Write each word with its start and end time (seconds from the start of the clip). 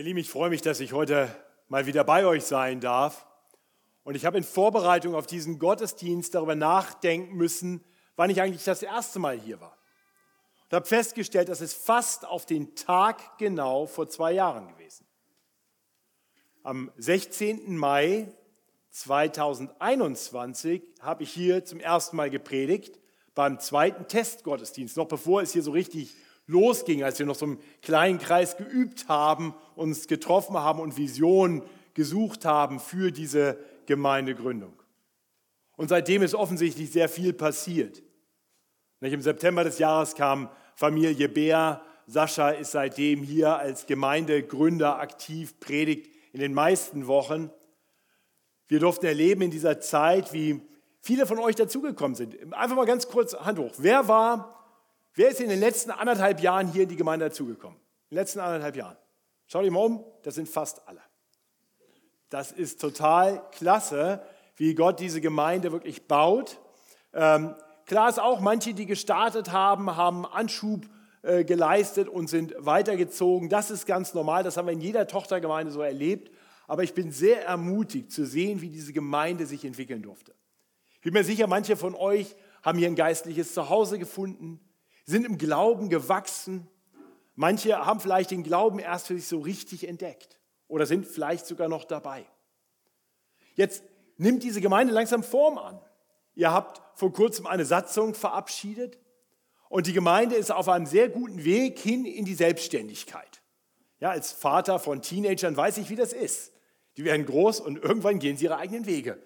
Ihr 0.00 0.04
Lieben, 0.04 0.18
ich 0.18 0.30
freue 0.30 0.48
mich, 0.48 0.62
dass 0.62 0.80
ich 0.80 0.94
heute 0.94 1.28
mal 1.68 1.84
wieder 1.84 2.04
bei 2.04 2.24
euch 2.24 2.44
sein 2.44 2.80
darf. 2.80 3.26
Und 4.02 4.14
ich 4.14 4.24
habe 4.24 4.38
in 4.38 4.44
Vorbereitung 4.44 5.14
auf 5.14 5.26
diesen 5.26 5.58
Gottesdienst 5.58 6.34
darüber 6.34 6.54
nachdenken 6.54 7.36
müssen, 7.36 7.84
wann 8.16 8.30
ich 8.30 8.40
eigentlich 8.40 8.64
das 8.64 8.82
erste 8.82 9.18
Mal 9.18 9.38
hier 9.38 9.60
war. 9.60 9.76
Und 10.62 10.72
habe 10.72 10.86
festgestellt, 10.86 11.50
dass 11.50 11.60
es 11.60 11.74
fast 11.74 12.24
auf 12.24 12.46
den 12.46 12.74
Tag 12.76 13.36
genau 13.36 13.84
vor 13.84 14.08
zwei 14.08 14.32
Jahren 14.32 14.68
gewesen. 14.68 15.06
Am 16.62 16.90
16. 16.96 17.76
Mai 17.76 18.32
2021 18.92 20.82
habe 21.00 21.24
ich 21.24 21.30
hier 21.30 21.66
zum 21.66 21.78
ersten 21.78 22.16
Mal 22.16 22.30
gepredigt 22.30 22.98
beim 23.34 23.60
zweiten 23.60 24.08
Testgottesdienst, 24.08 24.96
noch 24.96 25.08
bevor 25.08 25.42
es 25.42 25.52
hier 25.52 25.62
so 25.62 25.72
richtig 25.72 26.16
losging, 26.50 27.02
als 27.02 27.18
wir 27.18 27.26
noch 27.26 27.34
so 27.34 27.46
im 27.46 27.58
kleinen 27.82 28.18
Kreis 28.18 28.56
geübt 28.56 29.08
haben, 29.08 29.54
uns 29.76 30.06
getroffen 30.06 30.56
haben 30.56 30.80
und 30.80 30.96
Visionen 30.96 31.62
gesucht 31.94 32.44
haben 32.44 32.80
für 32.80 33.12
diese 33.12 33.58
Gemeindegründung. 33.86 34.74
Und 35.76 35.88
seitdem 35.88 36.22
ist 36.22 36.34
offensichtlich 36.34 36.90
sehr 36.90 37.08
viel 37.08 37.32
passiert. 37.32 38.02
Im 39.00 39.22
September 39.22 39.64
des 39.64 39.78
Jahres 39.78 40.14
kam 40.14 40.50
Familie 40.74 41.28
Bär. 41.28 41.82
Sascha 42.06 42.50
ist 42.50 42.72
seitdem 42.72 43.22
hier 43.22 43.56
als 43.56 43.86
Gemeindegründer 43.86 44.98
aktiv, 44.98 45.58
predigt 45.60 46.10
in 46.32 46.40
den 46.40 46.52
meisten 46.52 47.06
Wochen. 47.06 47.50
Wir 48.68 48.80
durften 48.80 49.06
erleben 49.06 49.42
in 49.42 49.50
dieser 49.50 49.80
Zeit, 49.80 50.32
wie 50.32 50.60
viele 51.00 51.26
von 51.26 51.38
euch 51.38 51.56
dazugekommen 51.56 52.14
sind. 52.14 52.52
Einfach 52.52 52.76
mal 52.76 52.84
ganz 52.84 53.08
kurz 53.08 53.34
Hand 53.34 53.58
hoch. 53.58 53.72
Wer 53.78 54.06
war 54.06 54.59
Wer 55.20 55.28
ist 55.28 55.40
in 55.42 55.50
den 55.50 55.60
letzten 55.60 55.90
anderthalb 55.90 56.40
Jahren 56.40 56.72
hier 56.72 56.84
in 56.84 56.88
die 56.88 56.96
Gemeinde 56.96 57.26
dazugekommen? 57.26 57.76
In 58.08 58.14
den 58.14 58.20
letzten 58.20 58.40
anderthalb 58.40 58.74
Jahren. 58.74 58.96
Schau 59.48 59.60
dich 59.60 59.70
mal 59.70 59.84
um, 59.84 60.02
das 60.22 60.36
sind 60.36 60.48
fast 60.48 60.88
alle. 60.88 61.02
Das 62.30 62.52
ist 62.52 62.80
total 62.80 63.42
klasse, 63.50 64.22
wie 64.56 64.74
Gott 64.74 64.98
diese 64.98 65.20
Gemeinde 65.20 65.72
wirklich 65.72 66.08
baut. 66.08 66.58
Ähm, 67.12 67.54
klar 67.84 68.08
ist 68.08 68.18
auch, 68.18 68.40
manche, 68.40 68.72
die 68.72 68.86
gestartet 68.86 69.52
haben, 69.52 69.94
haben 69.94 70.24
Anschub 70.24 70.86
äh, 71.20 71.44
geleistet 71.44 72.08
und 72.08 72.30
sind 72.30 72.54
weitergezogen. 72.56 73.50
Das 73.50 73.70
ist 73.70 73.84
ganz 73.84 74.14
normal, 74.14 74.42
das 74.42 74.56
haben 74.56 74.68
wir 74.68 74.72
in 74.72 74.80
jeder 74.80 75.06
Tochtergemeinde 75.06 75.70
so 75.70 75.82
erlebt. 75.82 76.34
Aber 76.66 76.82
ich 76.82 76.94
bin 76.94 77.12
sehr 77.12 77.44
ermutigt 77.44 78.10
zu 78.10 78.24
sehen, 78.24 78.62
wie 78.62 78.70
diese 78.70 78.94
Gemeinde 78.94 79.44
sich 79.44 79.66
entwickeln 79.66 80.00
durfte. 80.00 80.32
Ich 80.94 81.02
bin 81.02 81.12
mir 81.12 81.24
sicher, 81.24 81.46
manche 81.46 81.76
von 81.76 81.94
euch 81.94 82.34
haben 82.62 82.78
hier 82.78 82.88
ein 82.88 82.96
geistliches 82.96 83.52
Zuhause 83.52 83.98
gefunden, 83.98 84.60
sind 85.10 85.26
im 85.26 85.38
Glauben 85.38 85.88
gewachsen. 85.88 86.66
Manche 87.34 87.84
haben 87.84 88.00
vielleicht 88.00 88.30
den 88.30 88.42
Glauben 88.42 88.78
erst 88.78 89.08
für 89.08 89.14
sich 89.14 89.26
so 89.26 89.40
richtig 89.40 89.86
entdeckt 89.86 90.38
oder 90.68 90.86
sind 90.86 91.06
vielleicht 91.06 91.46
sogar 91.46 91.68
noch 91.68 91.84
dabei. 91.84 92.24
Jetzt 93.54 93.82
nimmt 94.16 94.42
diese 94.42 94.60
Gemeinde 94.60 94.92
langsam 94.92 95.22
Form 95.22 95.58
an. 95.58 95.80
Ihr 96.34 96.52
habt 96.52 96.80
vor 96.98 97.12
kurzem 97.12 97.46
eine 97.46 97.64
Satzung 97.64 98.14
verabschiedet 98.14 98.98
und 99.68 99.86
die 99.86 99.92
Gemeinde 99.92 100.36
ist 100.36 100.50
auf 100.50 100.68
einem 100.68 100.86
sehr 100.86 101.08
guten 101.08 101.44
Weg 101.44 101.78
hin 101.78 102.04
in 102.04 102.24
die 102.24 102.34
Selbstständigkeit. 102.34 103.42
Ja, 103.98 104.10
als 104.10 104.32
Vater 104.32 104.78
von 104.78 105.02
Teenagern 105.02 105.56
weiß 105.56 105.78
ich, 105.78 105.90
wie 105.90 105.96
das 105.96 106.12
ist. 106.12 106.52
Die 106.96 107.04
werden 107.04 107.26
groß 107.26 107.60
und 107.60 107.82
irgendwann 107.82 108.18
gehen 108.18 108.36
sie 108.36 108.46
ihre 108.46 108.56
eigenen 108.56 108.86
Wege. 108.86 109.18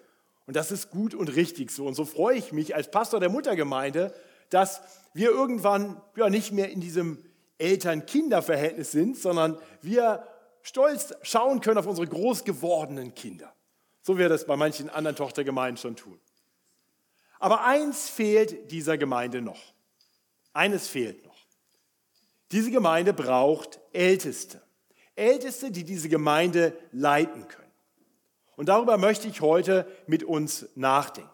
Und 0.45 0.55
das 0.55 0.71
ist 0.71 0.91
gut 0.91 1.15
und 1.15 1.35
richtig 1.35 1.71
so. 1.71 1.85
Und 1.85 1.95
so 1.95 2.05
freue 2.05 2.37
ich 2.37 2.51
mich 2.51 2.75
als 2.75 2.91
Pastor 2.91 3.19
der 3.19 3.29
Muttergemeinde, 3.29 4.13
dass 4.49 4.81
wir 5.13 5.29
irgendwann 5.29 6.01
ja 6.15 6.29
nicht 6.29 6.51
mehr 6.51 6.69
in 6.69 6.81
diesem 6.81 7.23
Eltern-Kinder-Verhältnis 7.57 8.91
sind, 8.91 9.17
sondern 9.17 9.57
wir 9.81 10.27
stolz 10.61 11.13
schauen 11.21 11.61
können 11.61 11.77
auf 11.77 11.87
unsere 11.87 12.07
groß 12.07 12.43
gewordenen 12.43 13.13
Kinder. 13.15 13.53
So 14.01 14.17
wir 14.17 14.29
das 14.29 14.45
bei 14.45 14.55
manchen 14.55 14.89
anderen 14.89 15.15
Tochtergemeinden 15.15 15.77
schon 15.77 15.95
tun. 15.95 16.19
Aber 17.39 17.63
eins 17.63 18.09
fehlt 18.09 18.71
dieser 18.71 18.97
Gemeinde 18.97 19.41
noch. 19.41 19.73
Eines 20.53 20.87
fehlt 20.87 21.25
noch. 21.25 21.35
Diese 22.51 22.71
Gemeinde 22.71 23.13
braucht 23.13 23.79
Älteste. 23.91 24.61
Älteste, 25.15 25.71
die 25.71 25.83
diese 25.83 26.09
Gemeinde 26.09 26.77
leiten 26.91 27.47
können. 27.47 27.71
Und 28.55 28.69
darüber 28.69 28.97
möchte 28.97 29.27
ich 29.27 29.41
heute 29.41 29.87
mit 30.07 30.23
uns 30.23 30.67
nachdenken. 30.75 31.29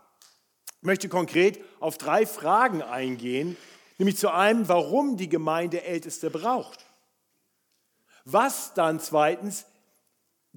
Ich 0.82 0.86
möchte 0.88 1.10
konkret 1.10 1.64
auf 1.80 2.00
drei 2.00 2.26
Fragen 2.26 2.82
eingehen, 2.82 3.56
nämlich 4.00 4.18
zu 4.18 4.34
einem, 4.34 4.68
warum 4.68 5.16
die 5.16 5.30
Gemeinde 5.30 5.84
Älteste 5.84 6.32
braucht. 6.32 6.88
Was 8.26 8.74
dann 8.74 9.00
zweitens 9.00 9.68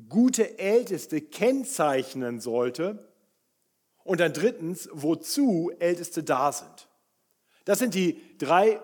gute 0.08 0.58
Älteste 0.58 1.20
kennzeichnen 1.20 2.40
sollte. 2.40 3.06
Und 4.02 4.20
dann 4.20 4.32
drittens, 4.32 4.88
wozu 4.92 5.70
Älteste 5.78 6.22
da 6.22 6.52
sind. 6.52 6.88
Das 7.66 7.78
sind 7.78 7.92
die 7.92 8.18
drei 8.38 8.80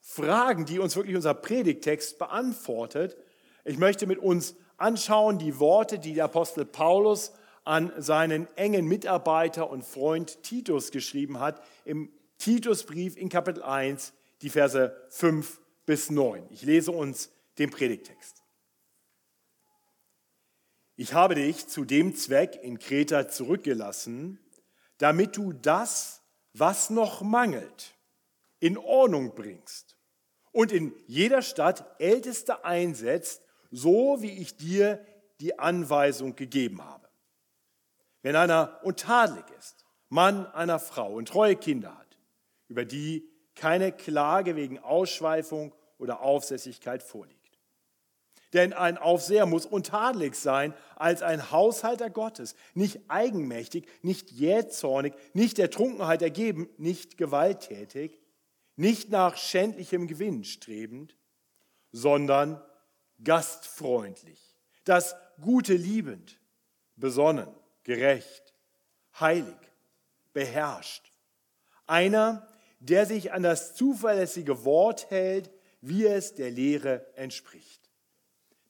Fragen, 0.00 0.64
die 0.64 0.80
uns 0.80 0.96
wirklich 0.96 1.14
unser 1.14 1.34
Predigtext 1.34 2.18
beantwortet. 2.18 3.16
Ich 3.64 3.78
möchte 3.78 4.08
mit 4.08 4.18
uns 4.18 4.56
anschauen 4.78 5.38
die 5.38 5.60
Worte, 5.60 6.00
die 6.00 6.14
der 6.14 6.24
Apostel 6.24 6.64
Paulus 6.64 7.32
an 7.64 7.92
seinen 7.96 8.48
engen 8.56 8.86
Mitarbeiter 8.86 9.70
und 9.70 9.84
Freund 9.84 10.42
Titus 10.42 10.90
geschrieben 10.90 11.38
hat, 11.40 11.62
im 11.84 12.12
Titusbrief 12.38 13.16
in 13.16 13.28
Kapitel 13.28 13.62
1, 13.62 14.12
die 14.42 14.50
Verse 14.50 14.96
5 15.10 15.60
bis 15.86 16.10
9. 16.10 16.46
Ich 16.50 16.62
lese 16.62 16.90
uns 16.90 17.30
den 17.58 17.70
Predigtext. 17.70 18.42
Ich 20.96 21.14
habe 21.14 21.34
dich 21.34 21.68
zu 21.68 21.84
dem 21.84 22.14
Zweck 22.14 22.58
in 22.62 22.78
Kreta 22.78 23.28
zurückgelassen, 23.28 24.38
damit 24.98 25.36
du 25.36 25.52
das, 25.52 26.22
was 26.52 26.90
noch 26.90 27.22
mangelt, 27.22 27.94
in 28.60 28.76
Ordnung 28.76 29.34
bringst 29.34 29.96
und 30.52 30.70
in 30.70 30.94
jeder 31.06 31.42
Stadt 31.42 31.84
Älteste 31.98 32.64
einsetzt, 32.64 33.42
so 33.70 34.18
wie 34.20 34.30
ich 34.30 34.56
dir 34.56 35.04
die 35.40 35.58
Anweisung 35.58 36.36
gegeben 36.36 36.84
habe. 36.84 37.01
Wenn 38.22 38.36
einer 38.36 38.80
untadelig 38.82 39.44
ist, 39.58 39.84
Mann 40.08 40.46
einer 40.46 40.78
Frau 40.78 41.14
und 41.14 41.28
treue 41.28 41.56
Kinder 41.56 41.96
hat, 41.96 42.18
über 42.68 42.84
die 42.84 43.28
keine 43.54 43.92
Klage 43.92 44.56
wegen 44.56 44.78
Ausschweifung 44.78 45.74
oder 45.98 46.20
Aufsässigkeit 46.20 47.02
vorliegt. 47.02 47.42
Denn 48.52 48.74
ein 48.74 48.98
Aufseher 48.98 49.46
muss 49.46 49.64
untadelig 49.64 50.34
sein 50.34 50.74
als 50.96 51.22
ein 51.22 51.50
Haushalter 51.50 52.10
Gottes, 52.10 52.54
nicht 52.74 53.00
eigenmächtig, 53.08 53.88
nicht 54.02 54.30
jähzornig, 54.30 55.14
nicht 55.32 55.56
der 55.56 55.70
Trunkenheit 55.70 56.20
ergeben, 56.20 56.68
nicht 56.76 57.16
gewalttätig, 57.16 58.18
nicht 58.76 59.10
nach 59.10 59.36
schändlichem 59.36 60.06
Gewinn 60.06 60.44
strebend, 60.44 61.16
sondern 61.92 62.62
gastfreundlich, 63.24 64.40
das 64.84 65.16
Gute 65.40 65.74
liebend, 65.74 66.38
besonnen, 66.96 67.48
gerecht, 67.84 68.54
heilig, 69.18 69.56
beherrscht. 70.32 71.10
Einer, 71.86 72.46
der 72.80 73.06
sich 73.06 73.32
an 73.32 73.42
das 73.42 73.74
zuverlässige 73.74 74.64
Wort 74.64 75.10
hält, 75.10 75.50
wie 75.80 76.06
es 76.06 76.34
der 76.34 76.50
Lehre 76.50 77.06
entspricht, 77.16 77.90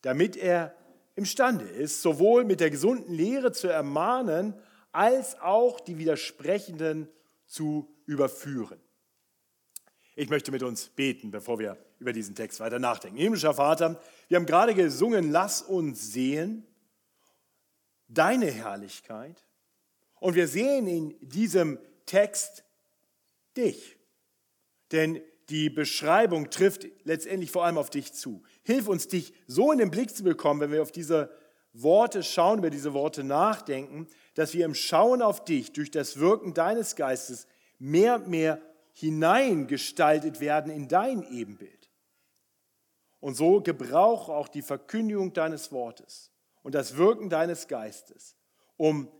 damit 0.01 0.37
er 0.37 0.75
imstande 1.15 1.67
ist, 1.67 2.03
sowohl 2.03 2.45
mit 2.45 2.61
der 2.61 2.71
gesunden 2.71 3.15
Lehre 3.15 3.53
zu 3.53 3.69
ermahnen, 3.69 4.55
als 4.93 5.39
auch 5.41 5.81
die 5.81 5.99
Widersprechenden 5.99 7.09
zu 7.47 7.95
überführen. 8.07 8.81
Ich 10.15 10.29
möchte 10.29 10.53
mit 10.53 10.63
uns 10.63 10.89
beten, 10.89 11.31
bevor 11.31 11.59
wir 11.59 11.77
über 11.99 12.13
diesen 12.13 12.35
Text 12.35 12.61
weiter 12.61 12.79
nachdenken. 12.79 13.19
Himmlischer 13.19 13.55
Vater, 13.55 14.01
wir 14.29 14.37
haben 14.37 14.47
gerade 14.47 14.75
gesungen, 14.75 15.31
lass 15.31 15.63
uns 15.63 16.13
sehen 16.13 16.67
deine 18.13 18.51
Herrlichkeit. 18.51 19.45
Und 20.21 20.35
wir 20.35 20.49
sehen 20.49 20.87
in 20.87 21.17
diesem 21.21 21.79
Text 22.07 22.65
dich. 23.57 23.97
Denn 24.93 25.21
die 25.49 25.71
Beschreibung 25.71 26.51
trifft 26.51 26.87
letztendlich 27.05 27.51
vor 27.51 27.65
allem 27.65 27.79
auf 27.79 27.91
dich 27.91 28.13
zu. 28.13 28.43
Hilf 28.63 28.89
uns, 28.89 29.09
dich 29.09 29.35
so 29.47 29.73
in 29.73 29.79
den 29.79 29.91
Blick 29.91 30.15
zu 30.15 30.23
bekommen, 30.23 30.61
wenn 30.61 30.73
wir 30.73 30.83
auf 30.83 30.93
diese 30.93 31.31
Worte 31.73 32.23
schauen, 32.23 32.59
über 32.59 32.71
diese 32.71 32.93
Worte 32.93 33.25
nachdenken, 33.25 34.07
dass 34.35 34.55
wir 34.55 34.65
im 34.65 34.75
Schauen 34.75 35.23
auf 35.23 35.45
dich 35.45 35.73
durch 35.73 35.91
das 35.91 36.19
Wirken 36.19 36.55
deines 36.55 36.97
Geistes 36.97 37.47
mehr 37.79 38.17
und 38.17 38.29
mehr 38.29 38.61
hineingestaltet 38.93 40.41
werden 40.41 40.71
in 40.71 40.87
dein 40.87 41.23
Ebenbild. 41.23 41.91
Und 43.21 43.37
so 43.37 43.61
gebrauche 43.61 44.33
auch 44.33 44.49
die 44.49 44.63
Verkündigung 44.63 45.33
deines 45.33 45.73
Wortes 45.73 46.32
und 46.63 46.75
das 46.75 46.97
Wirken 46.97 47.29
deines 47.29 47.69
Geistes, 47.69 48.37
um 48.77 49.11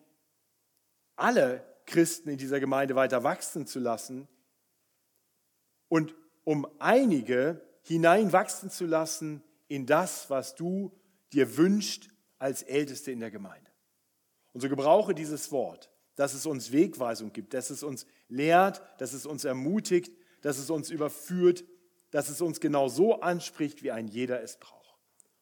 alle 1.17 1.65
Christen 1.87 2.31
in 2.31 2.39
dieser 2.39 2.61
Gemeinde 2.61 2.95
weiter 2.95 3.23
wachsen 3.25 3.67
zu 3.67 3.79
lassen 3.79 4.29
und 5.89 6.15
um 6.45 6.67
einige 6.79 7.61
hineinwachsen 7.83 8.71
zu 8.71 8.87
lassen 8.87 9.43
in 9.69 9.87
das, 9.87 10.31
was 10.31 10.55
du 10.55 10.93
dir 11.33 11.57
wünscht 11.57 12.11
als 12.39 12.63
Älteste 12.63 13.13
in 13.13 13.21
der 13.21 13.31
Gemeinde. 13.31 13.71
Und 14.53 14.61
so 14.61 14.69
gebrauche 14.69 15.15
dieses 15.15 15.51
Wort, 15.53 15.91
dass 16.15 16.35
es 16.35 16.47
uns 16.47 16.73
Wegweisung 16.73 17.33
gibt, 17.33 17.55
dass 17.55 17.71
es 17.71 17.83
uns 17.83 18.07
lehrt, 18.29 18.83
dass 18.99 19.13
es 19.13 19.27
uns 19.27 19.45
ermutigt, 19.45 20.13
dass 20.43 20.59
es 20.59 20.71
uns 20.71 20.91
überführt, 20.91 21.65
dass 22.11 22.29
es 22.29 22.41
uns 22.41 22.61
genau 22.61 22.89
so 22.89 23.21
anspricht, 23.21 23.83
wie 23.83 23.93
ein 23.93 24.09
jeder 24.09 24.43
es 24.43 24.59
braucht. 24.59 24.99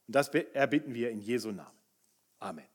Und 0.07 0.15
das 0.15 0.29
erbitten 0.29 0.95
wir 0.95 1.11
in 1.11 1.21
Jesu 1.21 1.51
Namen. 1.51 1.80
Amen. 2.41 2.67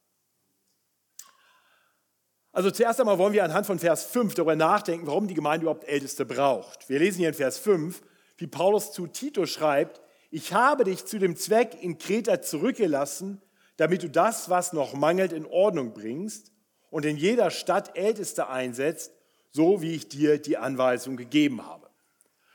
Also 2.53 2.71
zuerst 2.71 3.01
einmal 3.01 3.17
wollen 3.17 3.33
wir 3.33 3.43
anhand 3.43 3.67
von 3.67 3.79
Vers 3.79 4.05
5 4.05 4.33
darüber 4.35 4.55
nachdenken, 4.55 5.07
warum 5.07 5.27
die 5.27 5.33
Gemeinde 5.33 5.65
überhaupt 5.65 5.83
Älteste 5.83 6.25
braucht. 6.25 6.87
Wir 6.87 6.99
lesen 6.99 7.17
hier 7.17 7.27
in 7.27 7.33
Vers 7.33 7.59
5, 7.59 8.01
wie 8.37 8.47
Paulus 8.47 8.93
zu 8.93 9.07
Tito 9.07 9.45
schreibt, 9.45 10.01
ich 10.31 10.53
habe 10.53 10.85
dich 10.85 11.05
zu 11.05 11.19
dem 11.19 11.35
Zweck 11.35 11.81
in 11.81 11.97
Kreta 11.97 12.41
zurückgelassen, 12.41 13.41
damit 13.77 14.03
du 14.03 14.09
das, 14.09 14.49
was 14.49 14.73
noch 14.73 14.93
mangelt, 14.93 15.33
in 15.33 15.45
Ordnung 15.45 15.93
bringst 15.93 16.51
und 16.89 17.05
in 17.05 17.17
jeder 17.17 17.51
Stadt 17.51 17.97
Älteste 17.97 18.47
einsetzt, 18.47 19.13
so 19.51 19.81
wie 19.81 19.93
ich 19.93 20.07
dir 20.07 20.41
die 20.41 20.57
Anweisung 20.57 21.17
gegeben 21.17 21.65
habe. 21.65 21.89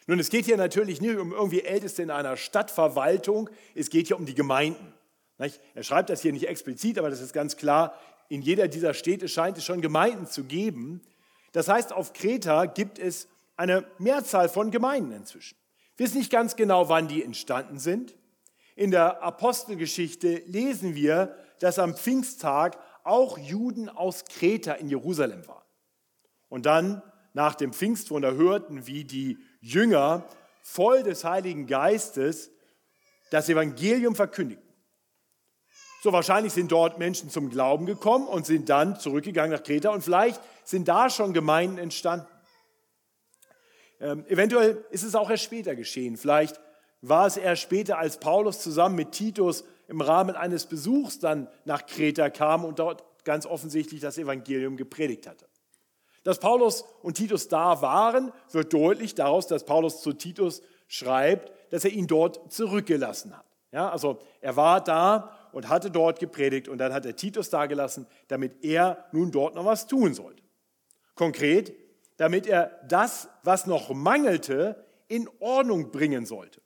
Nun, 0.06 0.18
es 0.18 0.30
geht 0.30 0.46
hier 0.46 0.56
natürlich 0.56 1.00
nicht 1.00 1.16
um 1.16 1.32
irgendwie 1.32 1.62
Älteste 1.62 2.02
in 2.02 2.10
einer 2.10 2.36
Stadtverwaltung, 2.36 3.50
es 3.74 3.90
geht 3.90 4.08
hier 4.08 4.18
um 4.18 4.26
die 4.26 4.34
Gemeinden. 4.34 4.92
Er 5.74 5.82
schreibt 5.82 6.10
das 6.10 6.22
hier 6.22 6.32
nicht 6.32 6.48
explizit, 6.48 6.98
aber 6.98 7.10
das 7.10 7.20
ist 7.20 7.32
ganz 7.32 7.56
klar, 7.56 7.94
in 8.28 8.42
jeder 8.42 8.68
dieser 8.68 8.94
Städte 8.94 9.28
scheint 9.28 9.58
es 9.58 9.64
schon 9.64 9.80
Gemeinden 9.80 10.26
zu 10.26 10.44
geben. 10.44 11.02
Das 11.52 11.68
heißt, 11.68 11.92
auf 11.92 12.12
Kreta 12.12 12.66
gibt 12.66 12.98
es 12.98 13.26
eine 13.56 13.84
Mehrzahl 13.98 14.48
von 14.48 14.70
Gemeinden 14.70 15.12
inzwischen. 15.12 15.56
Wir 15.96 16.06
wissen 16.06 16.18
nicht 16.18 16.30
ganz 16.30 16.56
genau, 16.56 16.88
wann 16.88 17.08
die 17.08 17.24
entstanden 17.24 17.78
sind. 17.78 18.14
In 18.76 18.90
der 18.90 19.22
Apostelgeschichte 19.22 20.42
lesen 20.46 20.94
wir, 20.94 21.36
dass 21.58 21.78
am 21.78 21.94
Pfingsttag 21.94 22.78
auch 23.02 23.36
Juden 23.36 23.88
aus 23.88 24.24
Kreta 24.24 24.72
in 24.74 24.88
Jerusalem 24.88 25.46
waren. 25.46 25.64
Und 26.48 26.66
dann 26.66 27.02
nach 27.32 27.54
dem 27.54 27.72
Pfingstwunder 27.72 28.34
hörten, 28.34 28.86
wie 28.86 29.04
die 29.04 29.38
Jünger 29.60 30.24
voll 30.62 31.02
des 31.02 31.24
Heiligen 31.24 31.66
Geistes 31.66 32.50
das 33.30 33.48
Evangelium 33.48 34.14
verkündigten. 34.14 34.69
So 36.02 36.12
wahrscheinlich 36.12 36.54
sind 36.54 36.72
dort 36.72 36.98
Menschen 36.98 37.28
zum 37.28 37.50
Glauben 37.50 37.84
gekommen 37.84 38.26
und 38.26 38.46
sind 38.46 38.68
dann 38.70 38.98
zurückgegangen 38.98 39.52
nach 39.52 39.62
Kreta 39.62 39.90
und 39.90 40.02
vielleicht 40.02 40.40
sind 40.64 40.88
da 40.88 41.10
schon 41.10 41.34
Gemeinden 41.34 41.76
entstanden. 41.76 42.26
Ähm, 44.00 44.24
eventuell 44.28 44.82
ist 44.90 45.02
es 45.02 45.14
auch 45.14 45.28
erst 45.28 45.44
später 45.44 45.76
geschehen. 45.76 46.16
Vielleicht 46.16 46.58
war 47.02 47.26
es 47.26 47.36
erst 47.36 47.62
später, 47.62 47.98
als 47.98 48.18
Paulus 48.18 48.60
zusammen 48.60 48.94
mit 48.94 49.12
Titus 49.12 49.64
im 49.88 50.00
Rahmen 50.00 50.36
eines 50.36 50.66
Besuchs 50.66 51.18
dann 51.18 51.48
nach 51.64 51.84
Kreta 51.84 52.30
kam 52.30 52.64
und 52.64 52.78
dort 52.78 53.04
ganz 53.24 53.44
offensichtlich 53.44 54.00
das 54.00 54.16
Evangelium 54.16 54.78
gepredigt 54.78 55.26
hatte. 55.26 55.46
Dass 56.22 56.38
Paulus 56.38 56.84
und 57.02 57.14
Titus 57.14 57.48
da 57.48 57.82
waren, 57.82 58.32
wird 58.52 58.72
deutlich 58.72 59.14
daraus, 59.14 59.46
dass 59.46 59.64
Paulus 59.64 60.00
zu 60.00 60.12
Titus 60.12 60.62
schreibt, 60.88 61.52
dass 61.70 61.84
er 61.84 61.90
ihn 61.90 62.06
dort 62.06 62.52
zurückgelassen 62.52 63.36
hat. 63.36 63.44
Ja, 63.72 63.90
also 63.90 64.18
er 64.40 64.56
war 64.56 64.82
da 64.82 65.30
und 65.52 65.68
hatte 65.68 65.90
dort 65.90 66.18
gepredigt 66.18 66.68
und 66.68 66.78
dann 66.78 66.92
hat 66.92 67.06
er 67.06 67.16
Titus 67.16 67.50
dagelassen, 67.50 68.06
damit 68.28 68.64
er 68.64 69.06
nun 69.12 69.30
dort 69.30 69.54
noch 69.54 69.64
was 69.64 69.86
tun 69.86 70.14
sollte. 70.14 70.42
Konkret, 71.14 71.74
damit 72.16 72.46
er 72.46 72.80
das, 72.88 73.28
was 73.42 73.66
noch 73.66 73.90
mangelte, 73.90 74.84
in 75.08 75.28
Ordnung 75.38 75.90
bringen 75.90 76.26
sollte. 76.26 76.60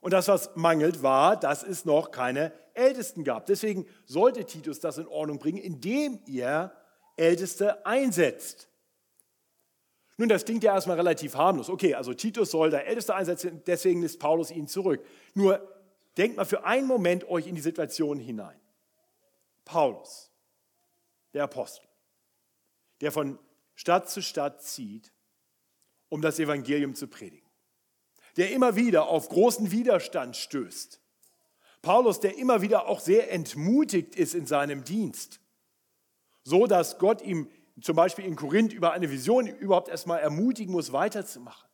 Und 0.00 0.12
das, 0.12 0.28
was 0.28 0.54
mangelt, 0.54 1.02
war, 1.02 1.38
dass 1.38 1.62
es 1.62 1.84
noch 1.84 2.10
keine 2.10 2.52
Ältesten 2.74 3.24
gab. 3.24 3.46
Deswegen 3.46 3.86
sollte 4.04 4.44
Titus 4.44 4.80
das 4.80 4.98
in 4.98 5.08
Ordnung 5.08 5.38
bringen, 5.38 5.58
indem 5.58 6.20
er 6.26 6.72
Älteste 7.16 7.84
einsetzt. 7.84 8.68
Nun, 10.18 10.28
das 10.28 10.44
klingt 10.44 10.62
ja 10.62 10.74
erstmal 10.74 10.96
relativ 10.96 11.34
harmlos. 11.34 11.68
Okay, 11.68 11.94
also 11.94 12.14
Titus 12.14 12.50
soll 12.50 12.70
da 12.70 12.78
Älteste 12.78 13.14
einsetzen, 13.14 13.62
deswegen 13.66 14.02
ist 14.02 14.18
Paulus 14.18 14.50
ihn 14.50 14.66
zurück. 14.66 15.04
Nur 15.34 15.75
denkt 16.16 16.36
mal 16.36 16.44
für 16.44 16.64
einen 16.64 16.86
Moment 16.86 17.28
euch 17.28 17.46
in 17.46 17.54
die 17.54 17.60
Situation 17.60 18.18
hinein. 18.18 18.60
Paulus, 19.64 20.30
der 21.34 21.44
Apostel, 21.44 21.86
der 23.00 23.12
von 23.12 23.38
Stadt 23.74 24.08
zu 24.08 24.22
Stadt 24.22 24.62
zieht, 24.62 25.12
um 26.08 26.22
das 26.22 26.38
Evangelium 26.38 26.94
zu 26.94 27.08
predigen, 27.08 27.48
der 28.36 28.52
immer 28.52 28.76
wieder 28.76 29.08
auf 29.08 29.28
großen 29.28 29.70
Widerstand 29.70 30.36
stößt. 30.36 31.00
Paulus, 31.82 32.20
der 32.20 32.38
immer 32.38 32.62
wieder 32.62 32.86
auch 32.86 33.00
sehr 33.00 33.30
entmutigt 33.30 34.16
ist 34.16 34.34
in 34.34 34.46
seinem 34.46 34.84
Dienst, 34.84 35.40
so 36.42 36.66
dass 36.66 36.98
Gott 36.98 37.22
ihm 37.22 37.50
zum 37.80 37.96
Beispiel 37.96 38.24
in 38.24 38.36
Korinth 38.36 38.72
über 38.72 38.92
eine 38.92 39.10
Vision 39.10 39.46
überhaupt 39.46 39.88
erstmal 39.88 40.20
ermutigen 40.20 40.72
muss, 40.72 40.92
weiterzumachen. 40.92 41.68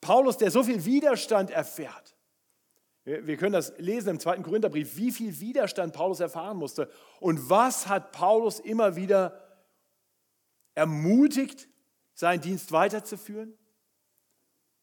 Paulus, 0.00 0.36
der 0.36 0.50
so 0.50 0.62
viel 0.62 0.84
Widerstand 0.84 1.50
erfährt. 1.50 2.14
Wir 3.10 3.36
können 3.36 3.52
das 3.52 3.76
lesen 3.78 4.10
im 4.10 4.20
zweiten 4.20 4.42
Korintherbrief, 4.42 4.96
wie 4.96 5.10
viel 5.10 5.40
Widerstand 5.40 5.92
Paulus 5.92 6.20
erfahren 6.20 6.56
musste. 6.56 6.90
Und 7.18 7.50
was 7.50 7.88
hat 7.88 8.12
Paulus 8.12 8.60
immer 8.60 8.94
wieder 8.94 9.40
ermutigt, 10.74 11.68
seinen 12.14 12.40
Dienst 12.40 12.70
weiterzuführen? 12.70 13.58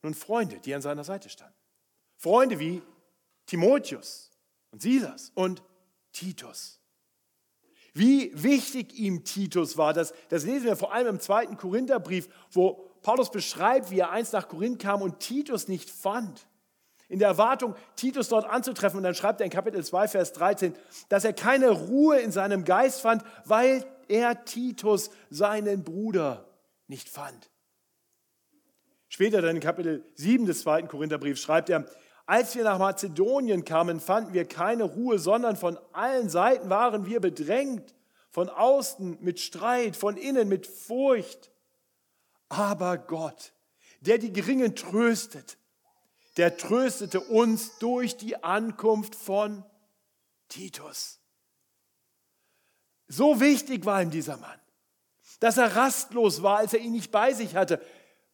Nun 0.01 0.13
Freunde, 0.13 0.59
die 0.59 0.75
an 0.75 0.81
seiner 0.81 1.03
Seite 1.03 1.29
standen. 1.29 1.55
Freunde 2.17 2.59
wie 2.59 2.81
Timotheus 3.45 4.31
und 4.71 4.81
Silas 4.81 5.31
und 5.33 5.63
Titus. 6.11 6.81
Wie 7.93 8.31
wichtig 8.33 8.93
ihm 8.93 9.23
Titus 9.23 9.77
war, 9.77 9.93
das, 9.93 10.13
das 10.29 10.45
lesen 10.45 10.65
wir 10.65 10.75
vor 10.75 10.93
allem 10.93 11.07
im 11.07 11.19
zweiten 11.19 11.57
Korintherbrief, 11.57 12.27
wo 12.51 12.91
Paulus 13.01 13.31
beschreibt, 13.31 13.89
wie 13.89 13.99
er 13.99 14.11
einst 14.11 14.33
nach 14.33 14.49
Korinth 14.49 14.81
kam 14.81 15.01
und 15.01 15.19
Titus 15.19 15.67
nicht 15.67 15.89
fand. 15.89 16.47
In 17.09 17.19
der 17.19 17.29
Erwartung, 17.29 17.75
Titus 17.95 18.29
dort 18.29 18.45
anzutreffen. 18.45 18.97
Und 18.97 19.03
dann 19.03 19.15
schreibt 19.15 19.39
er 19.39 19.45
in 19.45 19.51
Kapitel 19.51 19.83
2, 19.83 20.07
Vers 20.09 20.33
13, 20.33 20.75
dass 21.09 21.23
er 21.23 21.33
keine 21.33 21.69
Ruhe 21.69 22.19
in 22.19 22.31
seinem 22.31 22.65
Geist 22.65 23.01
fand, 23.01 23.23
weil 23.45 23.85
er 24.07 24.45
Titus, 24.45 25.09
seinen 25.29 25.83
Bruder, 25.83 26.45
nicht 26.87 27.09
fand. 27.09 27.49
Später 29.09 29.41
dann 29.41 29.55
in 29.55 29.61
Kapitel 29.61 30.03
7 30.15 30.45
des 30.45 30.61
zweiten 30.61 30.87
Korintherbriefs 30.87 31.41
schreibt 31.41 31.69
er, 31.69 31.85
als 32.25 32.55
wir 32.55 32.65
nach 32.65 32.77
Mazedonien 32.77 33.63
kamen, 33.63 34.01
fanden 34.01 34.33
wir 34.33 34.45
keine 34.45 34.83
Ruhe, 34.83 35.17
sondern 35.17 35.55
von 35.55 35.79
allen 35.93 36.27
Seiten 36.27 36.69
waren 36.69 37.05
wir 37.05 37.21
bedrängt, 37.21 37.95
von 38.31 38.49
außen 38.49 39.17
mit 39.21 39.39
Streit, 39.39 39.95
von 39.95 40.17
innen 40.17 40.49
mit 40.49 40.67
Furcht. 40.67 41.51
Aber 42.49 42.97
Gott, 42.97 43.53
der 44.01 44.17
die 44.17 44.33
Geringen 44.33 44.75
tröstet, 44.75 45.57
der 46.37 46.57
tröstete 46.57 47.19
uns 47.19 47.77
durch 47.79 48.17
die 48.17 48.43
Ankunft 48.43 49.15
von 49.15 49.63
Titus. 50.47 51.19
So 53.07 53.39
wichtig 53.39 53.85
war 53.85 54.01
ihm 54.01 54.11
dieser 54.11 54.37
Mann, 54.37 54.59
dass 55.39 55.57
er 55.57 55.75
rastlos 55.75 56.43
war, 56.43 56.57
als 56.57 56.73
er 56.73 56.79
ihn 56.79 56.91
nicht 56.91 57.11
bei 57.11 57.33
sich 57.33 57.55
hatte. 57.55 57.81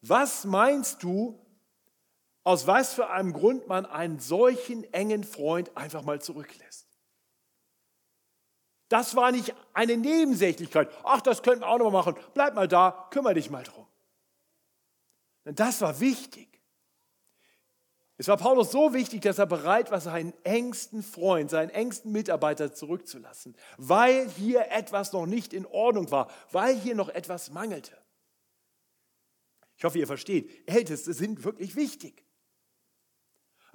Was 0.00 0.44
meinst 0.44 1.02
du, 1.02 1.44
aus 2.44 2.66
was 2.66 2.92
für 2.92 3.08
einem 3.08 3.32
Grund 3.32 3.66
man 3.68 3.86
einen 3.86 4.20
solchen 4.20 4.84
engen 4.92 5.24
Freund 5.24 5.74
einfach 5.76 6.02
mal 6.02 6.20
zurücklässt. 6.20 6.86
Das 8.90 9.16
war 9.16 9.32
nicht 9.32 9.54
eine 9.72 9.96
Nebensächlichkeit. 9.96 10.90
Ach, 11.02 11.22
das 11.22 11.42
könnten 11.42 11.62
wir 11.62 11.68
auch 11.68 11.78
noch 11.78 11.90
machen. 11.90 12.16
Bleib 12.34 12.54
mal 12.54 12.68
da, 12.68 13.08
kümmere 13.10 13.34
dich 13.34 13.48
mal 13.48 13.64
drum. 13.64 13.86
Denn 15.46 15.54
das 15.54 15.80
war 15.80 15.98
wichtig. 16.00 16.53
Es 18.16 18.28
war 18.28 18.36
Paulus 18.36 18.70
so 18.70 18.94
wichtig, 18.94 19.22
dass 19.22 19.38
er 19.38 19.46
bereit 19.46 19.90
war, 19.90 20.00
seinen 20.00 20.32
engsten 20.44 21.02
Freund, 21.02 21.50
seinen 21.50 21.70
engsten 21.70 22.12
Mitarbeiter 22.12 22.72
zurückzulassen, 22.72 23.56
weil 23.76 24.28
hier 24.28 24.70
etwas 24.70 25.12
noch 25.12 25.26
nicht 25.26 25.52
in 25.52 25.66
Ordnung 25.66 26.10
war, 26.12 26.30
weil 26.52 26.76
hier 26.76 26.94
noch 26.94 27.08
etwas 27.08 27.50
mangelte. 27.50 27.96
Ich 29.76 29.84
hoffe, 29.84 29.98
ihr 29.98 30.06
versteht, 30.06 30.68
Älteste 30.68 31.12
sind 31.12 31.42
wirklich 31.42 31.74
wichtig. 31.74 32.24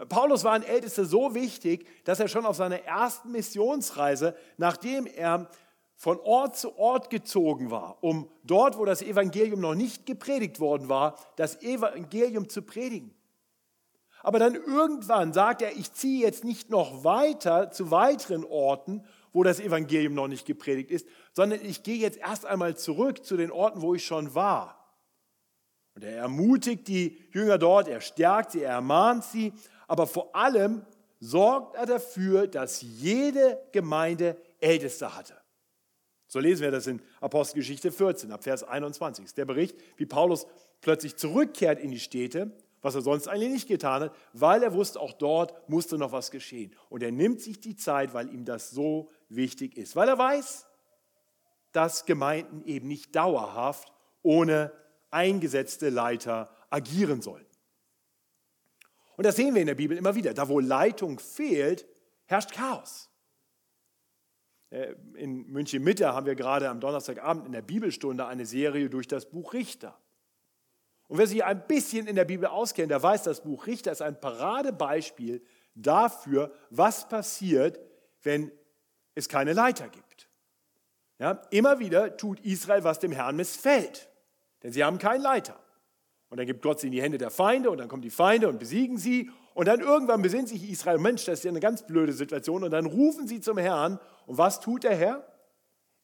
Paulus 0.08 0.46
war 0.46 0.54
ein 0.54 0.64
Ältester 0.64 1.04
so 1.04 1.36
wichtig, 1.36 1.86
dass 2.06 2.22
er 2.22 2.30
schon 2.30 2.46
auf 2.46 2.56
seiner 2.56 2.84
ersten 2.84 3.34
Missionsreise, 3.34 4.38
nachdem 4.56 5.06
er 5.06 5.50
von 5.96 6.18
Ort 6.22 6.58
zu 6.58 6.78
Ort 6.78 7.10
gezogen 7.10 7.72
war, 7.72 8.02
um 8.02 8.32
dort, 8.46 8.78
wo 8.78 8.86
das 8.86 9.02
Evangelium 9.02 9.60
noch 9.60 9.76
nicht 9.76 10.06
gepredigt 10.06 10.62
worden 10.62 10.88
war, 10.88 11.20
das 11.36 11.62
Evangelium 11.62 12.48
zu 12.48 12.62
predigen. 12.62 13.19
Aber 14.22 14.40
dann 14.40 14.56
irgendwann 14.56 15.34
sagt 15.34 15.62
er, 15.62 15.78
ich 15.78 15.94
ziehe 15.94 16.24
jetzt 16.26 16.44
nicht 16.44 16.70
noch 16.70 17.04
weiter 17.04 17.72
zu 17.72 17.92
weiteren 17.92 18.44
Orten, 18.44 19.04
wo 19.32 19.44
das 19.44 19.60
Evangelium 19.60 20.14
noch 20.14 20.28
nicht 20.28 20.46
gepredigt 20.46 20.92
ist, 20.92 21.08
sondern 21.34 21.64
ich 21.64 21.84
gehe 21.84 21.98
jetzt 21.98 22.18
erst 22.18 22.46
einmal 22.46 22.76
zurück 22.76 23.26
zu 23.26 23.38
den 23.38 23.52
Orten, 23.52 23.82
wo 23.82 23.96
ich 23.96 24.06
schon 24.06 24.34
war. 24.36 24.76
Und 25.96 26.04
er 26.04 26.18
ermutigt 26.18 26.88
die 26.88 27.18
Jünger 27.32 27.58
dort, 27.58 27.88
er 27.88 28.02
stärkt 28.02 28.52
sie, 28.52 28.64
er 28.64 28.74
ermahnt 28.74 29.24
sie, 29.24 29.54
aber 29.88 30.08
vor 30.08 30.36
allem 30.36 30.82
sorgt 31.20 31.76
er 31.76 31.86
dafür, 31.86 32.48
dass 32.48 32.82
jede 32.82 33.60
Gemeinde 33.72 34.38
Älteste 34.60 35.16
hatte. 35.16 35.36
So 36.28 36.40
lesen 36.40 36.62
wir 36.62 36.72
das 36.72 36.88
in 36.88 37.02
Apostelgeschichte 37.22 37.92
14, 37.92 38.32
ab 38.32 38.44
Vers 38.44 38.64
21. 38.64 39.26
Das 39.26 39.32
ist 39.32 39.38
der 39.38 39.46
Bericht, 39.46 39.76
wie 39.98 40.06
Paulus 40.06 40.46
plötzlich 40.80 41.16
zurückkehrt 41.16 41.80
in 41.80 41.92
die 41.92 42.00
Städte, 42.00 42.52
was 42.82 42.96
er 42.96 43.02
sonst 43.02 43.28
eigentlich 43.28 43.52
nicht 43.52 43.68
getan 43.68 44.04
hat, 44.04 44.16
weil 44.34 44.64
er 44.64 44.74
wusste, 44.74 45.00
auch 45.00 45.14
dort 45.14 45.70
musste 45.70 45.98
noch 45.98 46.12
was 46.12 46.32
geschehen. 46.32 46.76
Und 46.90 47.04
er 47.04 47.12
nimmt 47.12 47.42
sich 47.42 47.60
die 47.60 47.76
Zeit, 47.76 48.14
weil 48.14 48.34
ihm 48.34 48.46
das 48.46 48.72
so 48.72 49.10
wichtig 49.28 49.78
ist, 49.78 49.96
weil 49.96 50.10
er 50.10 50.18
weiß, 50.18 50.66
dass 51.72 52.06
Gemeinden 52.06 52.64
eben 52.66 52.88
nicht 52.88 53.16
dauerhaft 53.16 53.92
ohne 54.22 54.72
eingesetzte 55.12 55.90
Leiter 55.90 56.56
agieren 56.70 57.22
sollen. 57.22 57.46
Und 59.18 59.26
das 59.26 59.36
sehen 59.36 59.54
wir 59.54 59.62
in 59.62 59.68
der 59.68 59.76
Bibel 59.76 59.98
immer 59.98 60.16
wieder. 60.16 60.34
Da, 60.34 60.48
wo 60.48 60.60
Leitung 60.60 61.20
fehlt, 61.20 61.86
herrscht 62.26 62.54
Chaos. 62.54 63.10
Äh, 64.70 64.96
in 65.16 65.48
München 65.48 65.84
Mitte 65.84 66.14
haben 66.14 66.26
wir 66.26 66.36
gerade 66.36 66.70
am 66.70 66.80
Donnerstagabend 66.80 67.46
in 67.46 67.52
der 67.52 67.62
Bibelstunde 67.62 68.26
eine 68.26 68.46
Serie 68.46 68.90
durch 68.90 69.08
das 69.08 69.30
Buch 69.30 69.54
Richter. 69.54 70.00
Und 71.10 71.18
wer 71.18 71.28
sich 71.28 71.44
ein 71.44 71.66
bisschen 71.68 72.08
in 72.08 72.16
der 72.16 72.24
Bibel 72.24 72.48
auskennt, 72.48 72.92
der 72.92 73.02
weiß, 73.02 73.24
das 73.24 73.42
Buch 73.42 73.66
Richter 73.66 73.92
ist 73.92 74.02
ein 74.02 74.20
Paradebeispiel 74.20 75.44
dafür, 75.74 76.54
was 76.70 77.10
passiert, 77.10 77.80
wenn 78.22 78.52
es 79.16 79.28
keine 79.28 79.54
Leiter 79.54 79.90
gibt. 79.90 80.30
Ja, 81.18 81.42
immer 81.50 81.80
wieder 81.80 82.16
tut 82.16 82.40
Israel, 82.42 82.84
was 82.84 83.00
dem 83.00 83.12
Herrn 83.12 83.36
missfällt, 83.36 84.08
denn 84.64 84.72
sie 84.72 84.84
haben 84.84 85.00
keinen 85.00 85.22
Leiter. 85.22 85.60
Und 86.30 86.38
dann 86.38 86.46
gibt 86.46 86.62
Gott 86.62 86.80
sie 86.80 86.88
in 86.88 86.94
die 86.94 87.02
Hände 87.02 87.18
der 87.18 87.32
Feinde 87.32 87.72
und 87.72 87.80
dann 87.80 87.90
kommen 87.90 88.04
die 88.04 88.12
Feinde 88.12 88.48
und 88.48 88.60
besiegen 88.60 88.98
sie. 88.98 89.32
Und 89.56 89.68
dann 89.68 89.80
irgendwann 89.80 90.22
besinnt 90.22 90.48
sich 90.48 90.70
Israel, 90.70 91.00
Mensch, 91.00 91.26
das 91.26 91.40
ist 91.40 91.44
ja 91.44 91.50
eine 91.50 91.60
ganz 91.60 91.86
blöde 91.88 92.14
Situation. 92.14 92.64
Und 92.64 92.70
dann 92.70 92.86
rufen 92.86 93.28
sie 93.28 93.42
zum 93.42 93.58
Herrn. 93.58 94.00
Und 94.28 94.38
was 94.38 94.60
tut 94.60 94.84
der 94.84 94.96
Herr? 94.96 95.28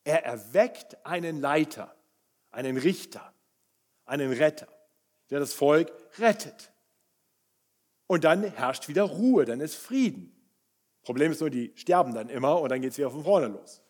Er 0.03 0.25
erweckt 0.25 0.97
einen 1.05 1.41
Leiter, 1.41 1.95
einen 2.49 2.77
Richter, 2.77 3.33
einen 4.05 4.33
Retter, 4.33 4.67
der 5.29 5.39
das 5.39 5.53
Volk 5.53 5.91
rettet. 6.19 6.71
Und 8.07 8.23
dann 8.23 8.43
herrscht 8.43 8.87
wieder 8.87 9.03
Ruhe, 9.03 9.45
dann 9.45 9.61
ist 9.61 9.75
Frieden. 9.75 10.31
Problem 11.03 11.31
ist 11.31 11.41
nur, 11.41 11.49
die 11.49 11.71
sterben 11.75 12.13
dann 12.13 12.29
immer 12.29 12.59
und 12.61 12.69
dann 12.69 12.81
geht 12.81 12.91
es 12.91 12.97
wieder 12.97 13.11
von 13.11 13.23
vorne 13.23 13.47
los. 13.47 13.81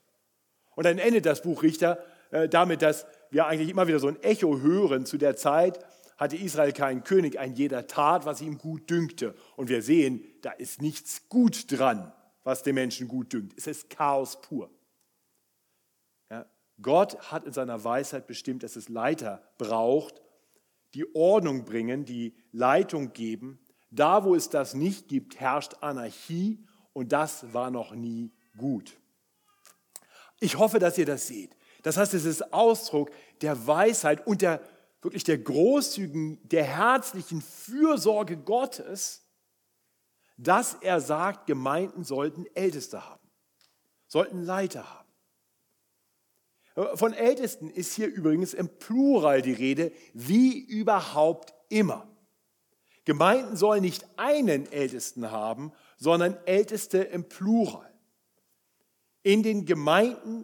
Und 0.76 0.86
dann 0.86 0.98
endet 0.98 1.26
das 1.26 1.42
Buch 1.42 1.64
Richter 1.64 2.04
äh, 2.32 2.50
damit, 2.50 2.82
dass 2.82 3.06
wir 3.32 3.46
eigentlich 3.48 3.70
immer 3.70 3.88
wieder 3.88 4.00
so 4.00 4.08
ein 4.08 4.22
Echo 4.22 4.60
hören 4.60 5.06
zu 5.06 5.18
der 5.18 5.36
Zeit, 5.36 5.80
hatte 6.18 6.38
Israel 6.38 6.72
keinen 6.72 7.04
König, 7.04 7.40
ein 7.40 7.56
jeder 7.56 7.88
tat, 7.88 8.26
was 8.26 8.42
ihm 8.42 8.58
gut 8.58 8.90
dünkte. 8.90 9.36
Und 9.56 9.70
wir 9.70 9.82
sehen, 9.82 10.24
da 10.42 10.52
ist 10.52 10.82
nichts 10.82 11.28
gut 11.30 11.72
dran, 11.72 12.14
was 12.44 12.64
den 12.64 12.76
Menschen 12.76 13.08
gut 13.08 13.34
dünkt. 13.34 13.58
Es 13.58 13.68
ist 13.68 13.90
Chaos 13.90 14.42
pur. 14.42 14.70
Ja, 16.30 16.46
Gott 16.82 17.32
hat 17.32 17.46
in 17.46 17.54
seiner 17.54 17.84
Weisheit 17.84 18.28
bestimmt, 18.28 18.64
dass 18.64 18.76
es 18.76 18.88
Leiter 18.88 19.42
braucht, 19.58 20.22
die 20.96 21.14
Ordnung 21.14 21.66
bringen, 21.66 22.06
die 22.06 22.34
Leitung 22.52 23.14
geben. 23.14 23.60
Da, 23.92 24.24
wo 24.24 24.34
es 24.34 24.50
das 24.50 24.74
nicht 24.74 25.08
gibt, 25.08 25.40
herrscht 25.40 25.76
Anarchie 25.82 26.66
und 26.94 27.12
das 27.12 27.54
war 27.54 27.70
noch 27.70 27.94
nie 27.94 28.32
gut. 28.58 28.98
Ich 30.40 30.58
hoffe, 30.58 30.80
dass 30.80 30.98
ihr 30.98 31.06
das 31.06 31.28
seht. 31.28 31.56
Das 31.84 31.98
heißt, 31.98 32.14
es 32.14 32.26
ist 32.26 32.54
Ausdruck 32.54 33.12
der 33.42 33.68
Weisheit 33.68 34.26
und 34.26 34.42
der 34.42 34.62
wirklich 35.02 35.24
der 35.24 35.38
großzügigen, 35.38 36.40
der 36.50 36.64
herzlichen 36.64 37.42
Fürsorge 37.42 38.38
Gottes, 38.38 39.22
dass 40.38 40.74
er 40.76 41.00
sagt, 41.00 41.46
Gemeinden 41.46 42.04
sollten 42.04 42.46
Älteste 42.56 43.08
haben, 43.08 43.30
sollten 44.08 44.42
Leiter 44.42 44.90
haben. 44.90 45.05
Von 46.96 47.14
Ältesten 47.14 47.70
ist 47.70 47.94
hier 47.94 48.08
übrigens 48.08 48.54
im 48.54 48.68
Plural 48.68 49.42
die 49.42 49.54
Rede, 49.54 49.92
wie 50.14 50.60
überhaupt 50.60 51.54
immer. 51.70 52.08
Gemeinden 53.06 53.56
sollen 53.56 53.82
nicht 53.82 54.06
einen 54.18 54.72
Ältesten 54.72 55.32
haben, 55.32 55.72
sondern 55.98 56.38
Älteste 56.46 56.98
im 56.98 57.30
Plural. 57.30 57.92
In 59.24 59.42
den 59.42 59.66
Gemeinden 59.66 60.44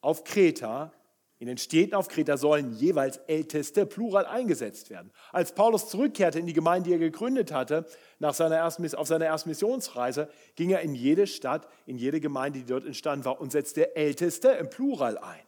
auf 0.00 0.24
Kreta 0.24 0.92
in 1.40 1.46
den 1.46 1.56
Städten 1.56 1.94
auf 1.94 2.08
Kreta 2.08 2.36
sollen 2.36 2.74
jeweils 2.74 3.16
Älteste, 3.26 3.86
plural, 3.86 4.26
eingesetzt 4.26 4.90
werden. 4.90 5.10
Als 5.32 5.52
Paulus 5.52 5.88
zurückkehrte 5.88 6.38
in 6.38 6.46
die 6.46 6.52
Gemeinde, 6.52 6.90
die 6.90 6.94
er 6.94 6.98
gegründet 6.98 7.50
hatte, 7.50 7.86
nach 8.18 8.34
seiner 8.34 8.56
ersten, 8.56 8.94
auf 8.94 9.08
seiner 9.08 9.24
ersten 9.24 9.48
Missionsreise, 9.48 10.28
ging 10.54 10.68
er 10.68 10.82
in 10.82 10.94
jede 10.94 11.26
Stadt, 11.26 11.66
in 11.86 11.96
jede 11.96 12.20
Gemeinde, 12.20 12.58
die 12.58 12.66
dort 12.66 12.84
entstanden 12.84 13.24
war, 13.24 13.40
und 13.40 13.52
setzte 13.52 13.96
Älteste 13.96 14.50
im 14.50 14.68
Plural 14.68 15.16
ein. 15.16 15.40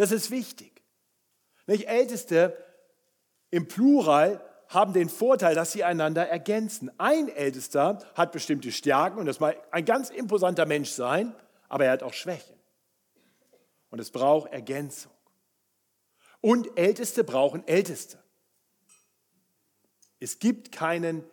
Das 0.00 0.12
ist 0.12 0.30
wichtig. 0.30 0.82
Nicht? 1.66 1.86
Älteste 1.86 2.56
im 3.50 3.68
Plural 3.68 4.42
haben 4.68 4.94
den 4.94 5.10
Vorteil, 5.10 5.54
dass 5.54 5.72
sie 5.72 5.84
einander 5.84 6.26
ergänzen. 6.26 6.90
Ein 6.96 7.28
Ältester 7.28 7.98
hat 8.14 8.32
bestimmte 8.32 8.72
Stärken 8.72 9.18
und 9.18 9.26
das 9.26 9.40
mag 9.40 9.58
ein 9.72 9.84
ganz 9.84 10.08
imposanter 10.08 10.64
Mensch 10.64 10.88
sein, 10.88 11.34
aber 11.68 11.84
er 11.84 11.92
hat 11.92 12.02
auch 12.02 12.14
Schwächen. 12.14 12.56
Und 13.90 13.98
es 13.98 14.10
braucht 14.10 14.50
Ergänzung. 14.54 15.12
Und 16.40 16.78
Älteste 16.78 17.22
brauchen 17.22 17.68
Älteste. 17.68 18.18
Es 20.18 20.38
gibt 20.38 20.72
keinen 20.72 21.24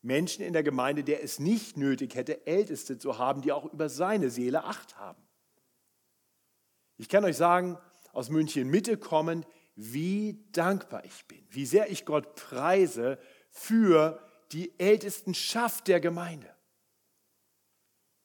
Menschen 0.00 0.42
in 0.42 0.54
der 0.54 0.62
Gemeinde, 0.62 1.04
der 1.04 1.22
es 1.22 1.38
nicht 1.38 1.76
nötig 1.76 2.14
hätte, 2.14 2.46
Älteste 2.46 2.96
zu 2.96 3.18
haben, 3.18 3.42
die 3.42 3.52
auch 3.52 3.70
über 3.70 3.90
seine 3.90 4.30
Seele 4.30 4.64
Acht 4.64 4.96
haben. 4.96 5.22
Ich 6.96 7.10
kann 7.10 7.26
euch 7.26 7.36
sagen, 7.36 7.78
aus 8.12 8.30
München 8.30 8.68
Mitte 8.68 8.96
kommend, 8.96 9.46
wie 9.76 10.44
dankbar 10.52 11.04
ich 11.04 11.26
bin, 11.26 11.44
wie 11.50 11.66
sehr 11.66 11.90
ich 11.90 12.04
Gott 12.04 12.34
preise 12.34 13.18
für 13.50 14.20
die 14.52 14.78
Ältestenschaft 14.78 15.88
der 15.88 16.00
Gemeinde. 16.00 16.48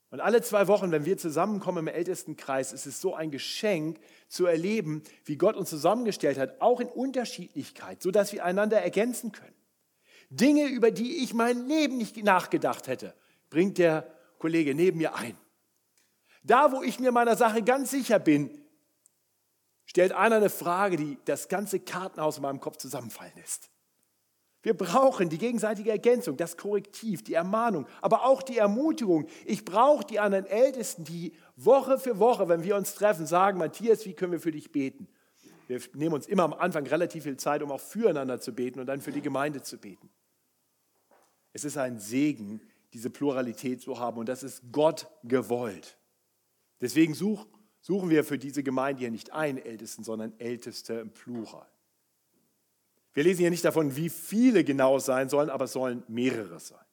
Und 0.09 0.21
alle 0.21 0.41
zwei 0.41 0.67
Wochen, 0.67 0.91
wenn 0.91 1.05
wir 1.05 1.17
zusammenkommen 1.17 1.87
im 1.87 1.93
Ältestenkreis, 1.93 2.71
ist 2.71 2.85
es 2.85 3.01
so 3.01 3.15
ein 3.15 3.31
Geschenk 3.31 3.99
zu 4.27 4.45
erleben, 4.45 5.03
wie 5.25 5.37
Gott 5.37 5.57
uns 5.57 5.69
zusammengestellt 5.69 6.37
hat, 6.37 6.61
auch 6.61 6.79
in 6.79 6.87
Unterschiedlichkeit, 6.87 8.01
sodass 8.01 8.31
wir 8.31 8.45
einander 8.45 8.81
ergänzen 8.81 9.31
können. 9.31 9.55
Dinge, 10.29 10.67
über 10.67 10.91
die 10.91 11.23
ich 11.23 11.33
mein 11.33 11.67
Leben 11.67 11.97
nicht 11.97 12.15
nachgedacht 12.23 12.87
hätte, 12.87 13.13
bringt 13.49 13.77
der 13.77 14.09
Kollege 14.39 14.73
neben 14.73 14.99
mir 14.99 15.15
ein. 15.15 15.37
Da, 16.43 16.71
wo 16.71 16.81
ich 16.81 16.99
mir 16.99 17.11
meiner 17.11 17.35
Sache 17.35 17.63
ganz 17.63 17.91
sicher 17.91 18.19
bin, 18.19 18.64
stellt 19.95 20.11
einer 20.11 20.35
eine 20.35 20.49
Frage, 20.49 20.97
die 20.97 21.17
das 21.23 21.47
ganze 21.47 21.79
Kartenhaus 21.79 22.35
in 22.35 22.41
meinem 22.43 22.59
Kopf 22.59 22.75
zusammenfallen 22.75 23.31
lässt. 23.37 23.69
Wir 24.61 24.73
brauchen 24.73 25.29
die 25.29 25.37
gegenseitige 25.37 25.89
Ergänzung, 25.89 26.35
das 26.35 26.57
Korrektiv, 26.57 27.23
die 27.23 27.33
Ermahnung, 27.33 27.87
aber 28.01 28.25
auch 28.25 28.43
die 28.43 28.57
Ermutigung. 28.57 29.25
Ich 29.45 29.63
brauche 29.63 30.03
die 30.03 30.19
anderen 30.19 30.47
Ältesten, 30.47 31.05
die 31.05 31.31
Woche 31.55 31.97
für 31.97 32.19
Woche, 32.19 32.49
wenn 32.49 32.65
wir 32.65 32.75
uns 32.75 32.93
treffen, 32.93 33.25
sagen, 33.25 33.57
Matthias, 33.57 34.05
wie 34.05 34.11
können 34.11 34.33
wir 34.33 34.41
für 34.41 34.51
dich 34.51 34.73
beten? 34.73 35.07
Wir 35.69 35.79
nehmen 35.93 36.15
uns 36.15 36.27
immer 36.27 36.43
am 36.43 36.53
Anfang 36.53 36.85
relativ 36.87 37.23
viel 37.23 37.37
Zeit, 37.37 37.63
um 37.63 37.71
auch 37.71 37.79
füreinander 37.79 38.41
zu 38.41 38.51
beten 38.51 38.81
und 38.81 38.87
dann 38.87 38.99
für 38.99 39.13
die 39.13 39.21
Gemeinde 39.21 39.61
zu 39.61 39.77
beten. 39.77 40.09
Es 41.53 41.63
ist 41.63 41.77
ein 41.77 41.99
Segen, 41.99 42.59
diese 42.91 43.09
Pluralität 43.09 43.81
zu 43.81 43.97
haben 43.97 44.17
und 44.17 44.27
das 44.27 44.43
ist 44.43 44.61
Gott 44.73 45.07
gewollt. 45.23 45.97
Deswegen 46.81 47.13
such, 47.13 47.47
suchen 47.85 48.09
wir 48.09 48.23
für 48.23 48.39
diese 48.39 48.63
Gemeinde 48.63 49.01
hier 49.01 49.11
nicht 49.11 49.31
einen 49.31 49.59
Ältesten, 49.59 50.03
sondern 50.03 50.33
Älteste 50.39 50.95
im 50.95 51.11
Plural. 51.11 51.67
Wir 53.13 53.23
lesen 53.23 53.41
hier 53.41 53.51
nicht 53.51 53.63
davon, 53.63 53.95
wie 53.95 54.09
viele 54.09 54.63
genau 54.63 54.97
sein 54.97 55.29
sollen, 55.29 55.51
aber 55.51 55.65
es 55.65 55.73
sollen 55.73 56.03
mehrere 56.07 56.59
sein. 56.59 56.83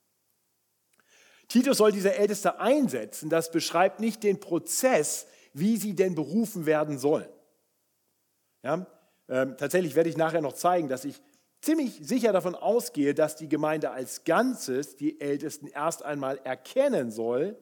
Titus 1.49 1.79
soll 1.79 1.93
diese 1.93 2.15
Älteste 2.15 2.61
einsetzen. 2.61 3.31
Das 3.31 3.51
beschreibt 3.51 4.01
nicht 4.01 4.23
den 4.23 4.39
Prozess, 4.39 5.27
wie 5.55 5.79
sie 5.79 5.95
denn 5.95 6.15
berufen 6.15 6.67
werden 6.67 6.99
sollen. 6.99 7.31
Ja, 8.63 8.87
ähm, 9.31 9.57
tatsächlich 9.57 9.95
werde 9.95 10.11
ich 10.11 10.19
nachher 10.19 10.43
noch 10.43 10.53
zeigen, 10.53 10.89
dass 10.89 11.07
ich 11.07 11.23
ziemlich 11.63 12.01
sicher 12.03 12.35
davon 12.35 12.55
ausgehe, 12.55 13.15
dass 13.15 13.35
die 13.35 13.49
Gemeinde 13.49 13.93
als 13.93 14.25
Ganzes 14.25 14.97
die 14.97 15.23
Ältesten 15.23 15.69
erst 15.69 16.05
einmal 16.05 16.37
erkennen 16.45 17.11
soll. 17.11 17.57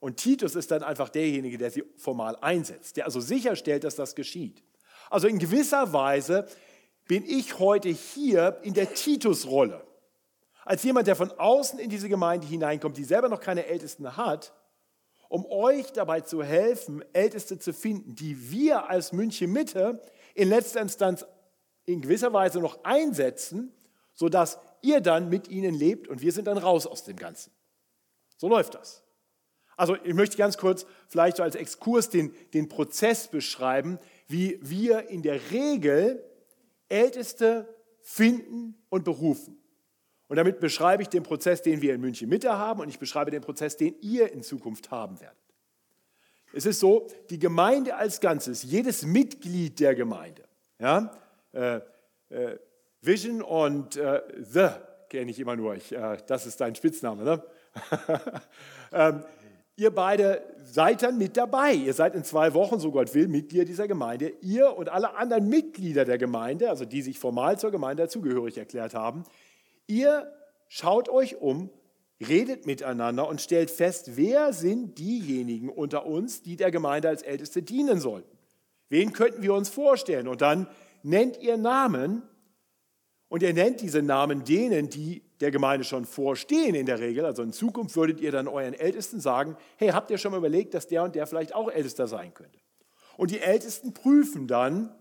Und 0.00 0.16
Titus 0.16 0.54
ist 0.54 0.70
dann 0.70 0.82
einfach 0.82 1.08
derjenige, 1.08 1.58
der 1.58 1.70
sie 1.70 1.84
formal 1.96 2.36
einsetzt, 2.40 2.96
der 2.96 3.06
also 3.06 3.20
sicherstellt, 3.20 3.84
dass 3.84 3.96
das 3.96 4.14
geschieht. 4.14 4.62
Also 5.10 5.26
in 5.26 5.38
gewisser 5.38 5.92
Weise 5.92 6.46
bin 7.06 7.24
ich 7.24 7.58
heute 7.58 7.88
hier 7.88 8.58
in 8.62 8.74
der 8.74 8.92
Titus-Rolle. 8.94 9.84
Als 10.64 10.82
jemand, 10.84 11.06
der 11.06 11.16
von 11.16 11.32
außen 11.32 11.78
in 11.78 11.88
diese 11.88 12.08
Gemeinde 12.08 12.46
hineinkommt, 12.46 12.96
die 12.96 13.04
selber 13.04 13.28
noch 13.28 13.40
keine 13.40 13.66
Ältesten 13.66 14.16
hat, 14.16 14.52
um 15.28 15.46
euch 15.46 15.92
dabei 15.92 16.20
zu 16.20 16.42
helfen, 16.42 17.02
Älteste 17.12 17.58
zu 17.58 17.72
finden, 17.72 18.14
die 18.14 18.50
wir 18.50 18.88
als 18.88 19.12
München 19.12 19.52
Mitte 19.52 20.00
in 20.34 20.48
letzter 20.48 20.80
Instanz 20.80 21.24
in 21.86 22.02
gewisser 22.02 22.32
Weise 22.32 22.60
noch 22.60 22.84
einsetzen, 22.84 23.72
sodass 24.12 24.58
ihr 24.82 25.00
dann 25.00 25.28
mit 25.30 25.48
ihnen 25.48 25.74
lebt 25.74 26.06
und 26.06 26.20
wir 26.20 26.32
sind 26.32 26.46
dann 26.46 26.58
raus 26.58 26.86
aus 26.86 27.04
dem 27.04 27.16
Ganzen. 27.16 27.52
So 28.36 28.48
läuft 28.48 28.74
das. 28.74 29.02
Also 29.78 29.96
ich 30.02 30.12
möchte 30.12 30.36
ganz 30.36 30.58
kurz 30.58 30.86
vielleicht 31.06 31.36
so 31.36 31.44
als 31.44 31.54
Exkurs 31.54 32.10
den, 32.10 32.34
den 32.52 32.68
Prozess 32.68 33.28
beschreiben, 33.28 33.98
wie 34.26 34.58
wir 34.60 35.08
in 35.08 35.22
der 35.22 35.40
Regel 35.52 36.22
Älteste 36.88 37.72
finden 38.00 38.74
und 38.88 39.04
berufen. 39.04 39.56
Und 40.26 40.36
damit 40.36 40.58
beschreibe 40.58 41.02
ich 41.02 41.08
den 41.08 41.22
Prozess, 41.22 41.62
den 41.62 41.80
wir 41.80 41.94
in 41.94 42.00
München 42.00 42.28
Mitte 42.28 42.58
haben 42.58 42.80
und 42.80 42.88
ich 42.88 42.98
beschreibe 42.98 43.30
den 43.30 43.40
Prozess, 43.40 43.76
den 43.76 43.94
ihr 44.00 44.32
in 44.32 44.42
Zukunft 44.42 44.90
haben 44.90 45.20
werdet. 45.20 45.38
Es 46.52 46.66
ist 46.66 46.80
so, 46.80 47.06
die 47.30 47.38
Gemeinde 47.38 47.94
als 47.94 48.20
Ganzes, 48.20 48.64
jedes 48.64 49.04
Mitglied 49.04 49.78
der 49.78 49.94
Gemeinde, 49.94 50.42
ja, 50.80 51.12
äh, 51.52 51.80
äh, 52.30 52.58
Vision 53.00 53.42
und 53.42 53.96
äh, 53.96 54.22
The 54.38 54.68
kenne 55.08 55.30
ich 55.30 55.38
immer 55.38 55.56
nur, 55.56 55.74
ich, 55.76 55.92
äh, 55.92 56.18
das 56.26 56.46
ist 56.46 56.60
dein 56.60 56.74
Spitzname, 56.74 57.22
ne? 57.22 57.42
ähm, 58.92 59.24
Ihr 59.78 59.92
beide 59.92 60.42
seid 60.64 61.04
dann 61.04 61.18
mit 61.18 61.36
dabei. 61.36 61.72
Ihr 61.72 61.94
seid 61.94 62.16
in 62.16 62.24
zwei 62.24 62.52
Wochen, 62.52 62.80
so 62.80 62.90
Gott 62.90 63.14
will, 63.14 63.28
Mitglieder 63.28 63.64
dieser 63.64 63.86
Gemeinde. 63.86 64.32
Ihr 64.42 64.76
und 64.76 64.88
alle 64.88 65.14
anderen 65.14 65.48
Mitglieder 65.48 66.04
der 66.04 66.18
Gemeinde, 66.18 66.68
also 66.68 66.84
die 66.84 67.00
sich 67.00 67.20
formal 67.20 67.60
zur 67.60 67.70
Gemeinde 67.70 68.02
dazugehörig 68.02 68.58
erklärt 68.58 68.94
haben, 68.94 69.22
ihr 69.86 70.32
schaut 70.66 71.08
euch 71.08 71.36
um, 71.36 71.70
redet 72.20 72.66
miteinander 72.66 73.28
und 73.28 73.40
stellt 73.40 73.70
fest, 73.70 74.16
wer 74.16 74.52
sind 74.52 74.98
diejenigen 74.98 75.68
unter 75.68 76.06
uns, 76.06 76.42
die 76.42 76.56
der 76.56 76.72
Gemeinde 76.72 77.08
als 77.08 77.22
Älteste 77.22 77.62
dienen 77.62 78.00
sollten. 78.00 78.36
Wen 78.88 79.12
könnten 79.12 79.42
wir 79.42 79.54
uns 79.54 79.68
vorstellen? 79.68 80.26
Und 80.26 80.42
dann 80.42 80.66
nennt 81.04 81.38
ihr 81.40 81.56
Namen 81.56 82.24
und 83.28 83.42
ihr 83.42 83.52
nennt 83.52 83.80
diese 83.80 84.02
Namen 84.02 84.44
denen, 84.44 84.88
die 84.88 85.22
der 85.40 85.50
Gemeinde 85.50 85.84
schon 85.84 86.04
vorstehen 86.04 86.74
in 86.74 86.86
der 86.86 86.98
Regel. 86.98 87.24
Also 87.24 87.42
in 87.42 87.52
Zukunft 87.52 87.94
würdet 87.96 88.20
ihr 88.20 88.32
dann 88.32 88.48
euren 88.48 88.74
Ältesten 88.74 89.20
sagen, 89.20 89.56
hey, 89.76 89.90
habt 89.90 90.10
ihr 90.10 90.18
schon 90.18 90.32
mal 90.32 90.38
überlegt, 90.38 90.74
dass 90.74 90.86
der 90.86 91.04
und 91.04 91.14
der 91.14 91.26
vielleicht 91.26 91.54
auch 91.54 91.70
Ältester 91.70 92.06
sein 92.06 92.32
könnte? 92.34 92.58
Und 93.16 93.30
die 93.30 93.40
Ältesten 93.40 93.92
prüfen 93.92 94.46
dann 94.46 94.94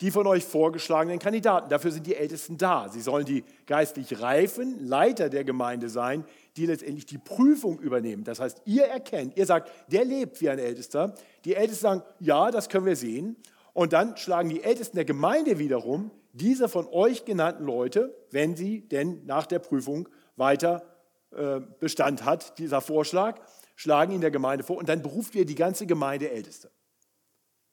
die 0.00 0.10
von 0.10 0.26
euch 0.26 0.44
vorgeschlagenen 0.44 1.20
Kandidaten. 1.20 1.68
Dafür 1.68 1.92
sind 1.92 2.08
die 2.08 2.16
Ältesten 2.16 2.58
da. 2.58 2.88
Sie 2.88 3.00
sollen 3.00 3.24
die 3.24 3.44
geistlich 3.66 4.20
reifen 4.20 4.84
Leiter 4.84 5.28
der 5.28 5.44
Gemeinde 5.44 5.88
sein, 5.88 6.24
die 6.56 6.66
letztendlich 6.66 7.06
die 7.06 7.18
Prüfung 7.18 7.78
übernehmen. 7.78 8.24
Das 8.24 8.40
heißt, 8.40 8.62
ihr 8.64 8.84
erkennt, 8.84 9.36
ihr 9.36 9.46
sagt, 9.46 9.70
der 9.92 10.04
lebt 10.04 10.40
wie 10.40 10.50
ein 10.50 10.58
Ältester. 10.58 11.14
Die 11.44 11.54
Ältesten 11.54 11.82
sagen, 11.82 12.02
ja, 12.18 12.50
das 12.50 12.68
können 12.68 12.84
wir 12.84 12.96
sehen. 12.96 13.36
Und 13.74 13.92
dann 13.92 14.16
schlagen 14.16 14.48
die 14.48 14.62
Ältesten 14.62 14.96
der 14.96 15.04
Gemeinde 15.04 15.60
wiederum 15.60 16.10
diese 16.32 16.68
von 16.68 16.86
euch 16.88 17.24
genannten 17.24 17.64
Leute, 17.64 18.16
wenn 18.30 18.56
sie 18.56 18.88
denn 18.88 19.24
nach 19.26 19.46
der 19.46 19.58
Prüfung 19.58 20.08
weiter 20.36 20.82
äh, 21.30 21.60
Bestand 21.78 22.24
hat, 22.24 22.58
dieser 22.58 22.80
Vorschlag, 22.80 23.40
schlagen 23.76 24.12
ihn 24.12 24.20
der 24.20 24.30
Gemeinde 24.30 24.64
vor 24.64 24.76
und 24.76 24.88
dann 24.88 25.02
beruft 25.02 25.34
ihr 25.34 25.44
die 25.44 25.54
ganze 25.54 25.86
Gemeinde 25.86 26.30
Älteste. 26.30 26.70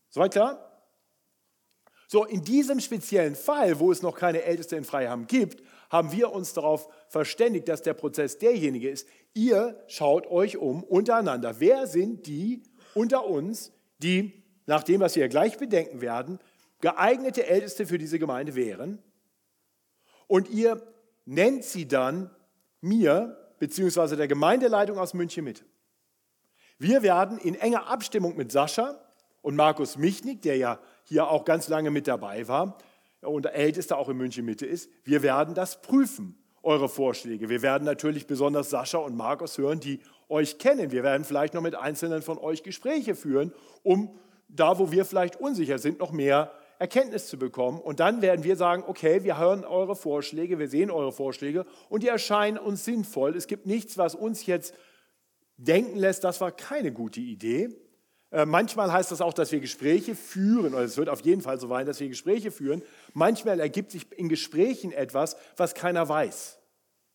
Soweit 0.09 0.31
klar? 0.31 0.65
So, 2.07 2.25
in 2.25 2.41
diesem 2.41 2.79
speziellen 2.79 3.35
Fall, 3.35 3.79
wo 3.79 3.91
es 3.91 4.01
noch 4.01 4.15
keine 4.15 4.41
Älteste 4.41 4.75
in 4.75 4.83
Freiham 4.83 5.27
gibt, 5.27 5.63
haben 5.91 6.11
wir 6.11 6.31
uns 6.31 6.53
darauf 6.53 6.87
verständigt, 7.07 7.67
dass 7.67 7.83
der 7.83 7.93
Prozess 7.93 8.39
derjenige 8.39 8.89
ist, 8.89 9.07
ihr 9.35 9.83
schaut 9.87 10.25
euch 10.27 10.57
um 10.57 10.83
untereinander. 10.83 11.59
Wer 11.59 11.85
sind 11.85 12.25
die 12.25 12.63
unter 12.95 13.25
uns, 13.25 13.71
die, 13.99 14.43
nach 14.65 14.83
dem, 14.83 15.01
was 15.01 15.15
wir 15.15 15.29
gleich 15.29 15.57
bedenken 15.57 16.01
werden, 16.01 16.39
geeignete 16.81 17.45
Älteste 17.47 17.85
für 17.85 17.97
diese 17.97 18.19
Gemeinde 18.19 18.55
wären. 18.55 19.01
Und 20.27 20.49
ihr 20.49 20.81
nennt 21.25 21.63
sie 21.63 21.87
dann 21.87 22.29
mir 22.81 23.37
beziehungsweise 23.59 24.15
der 24.15 24.27
Gemeindeleitung 24.27 24.97
aus 24.97 25.13
München 25.13 25.43
Mitte. 25.43 25.65
Wir 26.77 27.01
werden 27.01 27.37
in 27.37 27.55
enger 27.55 27.87
Abstimmung 27.87 28.37
mit 28.37 28.51
Sascha 28.51 28.99
und 29.41 29.55
Markus 29.55 29.97
Michnik, 29.97 30.41
der 30.41 30.57
ja 30.57 30.79
hier 31.03 31.29
auch 31.29 31.43
ganz 31.43 31.67
lange 31.67 31.91
mit 31.91 32.07
dabei 32.07 32.47
war 32.47 32.77
und 33.21 33.43
der 33.43 33.55
Älteste 33.55 33.97
auch 33.97 34.07
in 34.09 34.17
München 34.17 34.45
Mitte 34.45 34.65
ist, 34.65 34.89
wir 35.03 35.21
werden 35.21 35.53
das 35.53 35.81
prüfen, 35.81 36.37
eure 36.63 36.89
Vorschläge. 36.89 37.49
Wir 37.49 37.61
werden 37.61 37.83
natürlich 37.83 38.27
besonders 38.27 38.69
Sascha 38.69 38.97
und 38.99 39.15
Markus 39.15 39.57
hören, 39.57 39.79
die 39.79 39.99
euch 40.29 40.57
kennen. 40.57 40.91
Wir 40.91 41.03
werden 41.03 41.23
vielleicht 41.23 41.53
noch 41.53 41.61
mit 41.61 41.75
Einzelnen 41.75 42.21
von 42.21 42.37
euch 42.37 42.63
Gespräche 42.63 43.15
führen, 43.15 43.53
um 43.83 44.17
da, 44.47 44.79
wo 44.79 44.91
wir 44.91 45.05
vielleicht 45.05 45.37
unsicher 45.37 45.79
sind, 45.79 45.99
noch 45.99 46.11
mehr 46.11 46.51
Erkenntnis 46.79 47.27
zu 47.27 47.37
bekommen. 47.37 47.79
Und 47.79 47.99
dann 47.99 48.21
werden 48.21 48.43
wir 48.43 48.55
sagen, 48.55 48.83
okay, 48.87 49.23
wir 49.23 49.37
hören 49.37 49.65
eure 49.65 49.95
Vorschläge, 49.95 50.57
wir 50.57 50.69
sehen 50.69 50.89
eure 50.89 51.11
Vorschläge 51.11 51.65
und 51.89 52.01
die 52.03 52.07
erscheinen 52.07 52.57
uns 52.57 52.85
sinnvoll. 52.85 53.35
Es 53.35 53.47
gibt 53.47 53.67
nichts, 53.67 53.97
was 53.97 54.15
uns 54.15 54.45
jetzt 54.45 54.73
denken 55.57 55.99
lässt, 55.99 56.23
das 56.23 56.39
war 56.39 56.51
keine 56.51 56.93
gute 56.93 57.19
Idee. 57.19 57.69
Äh, 58.31 58.45
manchmal 58.45 58.91
heißt 58.91 59.11
das 59.11 59.21
auch, 59.21 59.33
dass 59.33 59.51
wir 59.51 59.59
Gespräche 59.59 60.15
führen, 60.15 60.73
oder 60.73 60.83
es 60.83 60.97
wird 60.97 61.09
auf 61.09 61.21
jeden 61.21 61.41
Fall 61.41 61.59
so 61.59 61.67
sein, 61.67 61.85
dass 61.85 61.99
wir 61.99 62.07
Gespräche 62.07 62.49
führen. 62.49 62.81
Manchmal 63.13 63.59
ergibt 63.59 63.91
sich 63.91 64.09
in 64.17 64.29
Gesprächen 64.29 64.91
etwas, 64.93 65.35
was 65.57 65.73
keiner 65.75 66.07
weiß. 66.07 66.59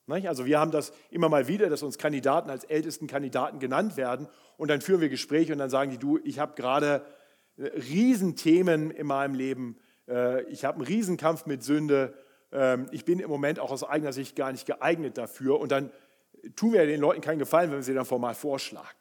Also 0.06 0.44
wir 0.44 0.60
haben 0.60 0.70
das 0.70 0.92
immer 1.10 1.30
mal 1.30 1.48
wieder, 1.48 1.70
dass 1.70 1.82
uns 1.82 1.96
Kandidaten 1.96 2.50
als 2.50 2.64
ältesten 2.64 3.06
Kandidaten 3.06 3.58
genannt 3.58 3.96
werden 3.96 4.28
und 4.58 4.68
dann 4.68 4.82
führen 4.82 5.00
wir 5.00 5.08
Gespräche 5.08 5.54
und 5.54 5.58
dann 5.58 5.70
sagen 5.70 5.90
die, 5.90 5.98
du, 5.98 6.18
ich 6.24 6.38
habe 6.38 6.54
gerade 6.54 7.06
Riesenthemen 7.58 8.90
in 8.90 9.06
meinem 9.06 9.34
Leben. 9.34 9.76
Äh, 10.08 10.42
ich 10.44 10.64
habe 10.64 10.76
einen 10.76 10.86
Riesenkampf 10.86 11.46
mit 11.46 11.62
Sünde. 11.62 12.14
Ähm, 12.52 12.86
ich 12.90 13.04
bin 13.04 13.20
im 13.20 13.30
Moment 13.30 13.58
auch 13.58 13.70
aus 13.70 13.84
eigener 13.84 14.12
Sicht 14.12 14.36
gar 14.36 14.52
nicht 14.52 14.66
geeignet 14.66 15.18
dafür. 15.18 15.60
Und 15.60 15.72
dann 15.72 15.90
tun 16.56 16.72
wir 16.72 16.86
den 16.86 17.00
Leuten 17.00 17.20
keinen 17.20 17.38
Gefallen, 17.38 17.70
wenn 17.70 17.78
wir 17.78 17.84
sie 17.84 17.94
dann 17.94 18.04
formal 18.04 18.34
vorschlagen. 18.34 18.96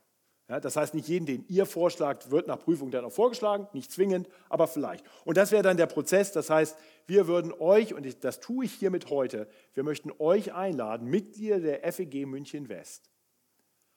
das 0.47 0.75
heißt, 0.75 0.93
nicht 0.93 1.07
jeden, 1.07 1.25
den 1.25 1.45
ihr 1.47 1.65
vorschlagt, 1.65 2.31
wird 2.31 2.47
nach 2.47 2.59
Prüfung 2.59 2.91
dann 2.91 3.05
auch 3.05 3.11
vorgeschlagen, 3.11 3.67
nicht 3.73 3.91
zwingend, 3.91 4.27
aber 4.49 4.67
vielleicht. 4.67 5.05
Und 5.25 5.37
das 5.37 5.51
wäre 5.51 5.63
dann 5.63 5.77
der 5.77 5.87
Prozess. 5.87 6.31
Das 6.31 6.49
heißt, 6.49 6.77
wir 7.07 7.27
würden 7.27 7.51
euch, 7.53 7.93
und 7.93 8.23
das 8.23 8.39
tue 8.39 8.65
ich 8.65 8.73
hiermit 8.73 9.09
heute, 9.09 9.47
wir 9.73 9.83
möchten 9.83 10.11
euch 10.19 10.53
einladen, 10.53 11.09
Mitglieder 11.09 11.59
der 11.59 11.91
FEG 11.91 12.27
München 12.27 12.69
West. 12.69 13.09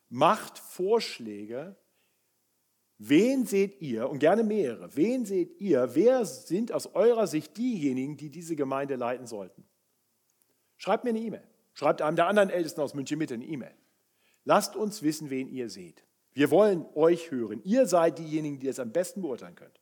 Macht 0.08 0.58
Vorschläge 0.58 1.76
Wen 2.98 3.44
seht 3.44 3.80
ihr, 3.82 4.08
und 4.08 4.20
gerne 4.20 4.42
mehrere, 4.42 4.96
wen 4.96 5.26
seht 5.26 5.60
ihr, 5.60 5.94
wer 5.94 6.24
sind 6.24 6.72
aus 6.72 6.94
eurer 6.94 7.26
Sicht 7.26 7.56
diejenigen, 7.56 8.16
die 8.16 8.30
diese 8.30 8.56
Gemeinde 8.56 8.96
leiten 8.96 9.26
sollten? 9.26 9.64
Schreibt 10.78 11.04
mir 11.04 11.10
eine 11.10 11.20
E-Mail. 11.20 11.46
Schreibt 11.74 12.00
einem 12.00 12.16
der 12.16 12.26
anderen 12.26 12.48
Ältesten 12.48 12.80
aus 12.80 12.94
München 12.94 13.18
mit 13.18 13.30
eine 13.30 13.44
E-Mail. 13.44 13.74
Lasst 14.44 14.76
uns 14.76 15.02
wissen, 15.02 15.28
wen 15.28 15.48
ihr 15.48 15.68
seht. 15.68 16.04
Wir 16.32 16.50
wollen 16.50 16.86
euch 16.94 17.30
hören. 17.30 17.60
Ihr 17.64 17.86
seid 17.86 18.18
diejenigen, 18.18 18.58
die 18.60 18.68
es 18.68 18.78
am 18.78 18.92
besten 18.92 19.20
beurteilen 19.20 19.56
könnt. 19.56 19.80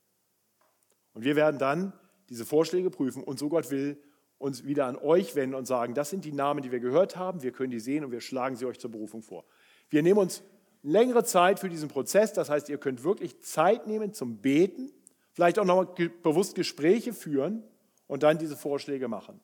Und 1.13 1.23
wir 1.23 1.37
werden 1.37 1.57
dann 1.57 1.93
diese 2.29 2.45
Vorschläge 2.45 2.89
prüfen 2.89 3.23
und 3.23 3.39
so 3.39 3.47
Gott 3.47 3.71
will, 3.71 3.97
uns 4.37 4.65
wieder 4.65 4.87
an 4.87 4.97
euch 4.97 5.35
wenden 5.35 5.55
und 5.55 5.65
sagen, 5.65 5.93
das 5.93 6.09
sind 6.09 6.25
die 6.25 6.33
Namen, 6.33 6.61
die 6.61 6.71
wir 6.71 6.79
gehört 6.79 7.15
haben, 7.15 7.43
wir 7.43 7.51
können 7.51 7.71
die 7.71 7.79
sehen 7.79 8.03
und 8.03 8.11
wir 8.11 8.19
schlagen 8.19 8.57
sie 8.57 8.65
euch 8.65 8.79
zur 8.79 8.91
Berufung 8.91 9.21
vor. 9.21 9.45
Wir 9.89 10.03
nehmen 10.03 10.19
uns 10.19 10.43
längere 10.85 11.23
Zeit 11.23 11.59
für 11.59 11.69
diesen 11.69 11.89
Prozess. 11.89 12.33
Das 12.33 12.49
heißt, 12.49 12.69
ihr 12.69 12.77
könnt 12.77 13.03
wirklich 13.03 13.41
Zeit 13.41 13.87
nehmen 13.87 14.13
zum 14.13 14.37
Beten, 14.37 14.91
vielleicht 15.33 15.59
auch 15.59 15.65
noch 15.65 15.95
bewusst 16.23 16.55
Gespräche 16.55 17.13
führen 17.13 17.63
und 18.07 18.23
dann 18.23 18.37
diese 18.37 18.55
Vorschläge 18.55 19.07
machen. 19.07 19.41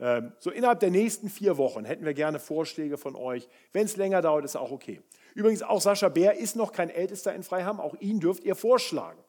Ähm, 0.00 0.32
so 0.38 0.50
innerhalb 0.50 0.80
der 0.80 0.90
nächsten 0.90 1.28
vier 1.28 1.58
Wochen 1.58 1.84
hätten 1.84 2.04
wir 2.04 2.14
gerne 2.14 2.38
Vorschläge 2.38 2.96
von 2.96 3.16
euch. 3.16 3.48
Wenn 3.72 3.84
es 3.84 3.96
länger 3.96 4.22
dauert, 4.22 4.44
ist 4.44 4.56
auch 4.56 4.70
okay. 4.70 5.02
Übrigens, 5.34 5.62
auch 5.62 5.80
Sascha 5.80 6.08
Bär 6.08 6.38
ist 6.38 6.56
noch 6.56 6.72
kein 6.72 6.88
Ältester 6.88 7.34
in 7.34 7.42
Freiham. 7.42 7.80
Auch 7.80 7.94
ihn 8.00 8.20
dürft 8.20 8.44
ihr 8.44 8.54
vorschlagen. 8.54 9.22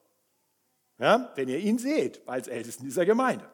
Ja, 1.00 1.32
wenn 1.36 1.50
ihr 1.50 1.60
ihn 1.60 1.78
seht, 1.78 2.28
als 2.28 2.48
Ältesten 2.48 2.84
dieser 2.84 3.06
Gemeinde. 3.06 3.50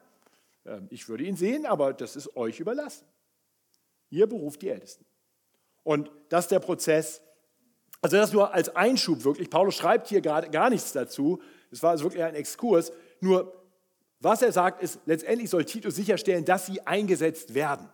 Ähm, 0.66 0.88
ich 0.90 1.08
würde 1.08 1.24
ihn 1.24 1.36
sehen, 1.36 1.66
aber 1.66 1.94
das 1.94 2.16
ist 2.16 2.36
euch 2.36 2.60
überlassen. 2.60 3.06
Ihr 4.10 4.28
beruft 4.28 4.62
die 4.62 4.70
Ältesten. 4.70 5.06
Und 5.84 6.12
das 6.30 6.46
ist 6.46 6.52
der 6.52 6.60
Prozess, 6.60 7.22
also 8.02 8.18
das 8.18 8.34
nur 8.34 8.54
als 8.54 8.76
Einschub 8.76 9.24
wirklich. 9.24 9.50
Paulus 9.50 9.76
schreibt 9.76 10.08
hier 10.08 10.22
gerade 10.22 10.50
gar 10.50 10.70
nichts 10.70 10.92
dazu. 10.92 11.42
Es 11.72 11.82
war 11.82 11.92
also 11.92 12.06
wirklich 12.06 12.24
ein 12.24 12.36
Exkurs. 12.36 12.92
Nur 13.20 13.66
was 14.20 14.42
er 14.42 14.52
sagt, 14.52 14.82
ist, 14.82 15.00
letztendlich 15.06 15.50
soll 15.50 15.66
Titus 15.66 15.96
sicherstellen, 15.96 16.46
dass 16.46 16.66
sie 16.66 16.82
eingesetzt 16.82 17.54
werden. 17.54 17.90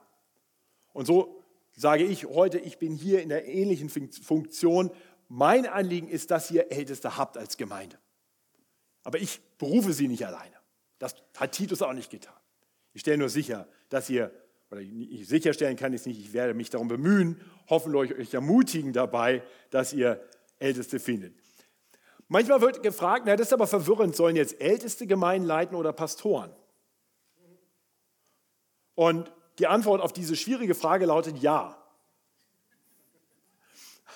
Und 0.93 1.05
so 1.05 1.43
sage 1.73 2.03
ich 2.03 2.25
heute, 2.25 2.59
ich 2.59 2.77
bin 2.77 2.95
hier 2.95 3.21
in 3.21 3.29
der 3.29 3.47
ähnlichen 3.47 3.89
Funktion. 3.89 4.91
Mein 5.27 5.65
Anliegen 5.65 6.09
ist, 6.09 6.31
dass 6.31 6.51
ihr 6.51 6.71
Älteste 6.71 7.17
habt 7.17 7.37
als 7.37 7.57
Gemeinde. 7.57 7.97
Aber 9.03 9.19
ich 9.19 9.41
berufe 9.57 9.93
sie 9.93 10.07
nicht 10.07 10.25
alleine. 10.25 10.55
Das 10.99 11.15
hat 11.35 11.53
Titus 11.53 11.81
auch 11.81 11.93
nicht 11.93 12.11
getan. 12.11 12.35
Ich 12.93 13.01
stelle 13.01 13.17
nur 13.17 13.29
sicher, 13.29 13.67
dass 13.89 14.09
ihr 14.09 14.31
oder 14.71 14.81
ich 14.81 15.27
sicherstellen 15.27 15.75
kann 15.75 15.93
es 15.93 16.05
nicht, 16.05 16.19
ich 16.19 16.34
werde 16.34 16.53
mich 16.53 16.69
darum 16.69 16.88
bemühen, 16.88 17.39
hoffentlich 17.69 18.17
euch 18.17 18.34
ermutigen 18.34 18.93
dabei, 18.93 19.43
dass 19.69 19.91
ihr 19.91 20.23
Älteste 20.60 20.99
findet. 20.99 21.36
Manchmal 22.29 22.62
wird 22.62 22.81
gefragt, 22.81 23.23
na, 23.25 23.36
das 23.36 23.47
ist 23.47 23.53
aber 23.53 23.67
verwirrend, 23.67 24.15
sollen 24.15 24.38
jetzt 24.38 24.62
Älteste 24.62 25.05
Gemeinden 25.05 25.45
leiten 25.45 25.75
oder 25.75 25.91
Pastoren? 25.91 26.55
Und 28.95 29.31
die 29.60 29.67
Antwort 29.67 30.01
auf 30.01 30.13
diese 30.13 30.38
schwierige 30.38 30.73
Frage 30.75 31.05
lautet 31.05 31.38
ja. 31.39 31.77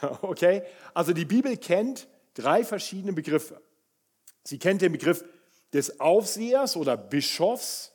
Okay? 0.21 0.63
Also 0.93 1.13
die 1.13 1.25
Bibel 1.25 1.57
kennt 1.57 2.07
drei 2.33 2.63
verschiedene 2.63 3.13
Begriffe. 3.13 3.61
Sie 4.43 4.59
kennt 4.59 4.81
den 4.81 4.91
Begriff 4.91 5.25
des 5.73 5.99
Aufsehers 5.99 6.77
oder 6.77 6.95
Bischofs, 6.95 7.91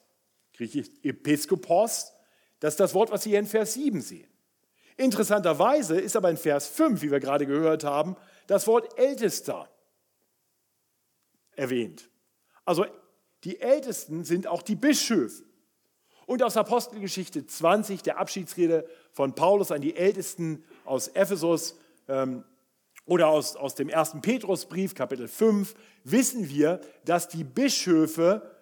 griechisch 0.53 0.89
Episkopos. 1.03 2.13
Das 2.61 2.75
ist 2.75 2.81
das 2.81 2.95
Wort, 2.95 3.11
was 3.11 3.25
Sie 3.25 3.31
hier 3.31 3.39
in 3.39 3.47
Vers 3.47 3.75
7 3.75 4.01
sehen. 4.01 4.29
Interessanterweise 4.97 5.99
ist 5.99 6.15
aber 6.15 6.31
in 6.31 6.37
Vers 6.37 6.69
5, 6.69 7.01
wie 7.03 7.11
wir 7.11 7.21
gerade 7.21 7.47
gehört 7.47 7.85
haben, 7.85 8.17
das 8.47 8.67
Wort 8.67 8.99
Ältester 8.99 9.69
erwähnt. 11.57 12.11
Also 12.67 12.85
die 13.45 13.61
Ältesten 13.61 14.25
sind 14.25 14.47
auch 14.47 14.63
die 14.63 14.77
Bischöfe. 14.77 15.45
Und 16.27 16.43
aus 16.43 16.57
Apostelgeschichte 16.57 17.47
20, 17.47 18.03
der 18.03 18.19
Abschiedsrede 18.19 18.87
von 19.13 19.35
Paulus 19.35 19.73
an 19.73 19.81
die 19.81 19.97
Ältesten 19.97 20.65
aus 20.85 21.09
Ephesus 21.09 21.77
ähm, 22.07 22.45
oder 23.07 23.29
aus, 23.29 23.57
aus 23.57 23.75
dem 23.75 23.89
ersten 23.89 24.21
Petrusbrief, 24.21 24.95
Kapitel 24.95 25.27
5, 25.27 25.75
wissen 26.05 26.49
wir, 26.49 26.81
dass 27.05 27.27
die 27.27 27.43
Bischöfe 27.43 28.55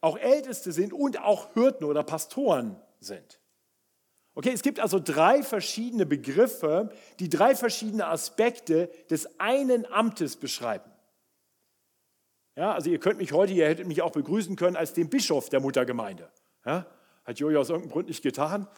auch 0.00 0.18
Älteste 0.18 0.72
sind 0.72 0.92
und 0.92 1.20
auch 1.20 1.54
Hirten 1.54 1.84
oder 1.84 2.02
Pastoren 2.02 2.78
sind. 3.00 3.40
Okay, 4.34 4.50
es 4.52 4.62
gibt 4.62 4.80
also 4.80 4.98
drei 4.98 5.42
verschiedene 5.42 6.06
Begriffe, 6.06 6.90
die 7.20 7.28
drei 7.28 7.54
verschiedene 7.54 8.06
Aspekte 8.06 8.90
des 9.08 9.38
einen 9.38 9.86
Amtes 9.86 10.36
beschreiben. 10.36 10.90
Ja, 12.56 12.72
also 12.72 12.90
ihr 12.90 12.98
könnt 12.98 13.18
mich 13.18 13.32
heute, 13.32 13.52
ihr 13.52 13.68
hättet 13.68 13.86
mich 13.86 14.02
auch 14.02 14.12
begrüßen 14.12 14.56
können 14.56 14.76
als 14.76 14.92
den 14.92 15.08
Bischof 15.08 15.48
der 15.48 15.60
Muttergemeinde. 15.60 16.30
Ja, 16.64 16.86
hat 17.24 17.38
Jojo 17.38 17.60
aus 17.60 17.68
irgendeinem 17.68 17.92
Grund 17.92 18.08
nicht 18.08 18.22
getan. 18.22 18.68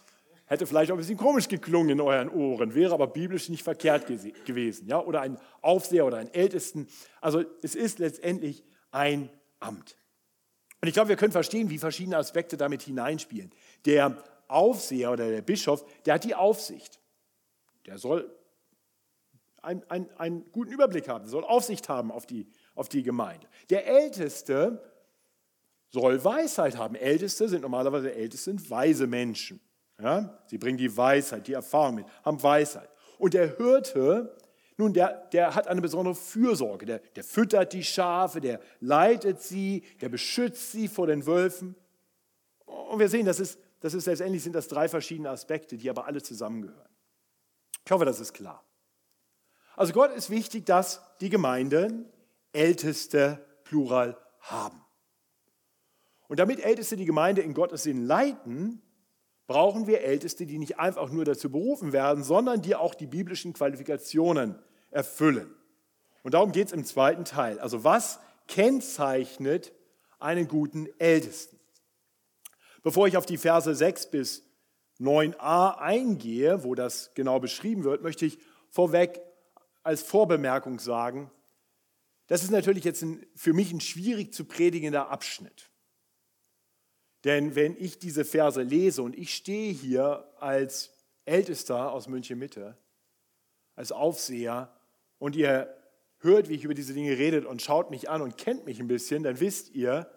Hätte 0.47 0.67
vielleicht 0.67 0.93
auch 0.93 0.95
ein 0.95 0.99
bisschen 0.99 1.17
komisch 1.17 1.49
geklungen 1.49 1.91
in 1.91 2.01
euren 2.01 2.31
Ohren, 2.31 2.75
wäre 2.75 2.95
aber 2.95 3.09
biblisch 3.09 3.49
nicht 3.49 3.65
verkehrt 3.65 4.07
gewesen. 4.07 4.87
Ja? 4.87 5.01
Oder 5.01 5.21
ein 5.21 5.39
Aufseher 5.61 6.07
oder 6.07 6.19
ein 6.19 6.33
Ältesten. 6.33 6.87
Also 7.21 7.45
es 7.63 7.75
ist 7.75 7.99
letztendlich 7.99 8.63
ein 8.93 9.29
Amt. 9.59 9.97
Und 10.81 10.89
ich 10.89 10.95
glaube, 10.95 11.09
wir 11.09 11.17
können 11.17 11.33
verstehen, 11.33 11.69
wie 11.69 11.79
verschiedene 11.79 12.17
Aspekte 12.17 12.57
damit 12.57 12.83
hineinspielen. 12.83 13.51
Der 13.87 14.23
Aufseher 14.49 15.13
oder 15.13 15.31
der 15.31 15.43
Bischof, 15.43 15.85
der 16.05 16.15
hat 16.15 16.25
die 16.25 16.35
Aufsicht. 16.35 17.01
Der 17.87 17.99
soll 17.99 18.31
einen, 19.63 19.83
einen, 19.91 20.11
einen 20.17 20.53
guten 20.53 20.73
Überblick 20.73 21.09
haben, 21.09 21.27
soll 21.27 21.45
Aufsicht 21.45 21.89
haben 21.89 22.13
auf 22.13 22.27
die, 22.27 22.49
auf 22.75 22.89
die 22.89 23.03
Gemeinde. 23.03 23.47
Der 23.71 23.87
Älteste 23.87 24.83
soll 25.89 26.23
Weisheit 26.23 26.77
haben. 26.77 26.95
Älteste 26.95 27.49
sind 27.49 27.63
normalerweise 27.63 28.15
Älteste 28.15 28.51
sind 28.51 28.71
weise 28.71 29.07
Menschen. 29.07 29.61
Ja? 30.01 30.39
Sie 30.47 30.59
bringen 30.59 30.79
die 30.79 30.95
Weisheit, 30.97 31.47
die 31.47 31.55
Erfahrung 31.55 31.97
mit, 31.97 32.07
haben 32.25 32.43
Weisheit. 32.43 32.89
Und 33.19 33.35
der 33.35 33.57
Hirte, 33.57 34.37
nun, 34.77 34.93
der, 34.93 35.27
der 35.33 35.55
hat 35.55 35.69
eine 35.69 35.81
besondere 35.81 36.15
Fürsorge. 36.15 36.87
Der, 36.87 36.99
der 36.99 37.25
füttert 37.25 37.73
die 37.73 37.85
Schafe, 37.85 38.41
der 38.41 38.61
leitet 38.81 39.41
sie, 39.41 39.85
der 40.01 40.11
beschützt 40.11 40.73
sie 40.73 40.89
vor 40.89 41.07
den 41.07 41.27
Wölfen. 41.27 41.75
Und 42.67 42.99
wir 42.99 43.09
sehen, 43.09 43.25
das 43.25 43.41
ist, 43.41 43.59
das 43.81 43.95
ist 43.95 44.07
letztendlich 44.07 44.43
sind 44.43 44.55
das 44.55 44.69
drei 44.69 44.89
verschiedene 44.89 45.31
Aspekte, 45.31 45.77
die 45.77 45.91
aber 45.91 46.07
alle 46.07 46.23
zusammengehören. 46.23 46.89
Ich 47.85 47.93
hoffe, 47.93 48.05
das 48.05 48.21
ist 48.21 48.33
klar. 48.33 48.65
Also 49.77 49.93
Gott 49.93 50.11
ist 50.13 50.31
wichtig, 50.31 50.67
dass 50.67 51.03
die 51.21 51.29
Gemeinden 51.29 52.07
Älteste 52.53 53.45
Plural 53.65 54.17
haben. 54.41 54.81
Und 56.29 56.41
damit 56.41 56.61
Älteste 56.61 56.97
die 56.97 57.05
Gemeinde 57.05 57.43
in 57.43 57.55
Gottes 57.55 57.85
Sinn 57.85 58.05
leiten, 58.05 58.83
brauchen 59.47 59.87
wir 59.87 60.03
Älteste, 60.03 60.47
die 60.47 60.59
nicht 60.59 60.79
einfach 60.79 61.11
nur 61.11 61.25
dazu 61.25 61.51
berufen 61.51 61.93
werden, 61.93 62.25
sondern 62.25 62.63
die 62.63 62.75
auch 62.75 62.95
die 62.95 63.07
biblischen 63.07 63.53
Qualifikationen 63.53 64.59
erfüllen. 64.91 65.55
Und 66.23 66.35
darum 66.35 66.51
geht 66.51 66.69
es 66.69 66.73
im 66.73 66.85
zweiten 66.85 67.25
Teil. 67.25 67.61
Also 67.61 67.85
was 67.85 68.19
kennzeichnet 68.49 69.73
einen 70.19 70.49
guten 70.49 70.89
Ältesten? 70.99 71.56
Bevor 72.87 73.09
ich 73.09 73.17
auf 73.17 73.27
die 73.27 73.37
Verse 73.37 73.75
6 73.75 74.13
bis 74.13 74.45
9a 75.01 75.79
eingehe, 75.79 76.63
wo 76.63 76.77
das 76.77 77.13
genau 77.15 77.41
beschrieben 77.41 77.83
wird, 77.83 78.01
möchte 78.01 78.25
ich 78.27 78.39
vorweg 78.69 79.21
als 79.83 80.03
Vorbemerkung 80.03 80.79
sagen, 80.79 81.33
das 82.29 82.45
ist 82.45 82.53
natürlich 82.53 82.85
jetzt 82.85 83.03
ein, 83.03 83.27
für 83.35 83.55
mich 83.55 83.73
ein 83.73 83.81
schwierig 83.81 84.33
zu 84.33 84.45
predigender 84.45 85.09
Abschnitt. 85.09 85.69
Denn 87.25 87.57
wenn 87.57 87.77
ich 87.77 87.99
diese 87.99 88.25
Verse 88.25 88.63
lese 88.63 89.03
und 89.03 89.19
ich 89.19 89.35
stehe 89.35 89.73
hier 89.73 90.33
als 90.39 90.93
Ältester 91.25 91.91
aus 91.91 92.07
München 92.07 92.39
Mitte, 92.39 92.79
als 93.75 93.91
Aufseher 93.91 94.73
und 95.19 95.35
ihr 95.35 95.77
hört, 96.19 96.49
wie 96.49 96.55
ich 96.55 96.63
über 96.63 96.75
diese 96.75 96.95
Dinge 96.95 97.19
redet 97.19 97.47
und 97.47 97.63
schaut 97.63 97.91
mich 97.91 98.09
an 98.09 98.23
und 98.23 98.39
kennt 98.39 98.65
mich 98.65 98.79
ein 98.79 98.87
bisschen, 98.87 99.25
dann 99.25 99.41
wisst 99.41 99.71
ihr, 99.75 100.09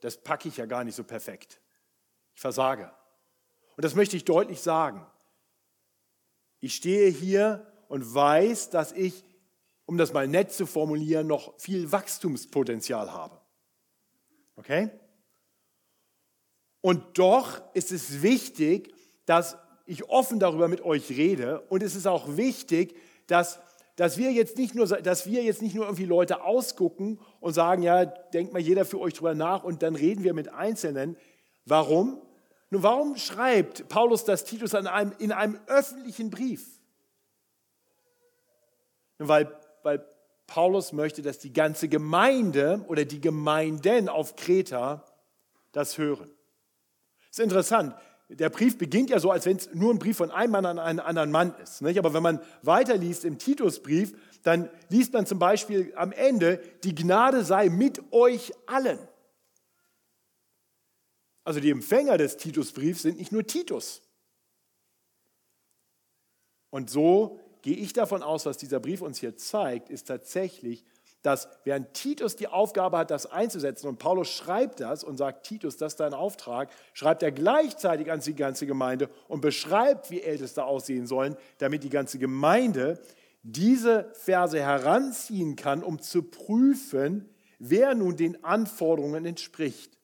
das 0.00 0.16
packe 0.16 0.48
ich 0.48 0.56
ja 0.56 0.66
gar 0.66 0.84
nicht 0.84 0.94
so 0.94 1.04
perfekt. 1.04 1.60
Ich 2.34 2.40
versage. 2.40 2.92
Und 3.76 3.84
das 3.84 3.94
möchte 3.94 4.16
ich 4.16 4.24
deutlich 4.24 4.60
sagen. 4.60 5.06
Ich 6.60 6.74
stehe 6.74 7.08
hier 7.10 7.66
und 7.88 8.14
weiß, 8.14 8.70
dass 8.70 8.92
ich, 8.92 9.24
um 9.84 9.98
das 9.98 10.12
mal 10.12 10.26
nett 10.26 10.52
zu 10.52 10.66
formulieren, 10.66 11.26
noch 11.26 11.58
viel 11.58 11.92
Wachstumspotenzial 11.92 13.12
habe. 13.12 13.40
Okay? 14.56 14.90
Und 16.80 17.18
doch 17.18 17.62
ist 17.74 17.92
es 17.92 18.22
wichtig, 18.22 18.94
dass 19.26 19.56
ich 19.86 20.08
offen 20.08 20.38
darüber 20.38 20.68
mit 20.68 20.80
euch 20.82 21.10
rede. 21.10 21.60
Und 21.68 21.82
es 21.82 21.94
ist 21.94 22.06
auch 22.06 22.36
wichtig, 22.36 22.96
dass, 23.26 23.60
dass, 23.96 24.18
wir 24.18 24.30
jetzt 24.30 24.58
nicht 24.58 24.74
nur, 24.74 24.86
dass 24.86 25.26
wir 25.26 25.42
jetzt 25.42 25.62
nicht 25.62 25.74
nur 25.74 25.86
irgendwie 25.86 26.04
Leute 26.04 26.44
ausgucken 26.44 27.18
und 27.40 27.54
sagen, 27.54 27.82
ja, 27.82 28.04
denkt 28.04 28.52
mal 28.52 28.60
jeder 28.60 28.84
für 28.84 29.00
euch 29.00 29.14
drüber 29.14 29.34
nach 29.34 29.64
und 29.64 29.82
dann 29.82 29.96
reden 29.96 30.22
wir 30.22 30.34
mit 30.34 30.48
Einzelnen. 30.48 31.16
Warum? 31.64 32.20
Nun, 32.70 32.82
warum 32.82 33.16
schreibt 33.16 33.88
Paulus 33.88 34.24
das 34.24 34.44
Titus 34.44 34.74
an 34.74 34.86
einem, 34.86 35.12
in 35.18 35.32
einem 35.32 35.58
öffentlichen 35.66 36.30
Brief? 36.30 36.68
Nun, 39.18 39.28
weil, 39.28 39.50
weil 39.82 40.04
Paulus 40.46 40.92
möchte, 40.92 41.22
dass 41.22 41.38
die 41.38 41.52
ganze 41.52 41.88
Gemeinde 41.88 42.84
oder 42.88 43.04
die 43.04 43.20
Gemeinden 43.20 44.08
auf 44.08 44.36
Kreta 44.36 45.04
das 45.72 45.96
hören. 45.96 46.30
Das 47.28 47.38
ist 47.38 47.44
interessant. 47.44 47.94
Der 48.28 48.50
Brief 48.50 48.76
beginnt 48.76 49.10
ja 49.10 49.20
so, 49.20 49.30
als 49.30 49.46
wenn 49.46 49.56
es 49.56 49.72
nur 49.72 49.94
ein 49.94 50.00
Brief 50.00 50.16
von 50.16 50.30
einem 50.30 50.52
Mann 50.52 50.66
an 50.66 50.78
einen 50.80 50.98
anderen 50.98 51.30
Mann 51.30 51.54
ist. 51.62 51.80
Nicht? 51.82 51.98
Aber 51.98 52.12
wenn 52.12 52.22
man 52.22 52.40
weiterliest 52.62 53.24
im 53.24 53.38
Titusbrief, 53.38 54.14
dann 54.42 54.68
liest 54.88 55.12
man 55.12 55.26
zum 55.26 55.38
Beispiel 55.38 55.92
am 55.96 56.10
Ende, 56.12 56.60
die 56.82 56.94
Gnade 56.94 57.44
sei 57.44 57.68
mit 57.68 58.12
euch 58.12 58.52
allen. 58.66 58.98
Also 61.44 61.60
die 61.60 61.70
Empfänger 61.70 62.18
des 62.18 62.36
Titusbriefs 62.36 63.02
sind 63.02 63.18
nicht 63.18 63.30
nur 63.30 63.46
Titus. 63.46 64.02
Und 66.70 66.90
so 66.90 67.40
gehe 67.62 67.76
ich 67.76 67.92
davon 67.92 68.24
aus, 68.24 68.44
was 68.46 68.58
dieser 68.58 68.80
Brief 68.80 69.00
uns 69.00 69.20
hier 69.20 69.36
zeigt, 69.36 69.88
ist 69.88 70.08
tatsächlich, 70.08 70.84
dass 71.26 71.48
während 71.64 71.92
Titus 71.92 72.36
die 72.36 72.46
Aufgabe 72.46 72.98
hat, 72.98 73.10
das 73.10 73.26
einzusetzen, 73.26 73.88
und 73.88 73.98
Paulus 73.98 74.28
schreibt 74.28 74.78
das 74.78 75.02
und 75.02 75.16
sagt, 75.16 75.44
Titus, 75.44 75.76
das 75.76 75.94
ist 75.94 76.00
dein 76.00 76.14
Auftrag, 76.14 76.70
schreibt 76.92 77.24
er 77.24 77.32
gleichzeitig 77.32 78.12
an 78.12 78.20
die 78.20 78.34
ganze 78.36 78.64
Gemeinde 78.64 79.10
und 79.26 79.40
beschreibt, 79.40 80.12
wie 80.12 80.22
Älteste 80.22 80.64
aussehen 80.64 81.08
sollen, 81.08 81.36
damit 81.58 81.82
die 81.82 81.90
ganze 81.90 82.20
Gemeinde 82.20 83.00
diese 83.42 84.08
Verse 84.12 84.56
heranziehen 84.56 85.56
kann, 85.56 85.82
um 85.82 86.00
zu 86.00 86.22
prüfen, 86.22 87.28
wer 87.58 87.96
nun 87.96 88.16
den 88.16 88.44
Anforderungen 88.44 89.24
entspricht. 89.24 89.98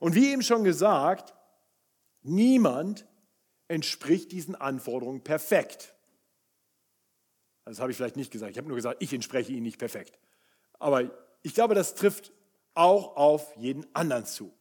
Und 0.00 0.14
wie 0.14 0.32
eben 0.32 0.42
schon 0.42 0.64
gesagt, 0.64 1.34
niemand 2.22 3.06
entspricht 3.68 4.32
diesen 4.32 4.54
Anforderungen 4.54 5.22
perfekt. 5.22 5.93
Das 7.64 7.80
habe 7.80 7.90
ich 7.90 7.96
vielleicht 7.96 8.16
nicht 8.16 8.30
gesagt. 8.30 8.52
Ich 8.52 8.58
habe 8.58 8.68
nur 8.68 8.76
gesagt, 8.76 9.02
ich 9.02 9.12
entspreche 9.12 9.52
ihnen 9.52 9.62
nicht 9.62 9.78
perfekt. 9.78 10.18
Aber 10.78 11.10
ich 11.42 11.54
glaube, 11.54 11.74
das 11.74 11.94
trifft 11.94 12.32
auch 12.74 13.16
auf 13.16 13.54
jeden 13.56 13.86
anderen 13.94 14.26
zu. 14.26 14.52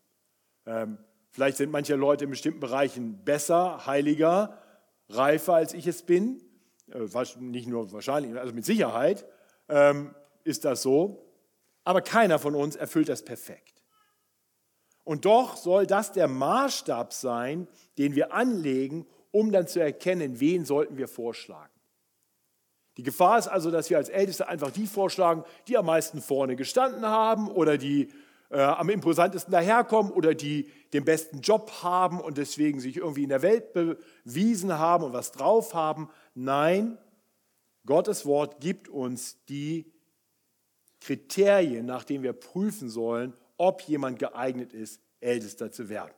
Ähm, 0.66 0.98
vielleicht 1.32 1.58
sind 1.58 1.72
manche 1.72 1.96
Leute 1.96 2.26
in 2.26 2.30
bestimmten 2.30 2.60
Bereichen 2.60 3.24
besser, 3.26 3.86
heiliger, 3.86 4.58
reifer, 5.10 5.56
als 5.56 5.74
ich 5.74 5.88
es 5.88 6.04
bin. 6.04 6.42
Äh, 6.92 7.08
nicht 7.40 7.68
nur 7.68 7.92
wahrscheinlich, 7.92 8.38
also 8.40 8.54
mit 8.54 8.66
Sicherheit 8.66 9.26
ähm, 9.68 10.16
ist 10.44 10.64
das 10.66 10.82
so. 10.82 11.26
Aber 11.84 12.02
keiner 12.02 12.40
von 12.40 12.56
uns 12.56 12.76
erfüllt 12.76 13.10
das 13.10 13.24
perfekt. 13.24 13.84
Und 15.04 15.26
doch 15.26 15.58
soll 15.58 15.86
das 15.86 16.14
der 16.14 16.30
Maßstab 16.30 17.12
sein, 17.12 17.68
den 17.98 18.16
wir 18.16 18.34
anlegen, 18.34 19.06
um 19.32 19.52
dann 19.52 19.68
zu 19.68 19.82
erkennen, 19.82 20.40
wen 20.40 20.64
sollten 20.64 20.98
wir 20.98 21.10
vorschlagen. 21.10 21.73
Die 22.98 23.04
Gefahr 23.04 23.40
ist 23.40 23.48
also, 23.48 23.72
dass 23.72 23.90
wir 23.90 23.98
als 23.98 24.10
Älteste 24.10 24.48
einfach 24.48 24.72
die 24.72 24.86
vorschlagen, 24.86 25.44
die 25.68 25.78
am 25.78 25.86
meisten 25.86 26.22
vorne 26.22 26.56
gestanden 26.56 27.06
haben 27.06 27.50
oder 27.50 27.78
die 27.78 28.10
äh, 28.50 28.62
am 28.62 28.90
imposantesten 28.90 29.52
daherkommen 29.52 30.12
oder 30.12 30.36
die 30.36 30.70
den 30.94 31.06
besten 31.06 31.42
Job 31.42 31.72
haben 31.82 32.20
und 32.20 32.38
deswegen 32.38 32.80
sich 32.80 32.98
irgendwie 32.98 33.24
in 33.24 33.30
der 33.30 33.42
Welt 33.42 33.74
bewiesen 33.74 34.78
haben 34.78 35.04
und 35.04 35.14
was 35.14 35.32
drauf 35.32 35.74
haben. 35.74 36.10
Nein, 36.36 37.00
Gottes 37.86 38.26
Wort 38.26 38.62
gibt 38.62 38.90
uns 38.90 39.44
die 39.46 39.92
Kriterien, 41.02 41.86
nach 41.86 42.04
denen 42.04 42.24
wir 42.24 42.34
prüfen 42.34 42.90
sollen, 42.90 43.34
ob 43.58 43.82
jemand 43.82 44.20
geeignet 44.20 44.72
ist, 44.74 45.02
Ältester 45.20 45.72
zu 45.72 45.90
werden. 45.90 46.14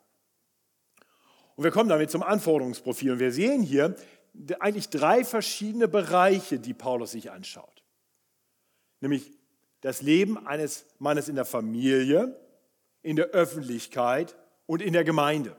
Und 1.56 1.64
wir 1.64 1.72
kommen 1.72 1.90
damit 1.90 2.12
zum 2.12 2.22
Anforderungsprofil. 2.22 3.14
Und 3.14 3.20
wir 3.20 3.32
sehen 3.32 3.62
hier 3.62 3.96
eigentlich 4.60 4.90
drei 4.90 5.24
verschiedene 5.24 5.88
Bereiche, 5.88 6.60
die 6.60 6.74
Paulus 6.74 7.12
sich 7.12 7.32
anschaut. 7.32 7.84
Nämlich 9.02 9.32
das 9.82 10.02
Leben 10.02 10.46
eines 10.48 10.86
Mannes 11.00 11.30
in 11.30 11.36
der 11.36 11.46
Familie, 11.46 12.40
in 13.02 13.16
der 13.16 13.28
Öffentlichkeit 13.28 14.36
und 14.66 14.82
in 14.82 14.94
der 14.94 15.04
Gemeinde. 15.04 15.56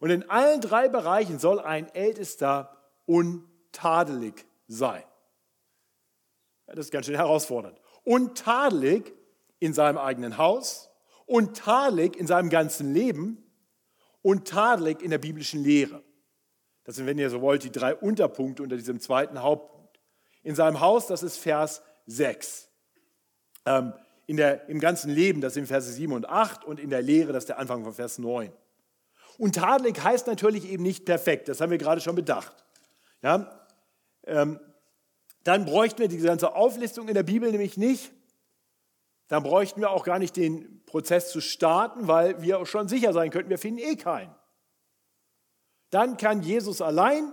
Und 0.00 0.10
in 0.10 0.28
allen 0.30 0.60
drei 0.60 0.88
Bereichen 0.88 1.38
soll 1.38 1.60
ein 1.60 1.88
Ältester 1.94 2.76
untadelig 3.06 4.46
sein. 4.66 5.04
Das 6.66 6.86
ist 6.86 6.90
ganz 6.90 7.06
schön 7.06 7.16
herausfordernd. 7.16 7.80
Untadelig 8.04 9.12
in 9.58 9.74
seinem 9.74 9.98
eigenen 9.98 10.38
Haus, 10.38 10.90
untadelig 11.26 12.16
in 12.16 12.26
seinem 12.26 12.50
ganzen 12.50 12.92
Leben 12.92 13.44
und 14.22 14.48
tadelig 14.48 15.02
in 15.02 15.10
der 15.10 15.18
biblischen 15.18 15.62
Lehre. 15.62 16.02
Das 16.84 16.96
sind, 16.96 17.06
wenn 17.06 17.18
ihr 17.18 17.30
so 17.30 17.40
wollt, 17.40 17.64
die 17.64 17.72
drei 17.72 17.94
Unterpunkte 17.94 18.62
unter 18.62 18.76
diesem 18.76 19.00
zweiten 19.00 19.42
Hauptpunkt. 19.42 19.98
In 20.42 20.54
seinem 20.54 20.80
Haus, 20.80 21.06
das 21.06 21.22
ist 21.22 21.38
Vers 21.38 21.82
6. 22.06 22.68
Ähm, 23.66 23.94
in 24.26 24.36
der, 24.36 24.68
Im 24.68 24.80
ganzen 24.80 25.10
Leben, 25.10 25.40
das 25.40 25.54
sind 25.54 25.66
Verse 25.66 25.90
7 25.90 26.12
und 26.12 26.28
8 26.28 26.64
und 26.64 26.80
in 26.80 26.90
der 26.90 27.02
Lehre, 27.02 27.32
das 27.32 27.44
ist 27.44 27.48
der 27.48 27.58
Anfang 27.58 27.84
von 27.84 27.92
Vers 27.92 28.18
9. 28.18 28.52
Und 29.38 29.54
tadelig 29.54 30.02
heißt 30.02 30.26
natürlich 30.26 30.70
eben 30.70 30.82
nicht 30.82 31.04
perfekt, 31.04 31.48
das 31.48 31.60
haben 31.60 31.70
wir 31.70 31.78
gerade 31.78 32.00
schon 32.00 32.14
bedacht. 32.14 32.64
Ja? 33.22 33.66
Ähm, 34.26 34.60
dann 35.42 35.64
bräuchten 35.66 35.98
wir 35.98 36.08
diese 36.08 36.26
ganze 36.26 36.54
Auflistung 36.54 37.08
in 37.08 37.14
der 37.14 37.22
Bibel 37.22 37.50
nämlich 37.50 37.76
nicht. 37.76 38.12
Dann 39.28 39.42
bräuchten 39.42 39.80
wir 39.80 39.90
auch 39.90 40.04
gar 40.04 40.18
nicht 40.18 40.36
den 40.36 40.84
Prozess 40.86 41.30
zu 41.30 41.40
starten, 41.40 42.08
weil 42.08 42.40
wir 42.42 42.64
schon 42.66 42.88
sicher 42.88 43.12
sein 43.12 43.30
könnten, 43.30 43.50
wir 43.50 43.58
finden 43.58 43.80
eh 43.80 43.96
keinen. 43.96 44.34
Dann 45.94 46.16
kann 46.16 46.42
Jesus 46.42 46.80
allein 46.80 47.32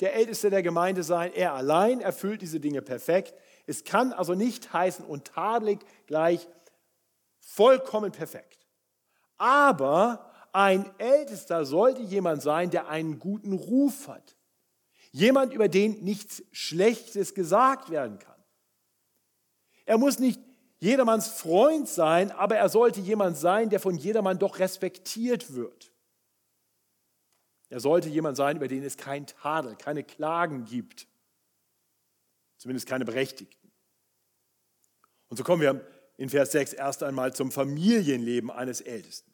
der 0.00 0.14
Älteste 0.14 0.50
der 0.50 0.62
Gemeinde 0.62 1.02
sein. 1.02 1.32
Er 1.32 1.54
allein 1.54 2.02
erfüllt 2.02 2.42
diese 2.42 2.60
Dinge 2.60 2.82
perfekt. 2.82 3.32
Es 3.66 3.82
kann 3.82 4.12
also 4.12 4.34
nicht 4.34 4.74
heißen, 4.74 5.06
untadelig 5.06 5.78
gleich 6.06 6.46
vollkommen 7.40 8.12
perfekt. 8.12 8.66
Aber 9.38 10.30
ein 10.52 10.84
Ältester 10.98 11.64
sollte 11.64 12.02
jemand 12.02 12.42
sein, 12.42 12.68
der 12.68 12.88
einen 12.88 13.18
guten 13.18 13.54
Ruf 13.54 14.06
hat. 14.06 14.36
Jemand, 15.10 15.54
über 15.54 15.68
den 15.68 16.04
nichts 16.04 16.42
Schlechtes 16.52 17.32
gesagt 17.32 17.88
werden 17.88 18.18
kann. 18.18 18.44
Er 19.86 19.96
muss 19.96 20.18
nicht 20.18 20.42
jedermanns 20.78 21.28
Freund 21.28 21.88
sein, 21.88 22.32
aber 22.32 22.56
er 22.56 22.68
sollte 22.68 23.00
jemand 23.00 23.38
sein, 23.38 23.70
der 23.70 23.80
von 23.80 23.96
jedermann 23.96 24.38
doch 24.38 24.58
respektiert 24.58 25.54
wird. 25.54 25.90
Er 27.70 27.80
sollte 27.80 28.08
jemand 28.08 28.36
sein, 28.36 28.56
über 28.56 28.68
den 28.68 28.82
es 28.82 28.96
kein 28.96 29.26
Tadel, 29.26 29.76
keine 29.76 30.02
Klagen 30.02 30.64
gibt. 30.64 31.06
Zumindest 32.56 32.88
keine 32.88 33.04
berechtigten. 33.04 33.70
Und 35.28 35.36
so 35.36 35.44
kommen 35.44 35.62
wir 35.62 35.86
in 36.16 36.28
Vers 36.28 36.52
6 36.52 36.72
erst 36.72 37.02
einmal 37.02 37.34
zum 37.34 37.52
Familienleben 37.52 38.50
eines 38.50 38.80
Ältesten. 38.80 39.32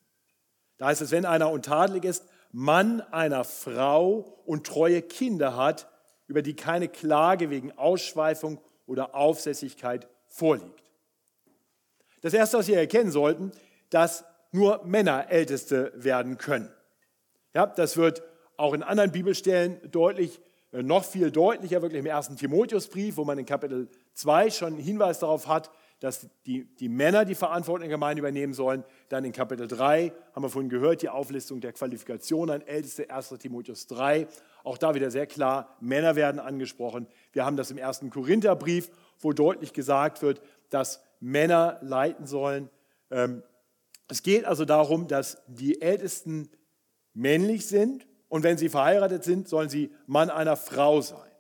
Da 0.77 0.87
heißt 0.87 1.01
es, 1.01 1.13
wenn 1.13 1.25
einer 1.25 1.51
untadelig 1.51 2.05
ist, 2.05 2.25
Mann 2.51 3.01
einer 3.01 3.45
Frau 3.45 4.43
und 4.45 4.67
treue 4.67 5.03
Kinder 5.03 5.57
hat, 5.57 5.89
über 6.27 6.43
die 6.43 6.55
keine 6.55 6.89
Klage 6.89 7.51
wegen 7.51 7.77
Ausschweifung 7.79 8.61
oder 8.87 9.15
Aufsässigkeit 9.15 10.09
vorliegt. 10.27 10.83
Das 12.21 12.35
Erste, 12.35 12.59
was 12.59 12.69
wir 12.69 12.79
erkennen 12.79 13.11
sollten, 13.11 13.53
dass 13.91 14.25
nur 14.53 14.85
Männer 14.85 15.31
Älteste 15.31 15.93
werden 15.95 16.39
können. 16.39 16.71
Ja, 17.55 17.67
das 17.67 17.97
wird 17.97 18.23
auch 18.57 18.75
in 18.75 18.83
anderen 18.83 19.13
Bibelstellen 19.13 19.79
deutlich, 19.91 20.41
äh, 20.73 20.83
noch 20.83 21.05
viel 21.05 21.31
deutlicher, 21.31 21.83
wirklich 21.83 22.01
im 22.01 22.07
ersten 22.07 22.37
Timotheusbrief, 22.37 23.17
wo 23.17 23.25
man 23.25 23.39
in 23.39 23.47
Kapitel 23.47 23.89
2 24.15 24.51
schon 24.51 24.75
einen 24.75 24.83
Hinweis 24.83 25.21
darauf 25.21 25.47
hat, 25.47 25.71
dass 26.01 26.29
die, 26.47 26.65
die 26.77 26.89
Männer 26.89 27.25
die 27.25 27.37
Verantwortung 27.37 27.89
der 27.89 27.97
Gemeinde 27.97 28.21
übernehmen 28.21 28.53
sollen. 28.53 28.83
Dann 29.09 29.25
in 29.25 29.33
Kapitel 29.33 29.69
3 29.69 30.13
haben 30.35 30.43
wir 30.43 30.51
vorhin 30.51 30.69
gehört, 30.69 31.03
die 31.03 31.09
Auflistung 31.09 31.61
der 31.61 31.73
Qualifikationen 31.73 32.67
Älteste, 32.67 33.09
1. 33.09 33.31
Timotheus 33.39 33.87
3. 33.87 34.27
Auch 34.65 34.77
da 34.77 34.95
wieder 34.95 35.13
sehr 35.13 35.27
klar, 35.27 35.77
Männer 35.81 36.17
werden 36.17 36.41
angesprochen. 36.41 37.07
Wir 37.33 37.47
haben 37.47 37.57
das 37.57 37.71
im 37.71 37.79
ersten 37.79 38.11
Korintherbrief, 38.11 38.91
wo 39.21 39.33
deutlich 39.33 39.73
gesagt 39.73 40.23
wird, 40.23 40.43
dass 40.71 41.03
Männer 41.21 41.79
leiten 41.83 42.27
sollen. 42.27 42.69
Ähm, 43.11 43.45
es 44.09 44.23
geht 44.23 44.45
also 44.45 44.65
darum, 44.65 45.07
dass 45.07 45.39
die 45.47 45.81
Ältesten 45.81 46.51
männlich 47.15 47.67
sind 47.67 48.07
und 48.29 48.43
wenn 48.43 48.59
sie 48.59 48.69
verheiratet 48.69 49.25
sind, 49.25 49.49
sollen 49.49 49.69
sie 49.69 49.95
Mann 50.07 50.29
einer 50.29 50.57
Frau 50.57 51.01
sein. 51.01 51.31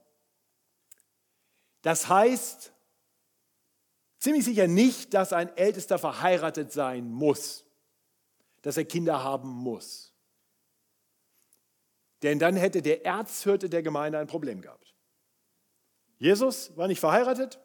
Das 1.82 2.08
heißt 2.08 2.72
ziemlich 4.18 4.44
sicher 4.44 4.66
nicht, 4.66 5.12
dass 5.12 5.32
ein 5.32 5.54
Ältester 5.56 5.98
verheiratet 5.98 6.72
sein 6.72 7.10
muss, 7.10 7.66
dass 8.62 8.76
er 8.76 8.84
Kinder 8.86 9.22
haben 9.22 9.50
muss. 9.50 10.14
Denn 12.22 12.38
dann 12.38 12.56
hätte 12.56 12.80
der 12.80 13.04
Erzhirte 13.04 13.68
der 13.68 13.82
Gemeinde 13.82 14.18
ein 14.18 14.26
Problem 14.26 14.62
gehabt. 14.62 14.94
Jesus 16.16 16.74
war 16.74 16.88
nicht 16.88 17.00
verheiratet 17.00 17.60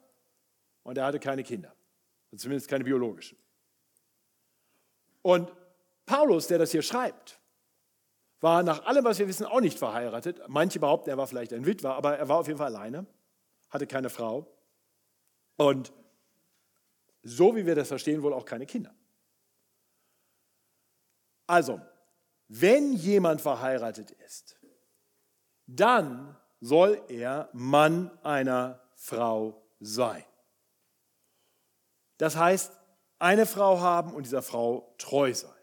und 0.84 0.98
er 0.98 1.06
hatte 1.06 1.20
keine 1.20 1.44
Kinder. 1.44 1.74
Zumindest 2.36 2.68
keine 2.68 2.84
biologischen. 2.84 3.38
Und 5.22 5.52
Paulus, 6.06 6.48
der 6.48 6.58
das 6.58 6.72
hier 6.72 6.82
schreibt, 6.82 7.39
war 8.42 8.64
nach 8.64 8.86
allem, 8.86 9.04
was 9.04 9.20
wir 9.20 9.28
wissen, 9.28 9.46
auch 9.46 9.62
nicht 9.62 9.78
verheiratet. 9.78 10.42
Manche 10.48 10.80
behaupten, 10.80 11.10
er 11.10 11.18
war 11.18 11.28
vielleicht 11.28 11.54
ein 11.54 11.66
Witwer, 11.66 11.96
aber 11.96 12.18
er 12.18 12.30
war 12.30 12.38
auf 12.38 12.48
jeden 12.48 12.58
Fall 12.58 12.76
alleine, 12.76 13.06
hatte 13.70 13.88
keine 13.88 14.10
Frau 14.10 14.48
und 15.58 15.94
so 17.22 17.56
wie 17.56 17.66
wir 17.66 17.76
das 17.76 17.90
verstehen, 17.90 18.24
wohl 18.24 18.34
auch 18.34 18.46
keine 18.46 18.66
Kinder. 18.66 18.94
Also, 21.48 21.82
wenn 22.48 22.94
jemand 22.94 23.42
verheiratet 23.42 24.12
ist, 24.12 24.58
dann 25.66 26.38
soll 26.62 27.02
er 27.10 27.50
Mann 27.54 28.10
einer 28.24 28.82
Frau 28.96 29.62
sein. 29.80 30.24
Das 32.18 32.36
heißt, 32.36 32.72
eine 33.20 33.46
Frau 33.46 33.80
haben 33.80 34.14
und 34.14 34.24
dieser 34.24 34.42
Frau 34.42 34.94
treu 34.98 35.34
sein. 35.34 35.59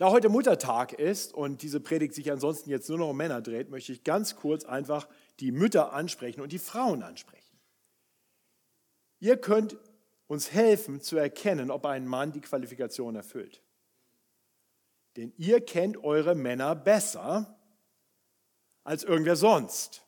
Da 0.00 0.10
heute 0.10 0.30
Muttertag 0.30 0.94
ist 0.94 1.34
und 1.34 1.60
diese 1.60 1.78
Predigt 1.78 2.14
sich 2.14 2.32
ansonsten 2.32 2.70
jetzt 2.70 2.88
nur 2.88 2.96
noch 2.96 3.10
um 3.10 3.18
Männer 3.18 3.42
dreht, 3.42 3.68
möchte 3.68 3.92
ich 3.92 4.02
ganz 4.02 4.34
kurz 4.34 4.64
einfach 4.64 5.06
die 5.40 5.52
Mütter 5.52 5.92
ansprechen 5.92 6.40
und 6.40 6.52
die 6.52 6.58
Frauen 6.58 7.02
ansprechen. 7.02 7.60
Ihr 9.18 9.36
könnt 9.36 9.76
uns 10.26 10.52
helfen 10.52 11.02
zu 11.02 11.18
erkennen, 11.18 11.70
ob 11.70 11.84
ein 11.84 12.06
Mann 12.06 12.32
die 12.32 12.40
Qualifikation 12.40 13.14
erfüllt. 13.14 13.62
Denn 15.18 15.34
ihr 15.36 15.60
kennt 15.60 16.02
eure 16.02 16.34
Männer 16.34 16.74
besser 16.74 17.60
als 18.84 19.04
irgendwer 19.04 19.36
sonst. 19.36 20.06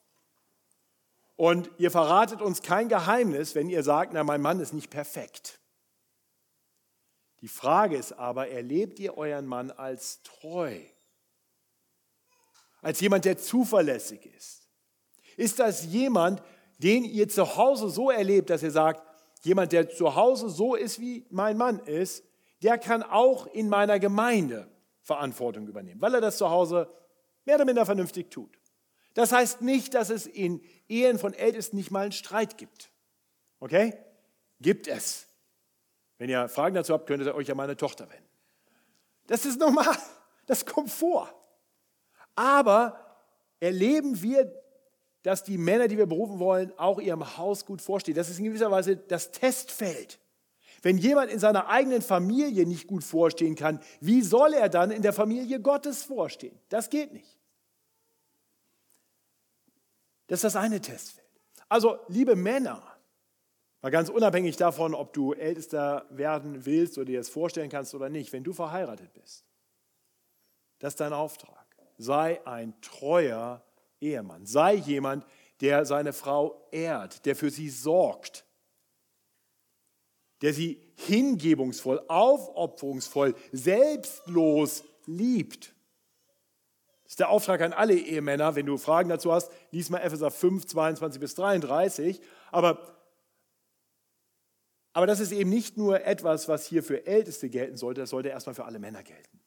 Und 1.36 1.70
ihr 1.76 1.90
verratet 1.90 2.40
uns 2.40 2.62
kein 2.62 2.88
Geheimnis, 2.88 3.54
wenn 3.54 3.68
ihr 3.68 3.82
sagt, 3.82 4.14
na, 4.14 4.24
mein 4.24 4.40
Mann 4.40 4.58
ist 4.58 4.72
nicht 4.72 4.88
perfekt. 4.88 5.60
Die 7.42 7.48
Frage 7.48 7.96
ist 7.96 8.12
aber, 8.12 8.48
erlebt 8.48 9.00
ihr 9.00 9.18
euren 9.18 9.46
Mann 9.46 9.72
als 9.72 10.22
treu? 10.22 10.78
Als 12.80 13.00
jemand, 13.00 13.24
der 13.24 13.36
zuverlässig 13.36 14.24
ist? 14.26 14.68
Ist 15.36 15.58
das 15.58 15.86
jemand, 15.86 16.42
den 16.78 17.04
ihr 17.04 17.28
zu 17.28 17.56
Hause 17.56 17.90
so 17.90 18.10
erlebt, 18.10 18.48
dass 18.50 18.62
ihr 18.62 18.70
sagt, 18.70 19.02
jemand, 19.42 19.72
der 19.72 19.90
zu 19.90 20.14
Hause 20.14 20.48
so 20.48 20.76
ist, 20.76 21.00
wie 21.00 21.26
mein 21.30 21.56
Mann 21.56 21.80
ist, 21.80 22.24
der 22.62 22.78
kann 22.78 23.02
auch 23.02 23.46
in 23.48 23.68
meiner 23.68 23.98
Gemeinde 23.98 24.68
Verantwortung 25.02 25.66
übernehmen, 25.66 26.00
weil 26.00 26.14
er 26.14 26.20
das 26.20 26.36
zu 26.38 26.48
Hause 26.48 26.88
mehr 27.44 27.56
oder 27.56 27.64
minder 27.64 27.84
vernünftig 27.84 28.30
tut. 28.30 28.56
Das 29.14 29.32
heißt 29.32 29.62
nicht, 29.62 29.94
dass 29.94 30.10
es 30.10 30.26
in 30.26 30.62
Ehen 30.88 31.18
von 31.18 31.34
Ältesten 31.34 31.76
nicht 31.76 31.90
mal 31.90 32.02
einen 32.02 32.12
Streit 32.12 32.56
gibt. 32.56 32.92
Okay? 33.58 33.94
Gibt 34.60 34.86
es. 34.86 35.26
Wenn 36.22 36.30
ihr 36.30 36.48
Fragen 36.48 36.76
dazu 36.76 36.94
habt, 36.94 37.08
könnt 37.08 37.24
ihr 37.24 37.34
euch 37.34 37.50
an 37.50 37.56
meine 37.56 37.76
Tochter 37.76 38.08
wenden. 38.08 38.28
Das 39.26 39.44
ist 39.44 39.58
normal. 39.58 39.96
Das 40.46 40.64
kommt 40.64 40.88
vor. 40.88 41.28
Aber 42.36 42.96
erleben 43.58 44.22
wir, 44.22 44.54
dass 45.24 45.42
die 45.42 45.58
Männer, 45.58 45.88
die 45.88 45.98
wir 45.98 46.06
berufen 46.06 46.38
wollen, 46.38 46.72
auch 46.78 47.00
ihrem 47.00 47.36
Haus 47.38 47.66
gut 47.66 47.82
vorstehen. 47.82 48.14
Das 48.14 48.30
ist 48.30 48.38
in 48.38 48.44
gewisser 48.44 48.70
Weise 48.70 48.98
das 48.98 49.32
Testfeld. 49.32 50.20
Wenn 50.80 50.96
jemand 50.96 51.28
in 51.28 51.40
seiner 51.40 51.66
eigenen 51.66 52.02
Familie 52.02 52.68
nicht 52.68 52.86
gut 52.86 53.02
vorstehen 53.02 53.56
kann, 53.56 53.80
wie 53.98 54.22
soll 54.22 54.54
er 54.54 54.68
dann 54.68 54.92
in 54.92 55.02
der 55.02 55.12
Familie 55.12 55.58
Gottes 55.58 56.04
vorstehen? 56.04 56.56
Das 56.68 56.88
geht 56.88 57.12
nicht. 57.12 57.36
Das 60.28 60.38
ist 60.38 60.44
das 60.44 60.54
eine 60.54 60.80
Testfeld. 60.80 61.26
Also, 61.68 61.98
liebe 62.06 62.36
Männer, 62.36 62.91
mal 63.82 63.90
ganz 63.90 64.08
unabhängig 64.08 64.56
davon, 64.56 64.94
ob 64.94 65.12
du 65.12 65.32
Ältester 65.32 66.06
werden 66.10 66.64
willst 66.64 66.96
oder 66.96 67.06
dir 67.06 67.18
das 67.18 67.28
vorstellen 67.28 67.68
kannst 67.68 67.94
oder 67.94 68.08
nicht, 68.08 68.32
wenn 68.32 68.44
du 68.44 68.52
verheiratet 68.52 69.12
bist, 69.12 69.44
das 70.78 70.94
ist 70.94 71.00
dein 71.00 71.12
Auftrag. 71.12 71.66
Sei 71.98 72.44
ein 72.46 72.80
treuer 72.80 73.62
Ehemann. 74.00 74.46
Sei 74.46 74.74
jemand, 74.74 75.24
der 75.60 75.84
seine 75.84 76.12
Frau 76.12 76.66
ehrt, 76.72 77.24
der 77.24 77.36
für 77.36 77.50
sie 77.50 77.70
sorgt, 77.70 78.44
der 80.42 80.52
sie 80.52 80.80
hingebungsvoll, 80.96 82.02
aufopferungsvoll, 82.08 83.34
selbstlos 83.52 84.84
liebt. 85.06 85.72
Das 87.04 87.12
ist 87.12 87.20
der 87.20 87.28
Auftrag 87.28 87.60
an 87.60 87.72
alle 87.72 87.94
Ehemänner. 87.94 88.56
Wenn 88.56 88.66
du 88.66 88.76
Fragen 88.76 89.08
dazu 89.08 89.32
hast, 89.32 89.52
lies 89.70 89.88
mal 89.88 89.98
Epheser 89.98 90.30
5, 90.30 90.66
22 90.66 91.20
bis 91.20 91.34
33. 91.36 92.20
Aber, 92.50 92.80
aber 94.92 95.06
das 95.06 95.20
ist 95.20 95.32
eben 95.32 95.50
nicht 95.50 95.76
nur 95.76 96.04
etwas, 96.04 96.48
was 96.48 96.66
hier 96.66 96.82
für 96.82 97.06
Älteste 97.06 97.48
gelten 97.48 97.76
sollte, 97.76 98.02
das 98.02 98.10
sollte 98.10 98.28
erstmal 98.28 98.54
für 98.54 98.64
alle 98.64 98.78
Männer 98.78 99.02
gelten. 99.02 99.40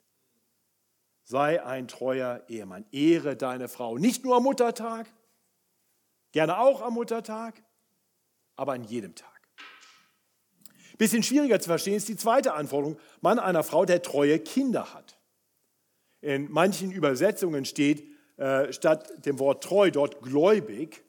Sei 1.23 1.63
ein 1.63 1.87
treuer 1.87 2.43
Ehemann. 2.47 2.85
Ehre 2.91 3.35
deine 3.35 3.67
Frau. 3.67 3.97
Nicht 3.97 4.23
nur 4.23 4.35
am 4.37 4.43
Muttertag, 4.43 5.07
gerne 6.31 6.59
auch 6.59 6.81
am 6.81 6.93
Muttertag, 6.93 7.63
aber 8.55 8.73
an 8.73 8.83
jedem 8.83 9.15
Tag. 9.15 9.29
Bisschen 10.97 11.23
schwieriger 11.23 11.59
zu 11.59 11.67
verstehen 11.67 11.95
ist 11.95 12.07
die 12.07 12.15
zweite 12.15 12.53
Anforderung. 12.53 12.97
Mann 13.21 13.39
einer 13.39 13.63
Frau, 13.63 13.85
der 13.85 14.01
treue 14.01 14.39
Kinder 14.39 14.93
hat. 14.93 15.19
In 16.21 16.49
manchen 16.51 16.91
Übersetzungen 16.91 17.65
steht 17.65 18.07
äh, 18.37 18.71
statt 18.71 19.25
dem 19.25 19.39
Wort 19.39 19.63
treu 19.63 19.91
dort 19.91 20.21
gläubig. 20.21 21.03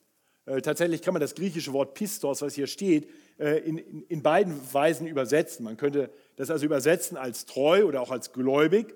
Äh, 0.45 0.61
tatsächlich 0.61 1.03
kann 1.03 1.15
man 1.15 1.21
das 1.21 1.35
griechische 1.35 1.73
Wort 1.73 1.95
pistos, 1.95 2.43
was 2.43 2.55
hier 2.55 2.67
steht, 2.67 3.09
in, 3.39 3.79
in, 3.79 4.03
in 4.03 4.23
beiden 4.23 4.59
Weisen 4.73 5.07
übersetzen. 5.07 5.65
Man 5.65 5.77
könnte 5.77 6.11
das 6.37 6.51
also 6.51 6.65
übersetzen 6.65 7.17
als 7.17 7.47
treu 7.47 7.85
oder 7.85 8.01
auch 8.01 8.11
als 8.11 8.33
gläubig. 8.33 8.95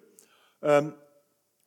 Ähm, 0.62 0.94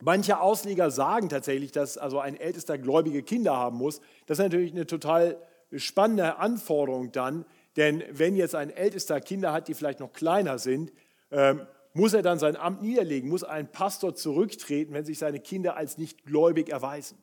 Manche 0.05 0.41
Ausleger 0.41 0.91
sagen 0.91 1.29
tatsächlich, 1.29 1.71
dass 1.71 1.97
also 1.97 2.19
ein 2.19 2.35
ältester 2.35 2.77
gläubige 2.77 3.23
Kinder 3.23 3.55
haben 3.55 3.77
muss. 3.77 4.01
Das 4.25 4.37
ist 4.37 4.43
natürlich 4.43 4.73
eine 4.73 4.85
total 4.85 5.37
spannende 5.73 6.39
Anforderung 6.39 7.13
dann, 7.13 7.45
denn 7.77 8.03
wenn 8.11 8.35
jetzt 8.35 8.53
ein 8.53 8.69
ältester 8.69 9.21
Kinder 9.21 9.53
hat, 9.53 9.69
die 9.69 9.73
vielleicht 9.73 10.01
noch 10.01 10.11
kleiner 10.11 10.59
sind, 10.59 10.91
ähm, 11.31 11.65
muss 11.93 12.13
er 12.13 12.21
dann 12.21 12.37
sein 12.37 12.57
Amt 12.57 12.81
niederlegen, 12.81 13.29
muss 13.29 13.45
ein 13.45 13.71
Pastor 13.71 14.13
zurücktreten, 14.13 14.93
wenn 14.93 15.05
sich 15.05 15.19
seine 15.19 15.39
Kinder 15.39 15.77
als 15.77 15.97
nicht 15.97 16.25
gläubig 16.25 16.67
erweisen. 16.67 17.17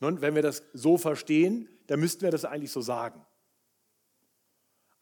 Nun, 0.00 0.20
wenn 0.20 0.34
wir 0.34 0.42
das 0.42 0.62
so 0.74 0.98
verstehen, 0.98 1.70
dann 1.86 2.00
müssten 2.00 2.20
wir 2.20 2.30
das 2.30 2.44
eigentlich 2.44 2.72
so 2.72 2.82
sagen. 2.82 3.24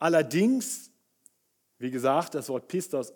Allerdings, 0.00 0.90
wie 1.78 1.90
gesagt, 1.90 2.34
das 2.34 2.48
Wort 2.48 2.66
Pistos 2.66 3.12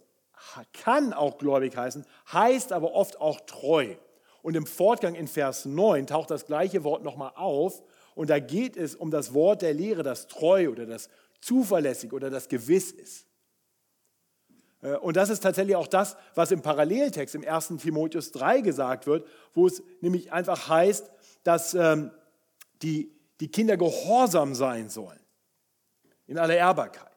kann 0.72 1.12
auch 1.12 1.38
gläubig 1.38 1.76
heißen, 1.76 2.04
heißt 2.32 2.72
aber 2.72 2.92
oft 2.92 3.20
auch 3.20 3.40
treu. 3.40 3.96
Und 4.42 4.54
im 4.54 4.66
Fortgang 4.66 5.14
in 5.14 5.26
Vers 5.26 5.64
9 5.64 6.06
taucht 6.06 6.30
das 6.30 6.44
gleiche 6.46 6.84
Wort 6.84 7.02
nochmal 7.02 7.32
auf. 7.34 7.82
Und 8.14 8.28
da 8.28 8.38
geht 8.38 8.76
es 8.76 8.94
um 8.94 9.10
das 9.10 9.32
Wort 9.32 9.62
der 9.62 9.72
Lehre, 9.72 10.02
das 10.02 10.28
treu 10.28 10.68
oder 10.68 10.84
das 10.84 11.08
zuverlässig 11.40 12.12
oder 12.12 12.28
das 12.28 12.48
gewiss 12.50 12.92
ist. 12.92 13.26
Äh, 14.82 14.96
und 14.96 15.16
das 15.16 15.30
ist 15.30 15.42
tatsächlich 15.42 15.76
auch 15.76 15.88
das, 15.88 16.16
was 16.34 16.50
im 16.50 16.60
Paralleltext 16.60 17.34
im 17.34 17.48
1. 17.48 17.72
Timotheus 17.78 18.30
3 18.32 18.60
gesagt 18.60 19.06
wird, 19.06 19.26
wo 19.54 19.66
es 19.66 19.82
nämlich 20.02 20.32
einfach 20.32 20.68
heißt, 20.68 21.10
dass 21.44 21.72
ähm, 21.72 22.10
die, 22.82 23.10
die 23.40 23.50
Kinder 23.50 23.78
gehorsam 23.78 24.54
sein 24.54 24.90
sollen 24.90 25.23
in 26.26 26.38
aller 26.38 26.56
Ehrbarkeit. 26.56 27.10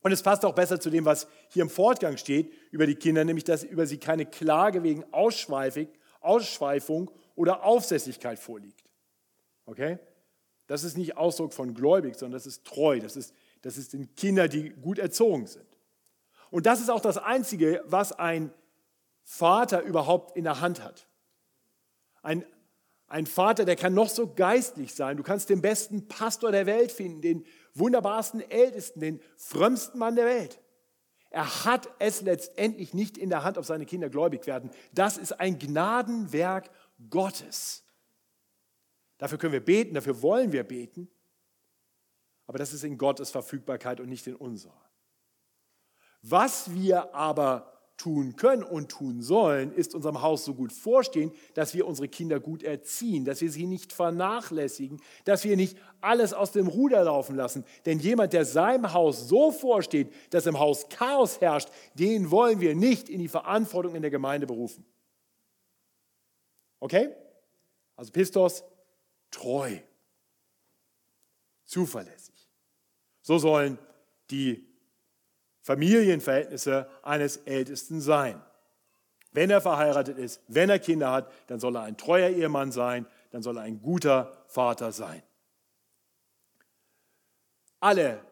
Und 0.00 0.12
es 0.12 0.22
passt 0.22 0.44
auch 0.44 0.54
besser 0.54 0.80
zu 0.80 0.90
dem, 0.90 1.04
was 1.04 1.26
hier 1.48 1.62
im 1.62 1.70
Fortgang 1.70 2.16
steht 2.16 2.52
über 2.70 2.86
die 2.86 2.94
Kinder, 2.94 3.24
nämlich 3.24 3.44
dass 3.44 3.64
über 3.64 3.86
sie 3.86 3.98
keine 3.98 4.26
Klage 4.26 4.82
wegen 4.82 5.04
Ausschweifung 5.12 7.10
oder 7.34 7.64
Aufsässigkeit 7.64 8.38
vorliegt. 8.38 8.90
Okay? 9.66 9.98
Das 10.66 10.84
ist 10.84 10.96
nicht 10.96 11.16
Ausdruck 11.16 11.52
von 11.52 11.74
gläubig, 11.74 12.16
sondern 12.16 12.38
das 12.38 12.46
ist 12.46 12.64
treu. 12.64 13.00
Das 13.00 13.16
ist, 13.16 13.34
das 13.62 13.76
ist 13.76 13.92
den 13.92 14.14
Kinder, 14.14 14.48
die 14.48 14.70
gut 14.70 14.98
erzogen 14.98 15.46
sind. 15.46 15.66
Und 16.50 16.66
das 16.66 16.80
ist 16.80 16.90
auch 16.90 17.00
das 17.00 17.18
Einzige, 17.18 17.82
was 17.86 18.12
ein 18.12 18.52
Vater 19.24 19.82
überhaupt 19.82 20.36
in 20.36 20.44
der 20.44 20.60
Hand 20.60 20.82
hat. 20.82 21.06
Ein, 22.22 22.46
ein 23.08 23.26
Vater, 23.26 23.64
der 23.64 23.76
kann 23.76 23.94
noch 23.94 24.08
so 24.08 24.32
geistlich 24.32 24.94
sein. 24.94 25.16
Du 25.16 25.22
kannst 25.22 25.50
den 25.50 25.60
besten 25.60 26.08
Pastor 26.08 26.52
der 26.52 26.66
Welt 26.66 26.92
finden, 26.92 27.20
den 27.20 27.46
wunderbarsten 27.74 28.40
Ältesten, 28.50 29.00
den 29.00 29.20
frömmsten 29.36 29.98
Mann 29.98 30.16
der 30.16 30.26
Welt. 30.26 30.60
Er 31.30 31.64
hat 31.64 31.88
es 31.98 32.22
letztendlich 32.22 32.94
nicht 32.94 33.18
in 33.18 33.28
der 33.28 33.44
Hand, 33.44 33.58
ob 33.58 33.64
seine 33.64 33.86
Kinder 33.86 34.08
gläubig 34.08 34.46
werden. 34.46 34.70
Das 34.92 35.18
ist 35.18 35.32
ein 35.32 35.58
Gnadenwerk 35.58 36.70
Gottes. 37.10 37.84
Dafür 39.18 39.38
können 39.38 39.52
wir 39.52 39.64
beten, 39.64 39.94
dafür 39.94 40.22
wollen 40.22 40.52
wir 40.52 40.64
beten. 40.64 41.10
Aber 42.46 42.58
das 42.58 42.72
ist 42.72 42.82
in 42.82 42.96
Gottes 42.96 43.30
Verfügbarkeit 43.30 44.00
und 44.00 44.08
nicht 44.08 44.26
in 44.26 44.36
unserer. 44.36 44.88
Was 46.22 46.72
wir 46.74 47.14
aber 47.14 47.77
tun 47.98 48.36
können 48.36 48.62
und 48.62 48.88
tun 48.88 49.20
sollen, 49.20 49.72
ist 49.72 49.94
unserem 49.94 50.22
Haus 50.22 50.44
so 50.44 50.54
gut 50.54 50.72
vorstehen, 50.72 51.32
dass 51.54 51.74
wir 51.74 51.86
unsere 51.86 52.08
Kinder 52.08 52.38
gut 52.38 52.62
erziehen, 52.62 53.24
dass 53.24 53.40
wir 53.40 53.50
sie 53.50 53.66
nicht 53.66 53.92
vernachlässigen, 53.92 55.02
dass 55.24 55.44
wir 55.44 55.56
nicht 55.56 55.76
alles 56.00 56.32
aus 56.32 56.52
dem 56.52 56.68
Ruder 56.68 57.04
laufen 57.04 57.34
lassen. 57.34 57.64
Denn 57.86 57.98
jemand, 57.98 58.32
der 58.32 58.44
seinem 58.44 58.92
Haus 58.92 59.28
so 59.28 59.50
vorsteht, 59.50 60.12
dass 60.30 60.46
im 60.46 60.58
Haus 60.58 60.88
Chaos 60.88 61.40
herrscht, 61.40 61.68
den 61.94 62.30
wollen 62.30 62.60
wir 62.60 62.76
nicht 62.76 63.08
in 63.08 63.18
die 63.18 63.28
Verantwortung 63.28 63.96
in 63.96 64.02
der 64.02 64.12
Gemeinde 64.12 64.46
berufen. 64.46 64.86
Okay? 66.78 67.10
Also 67.96 68.12
Pistos, 68.12 68.62
treu, 69.32 69.76
zuverlässig. 71.64 72.48
So 73.22 73.38
sollen 73.38 73.76
die 74.30 74.67
Familienverhältnisse 75.68 76.88
eines 77.02 77.36
Ältesten 77.36 78.00
sein. 78.00 78.40
Wenn 79.32 79.50
er 79.50 79.60
verheiratet 79.60 80.16
ist, 80.16 80.40
wenn 80.48 80.70
er 80.70 80.78
Kinder 80.78 81.12
hat, 81.12 81.30
dann 81.48 81.60
soll 81.60 81.76
er 81.76 81.82
ein 81.82 81.98
treuer 81.98 82.30
Ehemann 82.30 82.72
sein, 82.72 83.04
dann 83.32 83.42
soll 83.42 83.58
er 83.58 83.64
ein 83.64 83.82
guter 83.82 84.32
Vater 84.46 84.92
sein. 84.92 85.22
Alle 87.80 88.24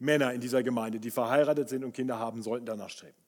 Männer 0.00 0.32
in 0.32 0.40
dieser 0.40 0.64
Gemeinde, 0.64 0.98
die 0.98 1.12
verheiratet 1.12 1.68
sind 1.68 1.84
und 1.84 1.92
Kinder 1.92 2.18
haben, 2.18 2.42
sollten 2.42 2.66
danach 2.66 2.90
streben. 2.90 3.22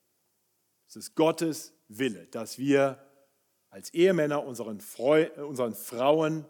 Es 0.89 0.97
ist 0.97 1.15
Gottes 1.15 1.73
Wille, 1.87 2.27
dass 2.27 2.57
wir 2.57 3.01
als 3.69 3.93
Ehemänner 3.93 4.43
unseren, 4.43 4.81
Freu 4.81 5.29
unseren 5.37 5.73
Frauen 5.73 6.43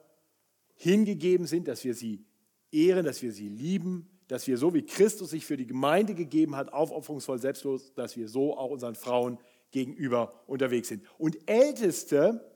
hingegeben 0.74 1.46
sind, 1.46 1.68
dass 1.68 1.84
wir 1.84 1.94
sie 1.94 2.26
ehren, 2.72 3.06
dass 3.06 3.22
wir 3.22 3.34
sie 3.34 3.50
lieben, 3.50 4.11
dass 4.32 4.48
wir 4.48 4.58
so 4.58 4.74
wie 4.74 4.84
Christus 4.84 5.32
sich 5.32 5.46
für 5.46 5.58
die 5.58 5.68
Gemeinde 5.68 6.14
gegeben 6.14 6.56
hat, 6.56 6.72
aufopferungsvoll, 6.72 7.38
selbstlos, 7.38 7.94
dass 7.96 8.16
wir 8.16 8.30
so 8.30 8.58
auch 8.58 8.70
unseren 8.70 8.96
Frauen 8.96 9.38
gegenüber 9.72 10.32
unterwegs 10.48 10.88
sind. 10.88 11.04
Und 11.18 11.50
Älteste, 11.50 12.50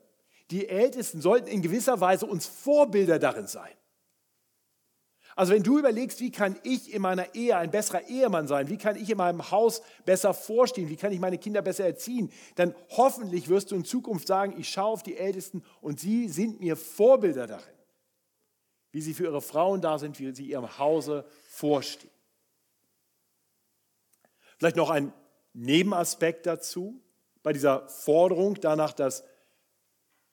die 0.50 0.70
Ältesten 0.70 1.20
sollten 1.20 1.48
in 1.48 1.60
gewisser 1.60 2.00
Weise 2.00 2.24
uns 2.24 2.46
Vorbilder 2.46 3.18
darin 3.18 3.46
sein. 3.46 3.68
Also 5.34 5.52
wenn 5.52 5.62
du 5.62 5.78
überlegst, 5.78 6.18
wie 6.20 6.30
kann 6.30 6.56
ich 6.62 6.94
in 6.94 7.02
meiner 7.02 7.34
Ehe 7.34 7.54
ein 7.58 7.70
besserer 7.70 8.08
Ehemann 8.08 8.48
sein, 8.48 8.70
wie 8.70 8.78
kann 8.78 8.96
ich 8.96 9.10
in 9.10 9.18
meinem 9.18 9.50
Haus 9.50 9.82
besser 10.06 10.32
vorstehen, 10.32 10.88
wie 10.88 10.96
kann 10.96 11.12
ich 11.12 11.20
meine 11.20 11.36
Kinder 11.36 11.60
besser 11.60 11.84
erziehen, 11.84 12.32
dann 12.54 12.74
hoffentlich 12.88 13.50
wirst 13.50 13.70
du 13.70 13.74
in 13.74 13.84
Zukunft 13.84 14.28
sagen, 14.28 14.54
ich 14.58 14.70
schaue 14.70 14.94
auf 14.94 15.02
die 15.02 15.18
Ältesten 15.18 15.62
und 15.82 16.00
sie 16.00 16.30
sind 16.30 16.58
mir 16.58 16.74
Vorbilder 16.74 17.46
darin 17.46 17.76
wie 18.96 19.02
sie 19.02 19.12
für 19.12 19.24
ihre 19.24 19.42
Frauen 19.42 19.82
da 19.82 19.98
sind, 19.98 20.18
wie 20.18 20.34
sie 20.34 20.46
ihrem 20.46 20.78
Hause 20.78 21.26
vorstehen. 21.56 22.12
Vielleicht 24.58 24.76
noch 24.76 24.90
ein 24.90 25.12
Nebenaspekt 25.52 26.46
dazu, 26.46 27.02
bei 27.42 27.52
dieser 27.52 27.88
Forderung 27.88 28.60
danach, 28.60 28.92
dass 28.92 29.24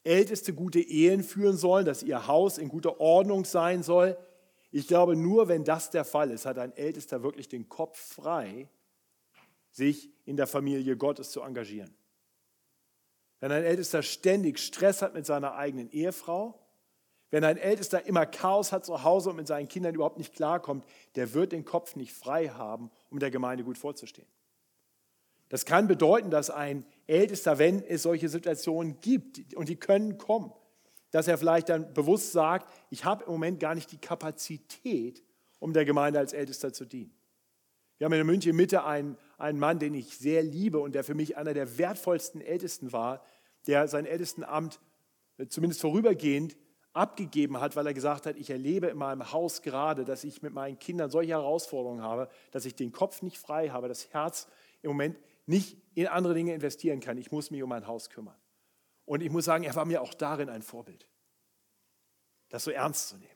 Älteste 0.04 0.54
gute 0.54 0.80
Ehen 0.80 1.24
führen 1.24 1.56
sollen, 1.56 1.86
dass 1.86 2.04
ihr 2.04 2.28
Haus 2.28 2.58
in 2.58 2.68
guter 2.68 3.00
Ordnung 3.00 3.46
sein 3.46 3.84
soll. 3.84 4.18
Ich 4.72 4.88
glaube, 4.88 5.16
nur 5.16 5.48
wenn 5.48 5.64
das 5.64 5.92
der 5.92 6.04
Fall 6.04 6.32
ist, 6.32 6.46
hat 6.46 6.58
ein 6.58 6.76
Ältester 6.76 7.24
wirklich 7.24 7.48
den 7.48 7.70
Kopf 7.70 7.98
frei, 7.98 8.68
sich 9.72 10.12
in 10.26 10.36
der 10.36 10.48
Familie 10.48 10.98
Gottes 10.98 11.32
zu 11.32 11.42
engagieren. 11.42 11.96
Wenn 13.40 13.52
ein 13.52 13.64
Ältester 13.64 14.02
ständig 14.04 14.60
Stress 14.60 15.02
hat 15.02 15.14
mit 15.14 15.26
seiner 15.26 15.56
eigenen 15.56 15.90
Ehefrau, 15.90 16.63
wenn 17.34 17.44
ein 17.44 17.58
Ältester 17.58 18.06
immer 18.06 18.28
Chaos 18.28 18.72
hat 18.72 18.86
zu 18.86 19.04
Hause 19.04 19.32
und 19.32 19.38
mit 19.38 19.48
seinen 19.48 19.68
Kindern 19.68 19.96
überhaupt 19.96 20.20
nicht 20.20 20.36
klarkommt, 20.36 20.86
der 21.16 21.34
wird 21.34 21.52
den 21.52 21.66
Kopf 21.66 21.96
nicht 21.96 22.14
frei 22.14 22.50
haben, 22.50 22.92
um 23.10 23.18
der 23.18 23.32
Gemeinde 23.32 23.64
gut 23.64 23.80
vorzustehen. 23.80 24.28
Das 25.50 25.66
kann 25.66 25.88
bedeuten, 25.88 26.30
dass 26.30 26.52
ein 26.52 26.86
Ältester, 27.08 27.58
wenn 27.58 27.84
es 27.84 28.04
solche 28.04 28.30
Situationen 28.30 29.00
gibt, 29.02 29.56
und 29.56 29.68
die 29.68 29.78
können 29.78 30.20
kommen, 30.20 30.54
dass 31.10 31.28
er 31.28 31.40
vielleicht 31.40 31.70
dann 31.70 31.92
bewusst 31.96 32.34
sagt, 32.34 32.72
ich 32.92 33.04
habe 33.04 33.24
im 33.24 33.32
Moment 33.32 33.60
gar 33.60 33.74
nicht 33.74 33.92
die 33.92 33.98
Kapazität, 33.98 35.24
um 35.58 35.74
der 35.74 35.86
Gemeinde 35.86 36.20
als 36.20 36.34
Ältester 36.34 36.72
zu 36.72 36.86
dienen. 36.86 37.16
Wir 37.98 38.06
haben 38.06 38.14
in 38.14 38.28
München 38.28 38.56
Mitte 38.56 38.84
einen, 38.84 39.18
einen 39.40 39.58
Mann, 39.58 39.80
den 39.80 39.96
ich 39.96 40.20
sehr 40.20 40.44
liebe 40.44 40.78
und 40.78 40.94
der 40.94 41.04
für 41.04 41.16
mich 41.16 41.36
einer 41.36 41.56
der 41.56 41.80
wertvollsten 41.80 42.42
Ältesten 42.42 42.94
war, 42.94 43.26
der 43.66 43.88
sein 43.88 44.06
Ältestenamt 44.06 44.80
äh, 45.40 45.48
zumindest 45.48 45.82
vorübergehend 45.82 46.56
abgegeben 46.94 47.60
hat, 47.60 47.76
weil 47.76 47.88
er 47.88 47.94
gesagt 47.94 48.26
hat, 48.26 48.38
ich 48.38 48.50
erlebe 48.50 48.88
in 48.88 48.98
meinem 48.98 49.32
Haus 49.32 49.62
gerade, 49.62 50.06
dass 50.06 50.24
ich 50.24 50.42
mit 50.42 50.54
meinen 50.54 50.78
Kindern 50.78 51.10
solche 51.10 51.32
Herausforderungen 51.32 52.04
habe, 52.04 52.30
dass 52.52 52.66
ich 52.66 52.76
den 52.76 52.92
Kopf 52.92 53.22
nicht 53.22 53.40
frei 53.40 53.70
habe, 53.70 53.88
das 53.88 54.14
Herz 54.14 54.48
im 54.82 54.92
Moment 54.92 55.20
nicht 55.46 55.78
in 55.96 56.08
andere 56.08 56.34
Dinge 56.36 56.54
investieren 56.54 57.00
kann. 57.00 57.18
Ich 57.18 57.32
muss 57.32 57.52
mich 57.52 57.64
um 57.64 57.70
mein 57.70 57.88
Haus 57.88 58.10
kümmern. 58.10 58.38
Und 59.06 59.22
ich 59.22 59.32
muss 59.32 59.46
sagen, 59.46 59.64
er 59.64 59.76
war 59.76 59.86
mir 59.86 60.02
auch 60.02 60.14
darin 60.14 60.50
ein 60.50 60.62
Vorbild, 60.62 61.08
das 62.50 62.64
so 62.64 62.72
ernst 62.72 63.10
zu 63.10 63.18
nehmen. 63.18 63.30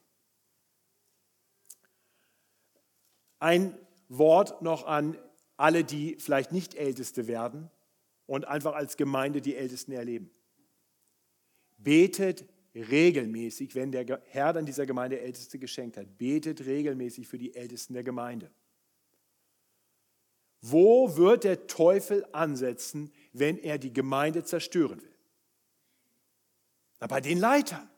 Ein 3.39 3.77
Wort 4.07 4.61
noch 4.61 4.85
an 4.85 5.17
alle, 5.57 5.83
die 5.83 6.17
vielleicht 6.19 6.51
nicht 6.51 6.75
Älteste 6.75 7.27
werden 7.27 7.69
und 8.27 8.45
einfach 8.45 8.75
als 8.75 8.97
Gemeinde 8.97 9.41
die 9.41 9.55
Ältesten 9.55 9.91
erleben. 9.91 10.31
Betet 11.77 12.45
regelmäßig, 12.77 13.75
wenn 13.75 13.91
der 13.91 14.21
Herr 14.27 14.53
dann 14.53 14.65
dieser 14.65 14.85
Gemeinde 14.85 15.19
Älteste 15.19 15.59
geschenkt 15.59 15.97
hat, 15.97 16.17
betet 16.17 16.65
regelmäßig 16.65 17.27
für 17.27 17.37
die 17.37 17.55
Ältesten 17.55 17.93
der 17.93 18.03
Gemeinde. 18.03 18.51
Wo 20.61 21.15
wird 21.17 21.43
der 21.43 21.67
Teufel 21.67 22.25
ansetzen, 22.31 23.11
wenn 23.33 23.57
er 23.57 23.77
die 23.77 23.93
Gemeinde 23.93 24.43
zerstören 24.43 25.01
will? 25.01 25.15
Na, 26.99 27.07
bei 27.07 27.21
den 27.21 27.39
Leitern. 27.39 27.89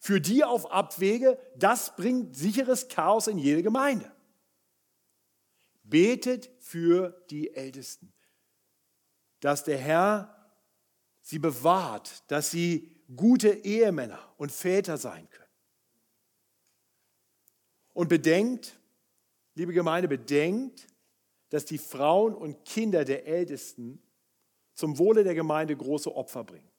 Für 0.00 0.20
die 0.20 0.44
auf 0.44 0.70
Abwege, 0.70 1.38
das 1.56 1.96
bringt 1.96 2.36
sicheres 2.36 2.88
Chaos 2.88 3.26
in 3.26 3.38
jede 3.38 3.62
Gemeinde. 3.62 4.12
Betet 5.82 6.50
für 6.60 7.24
die 7.30 7.54
Ältesten, 7.54 8.12
dass 9.40 9.64
der 9.64 9.78
Herr 9.78 10.52
sie 11.22 11.38
bewahrt, 11.38 12.22
dass 12.30 12.50
sie 12.50 12.93
gute 13.14 13.50
Ehemänner 13.64 14.18
und 14.36 14.52
Väter 14.52 14.98
sein 14.98 15.28
können. 15.30 15.44
Und 17.92 18.08
bedenkt, 18.08 18.78
liebe 19.54 19.72
Gemeinde, 19.72 20.08
bedenkt, 20.08 20.86
dass 21.50 21.64
die 21.64 21.78
Frauen 21.78 22.34
und 22.34 22.64
Kinder 22.64 23.04
der 23.04 23.26
Ältesten 23.26 24.02
zum 24.74 24.98
Wohle 24.98 25.22
der 25.22 25.34
Gemeinde 25.34 25.76
große 25.76 26.14
Opfer 26.14 26.42
bringen. 26.44 26.70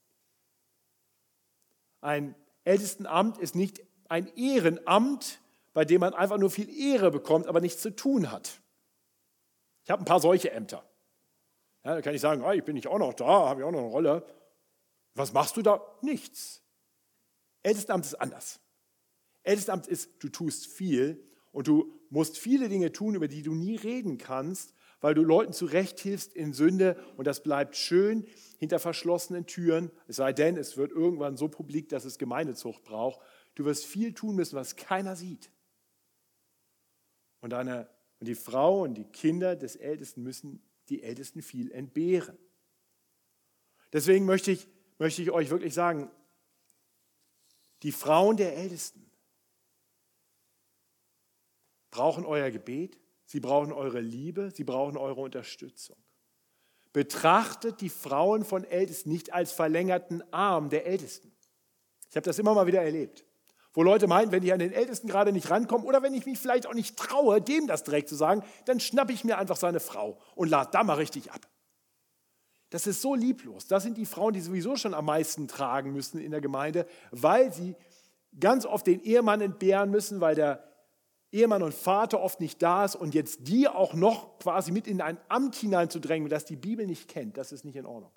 Ein 2.02 2.34
Ältestenamt 2.64 3.38
ist 3.38 3.54
nicht 3.54 3.82
ein 4.08 4.26
Ehrenamt, 4.36 5.40
bei 5.72 5.84
dem 5.84 6.00
man 6.00 6.14
einfach 6.14 6.38
nur 6.38 6.50
viel 6.50 6.68
Ehre 6.78 7.10
bekommt, 7.10 7.46
aber 7.46 7.60
nichts 7.60 7.80
zu 7.80 7.94
tun 7.94 8.30
hat. 8.30 8.60
Ich 9.84 9.90
habe 9.90 10.02
ein 10.02 10.06
paar 10.06 10.20
solche 10.20 10.50
Ämter. 10.50 10.84
Ja, 11.84 11.94
da 11.94 12.02
kann 12.02 12.14
ich 12.14 12.20
sagen, 12.20 12.42
ah, 12.42 12.52
ich 12.52 12.64
bin 12.64 12.74
nicht 12.74 12.88
auch 12.88 12.98
noch 12.98 13.14
da, 13.14 13.48
habe 13.48 13.60
ich 13.60 13.66
auch 13.66 13.70
noch 13.70 13.78
eine 13.78 13.88
Rolle. 13.88 14.26
Was 15.16 15.32
machst 15.32 15.56
du 15.56 15.62
da? 15.62 15.82
Nichts. 16.02 16.62
Ältestenamt 17.62 18.04
ist 18.04 18.14
anders. 18.14 18.60
Ältestenamt 19.42 19.86
ist, 19.86 20.10
du 20.18 20.28
tust 20.28 20.66
viel 20.66 21.24
und 21.52 21.66
du 21.66 21.98
musst 22.10 22.38
viele 22.38 22.68
Dinge 22.68 22.92
tun, 22.92 23.14
über 23.14 23.26
die 23.26 23.42
du 23.42 23.54
nie 23.54 23.76
reden 23.76 24.18
kannst, 24.18 24.74
weil 25.00 25.14
du 25.14 25.22
Leuten 25.22 25.52
zurechthilfst 25.52 26.34
in 26.34 26.52
Sünde 26.52 27.02
und 27.16 27.26
das 27.26 27.42
bleibt 27.42 27.76
schön 27.76 28.26
hinter 28.58 28.78
verschlossenen 28.78 29.46
Türen, 29.46 29.90
es 30.06 30.16
sei 30.16 30.32
denn, 30.32 30.56
es 30.56 30.76
wird 30.76 30.92
irgendwann 30.92 31.36
so 31.36 31.48
publik, 31.48 31.88
dass 31.88 32.04
es 32.04 32.18
Gemeindezucht 32.18 32.82
braucht. 32.84 33.20
Du 33.54 33.64
wirst 33.64 33.86
viel 33.86 34.12
tun 34.12 34.36
müssen, 34.36 34.56
was 34.56 34.76
keiner 34.76 35.16
sieht. 35.16 35.50
Und, 37.40 37.50
deine, 37.50 37.88
und 38.20 38.28
die 38.28 38.34
Frau 38.34 38.82
und 38.82 38.94
die 38.94 39.04
Kinder 39.04 39.56
des 39.56 39.76
Ältesten 39.76 40.22
müssen 40.22 40.62
die 40.88 41.02
Ältesten 41.02 41.42
viel 41.42 41.70
entbehren. 41.72 42.36
Deswegen 43.92 44.26
möchte 44.26 44.50
ich 44.50 44.68
möchte 44.98 45.22
ich 45.22 45.30
euch 45.30 45.50
wirklich 45.50 45.74
sagen, 45.74 46.10
die 47.82 47.92
Frauen 47.92 48.36
der 48.36 48.56
Ältesten 48.56 49.10
brauchen 51.90 52.24
euer 52.24 52.50
Gebet, 52.50 52.98
sie 53.24 53.40
brauchen 53.40 53.72
eure 53.72 54.00
Liebe, 54.00 54.50
sie 54.50 54.64
brauchen 54.64 54.96
eure 54.96 55.20
Unterstützung. 55.20 55.96
Betrachtet 56.92 57.80
die 57.80 57.90
Frauen 57.90 58.44
von 58.44 58.64
Ältesten 58.64 59.10
nicht 59.10 59.32
als 59.32 59.52
verlängerten 59.52 60.22
Arm 60.32 60.70
der 60.70 60.86
Ältesten. 60.86 61.32
Ich 62.08 62.16
habe 62.16 62.24
das 62.24 62.38
immer 62.38 62.54
mal 62.54 62.66
wieder 62.66 62.82
erlebt, 62.82 63.24
wo 63.74 63.82
Leute 63.82 64.06
meinen, 64.06 64.32
wenn 64.32 64.42
ich 64.42 64.52
an 64.52 64.58
den 64.58 64.72
Ältesten 64.72 65.08
gerade 65.08 65.32
nicht 65.32 65.50
rankomme 65.50 65.84
oder 65.84 66.02
wenn 66.02 66.14
ich 66.14 66.24
mich 66.24 66.38
vielleicht 66.38 66.66
auch 66.66 66.74
nicht 66.74 66.96
traue, 66.96 67.42
dem 67.42 67.66
das 67.66 67.84
direkt 67.84 68.08
zu 68.08 68.14
sagen, 68.14 68.42
dann 68.64 68.80
schnappe 68.80 69.12
ich 69.12 69.24
mir 69.24 69.36
einfach 69.36 69.56
seine 69.56 69.80
Frau 69.80 70.18
und 70.34 70.48
lade 70.48 70.70
da 70.72 70.82
mal 70.82 70.94
richtig 70.94 71.32
ab. 71.32 71.46
Das 72.70 72.86
ist 72.86 73.00
so 73.00 73.14
lieblos. 73.14 73.66
Das 73.66 73.82
sind 73.82 73.96
die 73.96 74.06
Frauen, 74.06 74.34
die 74.34 74.40
sowieso 74.40 74.76
schon 74.76 74.94
am 74.94 75.04
meisten 75.04 75.48
tragen 75.48 75.92
müssen 75.92 76.20
in 76.20 76.32
der 76.32 76.40
Gemeinde, 76.40 76.86
weil 77.10 77.52
sie 77.52 77.76
ganz 78.38 78.66
oft 78.66 78.86
den 78.86 79.00
Ehemann 79.00 79.40
entbehren 79.40 79.90
müssen, 79.90 80.20
weil 80.20 80.34
der 80.34 80.66
Ehemann 81.32 81.62
und 81.62 81.74
Vater 81.74 82.20
oft 82.20 82.40
nicht 82.40 82.62
da 82.62 82.84
ist 82.84 82.96
und 82.96 83.14
jetzt 83.14 83.48
die 83.48 83.68
auch 83.68 83.94
noch 83.94 84.38
quasi 84.38 84.72
mit 84.72 84.86
in 84.86 85.00
ein 85.00 85.18
Amt 85.28 85.56
hineinzudrängen, 85.56 86.28
das 86.28 86.44
die 86.44 86.56
Bibel 86.56 86.86
nicht 86.86 87.08
kennt, 87.08 87.36
das 87.36 87.52
ist 87.52 87.64
nicht 87.64 87.76
in 87.76 87.86
Ordnung. 87.86 88.12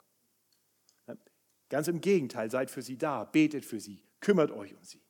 Ganz 1.70 1.88
im 1.88 2.02
Gegenteil, 2.02 2.50
seid 2.50 2.72
für 2.72 2.82
sie 2.82 2.98
da, 2.98 3.26
betet 3.26 3.64
für 3.64 3.80
sie, 3.80 4.04
kümmert 4.20 4.52
euch 4.52 4.76
um 4.76 4.84
sie. 4.84 5.02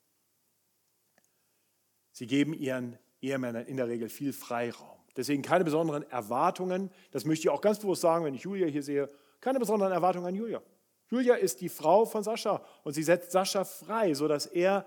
Sie 2.12 2.28
geben 2.28 2.54
ihren 2.54 2.98
Ehemännern 3.22 3.66
in 3.66 3.78
der 3.78 3.88
Regel 3.88 4.10
viel 4.10 4.34
Freiraum. 4.34 5.00
Deswegen 5.16 5.42
keine 5.42 5.64
besonderen 5.64 6.04
Erwartungen. 6.10 6.92
Das 7.12 7.26
möchte 7.26 7.44
ich 7.44 7.50
auch 7.50 7.62
ganz 7.62 7.80
bewusst 7.80 8.02
sagen, 8.02 8.26
wenn 8.26 8.34
ich 8.34 8.42
Julia 8.42 8.68
hier 8.68 8.84
sehe. 8.84 9.10
Keine 9.42 9.60
besonderen 9.60 9.92
Erwartungen 9.92 10.26
an 10.26 10.36
Julia. 10.36 10.62
Julia 11.10 11.36
ist 11.36 11.62
die 11.62 11.70
Frau 11.70 12.06
von 12.06 12.24
Sascha 12.24 12.64
und 12.84 12.94
sie 12.94 13.04
setzt 13.04 13.32
Sascha 13.32 13.64
frei, 13.64 14.14
sodass 14.14 14.46
er 14.46 14.86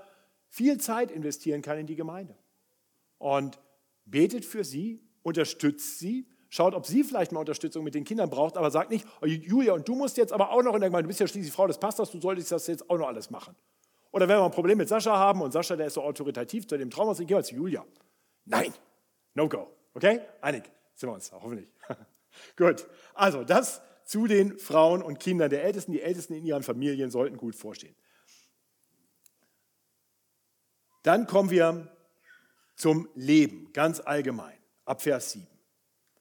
viel 0.48 0.78
Zeit 0.78 1.10
investieren 1.10 1.62
kann 1.62 1.78
in 1.78 1.86
die 1.86 1.96
Gemeinde. 1.96 2.36
Und 3.18 3.58
betet 4.04 4.44
für 4.44 4.64
sie, 4.64 5.02
unterstützt 5.22 5.98
sie, 5.98 6.28
schaut, 6.48 6.74
ob 6.74 6.86
sie 6.86 7.02
vielleicht 7.02 7.32
mal 7.32 7.40
Unterstützung 7.40 7.82
mit 7.82 7.94
den 7.94 8.04
Kindern 8.04 8.28
braucht, 8.28 8.56
aber 8.56 8.70
sagt 8.70 8.90
nicht, 8.90 9.06
oh, 9.22 9.26
Julia, 9.26 9.72
und 9.72 9.88
du 9.88 9.94
musst 9.94 10.16
jetzt 10.16 10.32
aber 10.32 10.50
auch 10.50 10.62
noch 10.62 10.74
in 10.74 10.80
der 10.80 10.90
Gemeinde, 10.90 11.04
du 11.04 11.08
bist 11.08 11.20
ja 11.20 11.26
schließlich 11.26 11.52
Frau 11.52 11.66
des 11.66 11.78
Pastors, 11.78 12.10
du 12.10 12.20
solltest 12.20 12.52
das 12.52 12.66
jetzt 12.66 12.88
auch 12.90 12.98
noch 12.98 13.08
alles 13.08 13.30
machen. 13.30 13.56
Oder 14.10 14.28
wenn 14.28 14.36
wir 14.36 14.44
ein 14.44 14.50
Problem 14.50 14.76
mit 14.76 14.88
Sascha 14.88 15.16
haben 15.16 15.40
und 15.40 15.52
Sascha, 15.52 15.74
der 15.74 15.86
ist 15.86 15.94
so 15.94 16.02
autoritativ 16.02 16.68
zu 16.68 16.76
dem 16.76 16.90
Traum, 16.90 17.10
ich 17.12 17.26
gehe 17.26 17.36
mal 17.36 17.42
zu 17.42 17.54
Julia. 17.54 17.84
Nein, 18.44 18.72
no 19.34 19.48
go. 19.48 19.70
Okay? 19.94 20.20
Einig 20.42 20.64
sind 20.94 21.08
wir 21.08 21.14
uns 21.14 21.30
da, 21.30 21.40
hoffentlich. 21.40 21.68
Gut, 22.56 22.86
also 23.14 23.44
das 23.44 23.80
zu 24.12 24.26
den 24.26 24.58
Frauen 24.58 25.00
und 25.00 25.20
Kindern 25.20 25.48
der 25.48 25.64
Ältesten. 25.64 25.92
Die 25.92 26.02
Ältesten 26.02 26.34
in 26.34 26.44
ihren 26.44 26.62
Familien 26.62 27.10
sollten 27.10 27.38
gut 27.38 27.56
vorstehen. 27.56 27.96
Dann 31.02 31.26
kommen 31.26 31.48
wir 31.48 31.90
zum 32.76 33.08
Leben, 33.14 33.72
ganz 33.72 34.00
allgemein, 34.00 34.58
ab 34.84 35.00
Vers 35.00 35.30
7. 35.32 35.46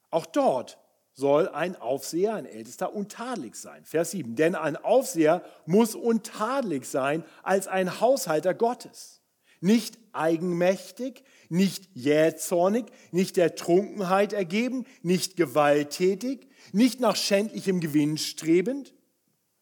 Auch 0.09 0.25
dort 0.25 0.79
soll 1.11 1.49
ein 1.49 1.75
Aufseher, 1.75 2.35
ein 2.35 2.45
Ältester, 2.45 2.93
untadelig 2.93 3.55
sein. 3.55 3.83
Vers 3.83 4.11
7. 4.11 4.37
Denn 4.37 4.55
ein 4.55 4.77
Aufseher 4.77 5.43
muss 5.65 5.93
untadelig 5.93 6.85
sein 6.85 7.25
als 7.43 7.67
ein 7.67 7.99
Haushalter 7.99 8.53
Gottes. 8.53 9.21
Nicht 9.59 9.99
eigenmächtig, 10.13 11.25
nicht 11.52 11.89
jähzornig, 11.93 12.86
nicht 13.12 13.38
der 13.38 13.56
Trunkenheit 13.56 14.34
ergeben, 14.34 14.86
nicht 15.02 15.36
gewalttätig, 15.36 16.47
nicht 16.72 16.99
nach 16.99 17.16
schändlichem 17.16 17.80
Gewinn 17.82 18.18
strebend, 18.18 18.93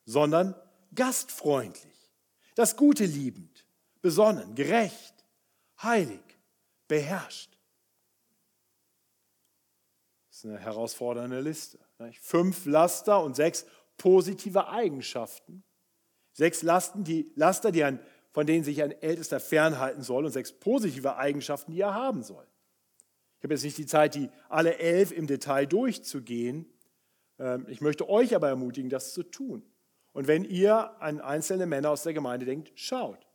sondern 0.06 0.56
gastfreundlich, 0.94 2.12
das 2.56 2.76
Gute 2.76 3.06
liebend, 3.06 3.66
besonnen, 4.02 4.56
gerecht, 4.56 5.26
heilig, 5.82 6.22
beherrscht. 6.88 7.58
Das 10.30 10.38
ist 10.38 10.46
eine 10.46 10.60
herausfordernde 10.60 11.42
Liste. 11.42 11.80
Fünf 12.22 12.66
Laster 12.66 13.24
und 13.24 13.36
sechs 13.36 13.66
positive 13.98 14.70
Eigenschaften. 14.70 15.64
Sechs 16.34 16.62
Lasten, 16.62 17.04
die 17.04 17.32
Laster, 17.36 17.72
die 17.72 17.84
ein, 17.84 18.00
von 18.32 18.46
denen 18.46 18.64
sich 18.64 18.82
ein 18.84 18.92
Ältester 18.92 19.40
fernhalten 19.40 20.02
soll 20.02 20.26
und 20.26 20.32
sechs 20.32 20.52
positive 20.52 21.18
Eigenschaften, 21.18 21.72
die 21.72 21.82
er 21.82 21.94
haben 21.94 22.24
soll. 22.24 22.46
Ich 23.38 23.44
habe 23.44 23.54
jetzt 23.54 23.64
nicht 23.64 23.78
die 23.78 23.86
Zeit, 23.86 24.16
die 24.16 24.30
alle 24.50 24.78
elf 24.78 25.12
im 25.12 25.26
Detail 25.28 25.66
durchzugehen. 25.66 26.66
Ähm, 27.40 27.66
ich 27.70 27.82
möchte 27.82 28.10
euch 28.10 28.36
aber 28.36 28.50
ermutigen, 28.50 28.90
das 28.90 29.14
zu 29.14 29.24
tun. 29.24 29.64
Und 30.12 30.28
wenn 30.28 30.44
ihr 30.44 31.02
an 31.02 31.22
einzelne 31.22 31.66
Männer 31.66 31.92
aus 31.92 32.04
der 32.04 32.14
Gemeinde 32.14 32.46
denkt, 32.46 32.72
schaut. 32.76 33.26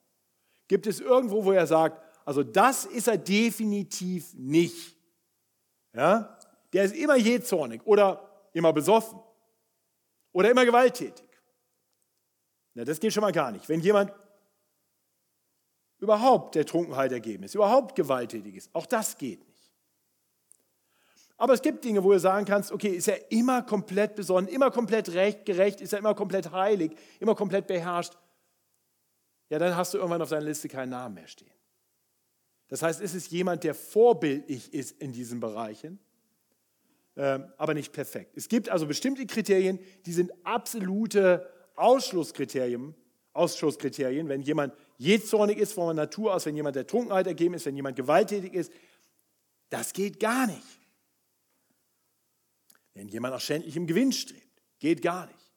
Gibt 0.68 0.86
es 0.86 1.00
irgendwo, 1.00 1.44
wo 1.44 1.52
er 1.52 1.66
sagt, 1.66 2.02
also 2.24 2.42
das 2.42 2.84
ist 2.84 3.08
er 3.08 3.18
definitiv 3.18 4.34
nicht. 4.34 4.96
Ja? 5.94 6.38
Der 6.72 6.84
ist 6.84 6.94
immer 6.94 7.16
jähzornig 7.16 7.82
oder 7.84 8.48
immer 8.52 8.72
besoffen 8.72 9.18
oder 10.32 10.50
immer 10.50 10.64
gewalttätig. 10.64 11.28
Na, 12.74 12.84
das 12.84 12.98
geht 12.98 13.12
schon 13.12 13.20
mal 13.20 13.32
gar 13.32 13.52
nicht. 13.52 13.68
Wenn 13.68 13.80
jemand 13.80 14.12
überhaupt 16.04 16.54
der 16.54 16.64
Trunkenheit 16.64 17.10
ergeben 17.12 17.42
ist, 17.42 17.54
überhaupt 17.54 17.96
gewalttätig 17.96 18.54
ist. 18.54 18.70
Auch 18.72 18.86
das 18.86 19.18
geht 19.18 19.40
nicht. 19.40 19.54
Aber 21.36 21.52
es 21.52 21.62
gibt 21.62 21.84
Dinge, 21.84 22.04
wo 22.04 22.12
du 22.12 22.20
sagen 22.20 22.46
kannst, 22.46 22.70
okay, 22.70 22.90
ist 22.90 23.08
er 23.08 23.32
immer 23.32 23.62
komplett 23.62 24.14
besonnen, 24.14 24.48
immer 24.48 24.70
komplett 24.70 25.12
recht, 25.14 25.44
gerecht, 25.44 25.80
ist 25.80 25.92
er 25.92 25.98
immer 25.98 26.14
komplett 26.14 26.52
heilig, 26.52 26.92
immer 27.18 27.34
komplett 27.34 27.66
beherrscht. 27.66 28.16
Ja, 29.50 29.58
dann 29.58 29.76
hast 29.76 29.92
du 29.92 29.98
irgendwann 29.98 30.22
auf 30.22 30.30
deiner 30.30 30.46
Liste 30.46 30.68
keinen 30.68 30.90
Namen 30.90 31.16
mehr 31.16 31.26
stehen. 31.26 31.50
Das 32.68 32.82
heißt, 32.82 33.00
es 33.00 33.14
ist 33.14 33.30
jemand, 33.30 33.64
der 33.64 33.74
vorbildlich 33.74 34.72
ist 34.72 35.00
in 35.00 35.12
diesen 35.12 35.40
Bereichen, 35.40 35.98
ähm, 37.16 37.52
aber 37.58 37.74
nicht 37.74 37.92
perfekt. 37.92 38.36
Es 38.36 38.48
gibt 38.48 38.68
also 38.68 38.86
bestimmte 38.86 39.26
Kriterien, 39.26 39.78
die 40.06 40.12
sind 40.12 40.32
absolute 40.44 41.48
Ausschlusskriterien, 41.76 42.94
Ausschusskriterien. 43.32 44.28
Wenn 44.28 44.42
jemand 44.42 44.74
jähzornig 44.96 45.58
ist 45.58 45.72
von 45.72 45.94
Natur 45.96 46.34
aus, 46.34 46.46
wenn 46.46 46.56
jemand 46.56 46.76
der 46.76 46.86
Trunkenheit 46.86 47.26
ergeben 47.26 47.54
ist, 47.54 47.66
wenn 47.66 47.76
jemand 47.76 47.96
gewalttätig 47.96 48.54
ist, 48.54 48.72
das 49.70 49.92
geht 49.92 50.20
gar 50.20 50.46
nicht. 50.46 50.62
Wenn 52.94 53.08
jemand 53.08 53.34
nach 53.34 53.40
schändlichem 53.40 53.86
Gewinn 53.86 54.12
strebt, 54.12 54.62
geht 54.78 55.02
gar 55.02 55.26
nicht. 55.26 55.52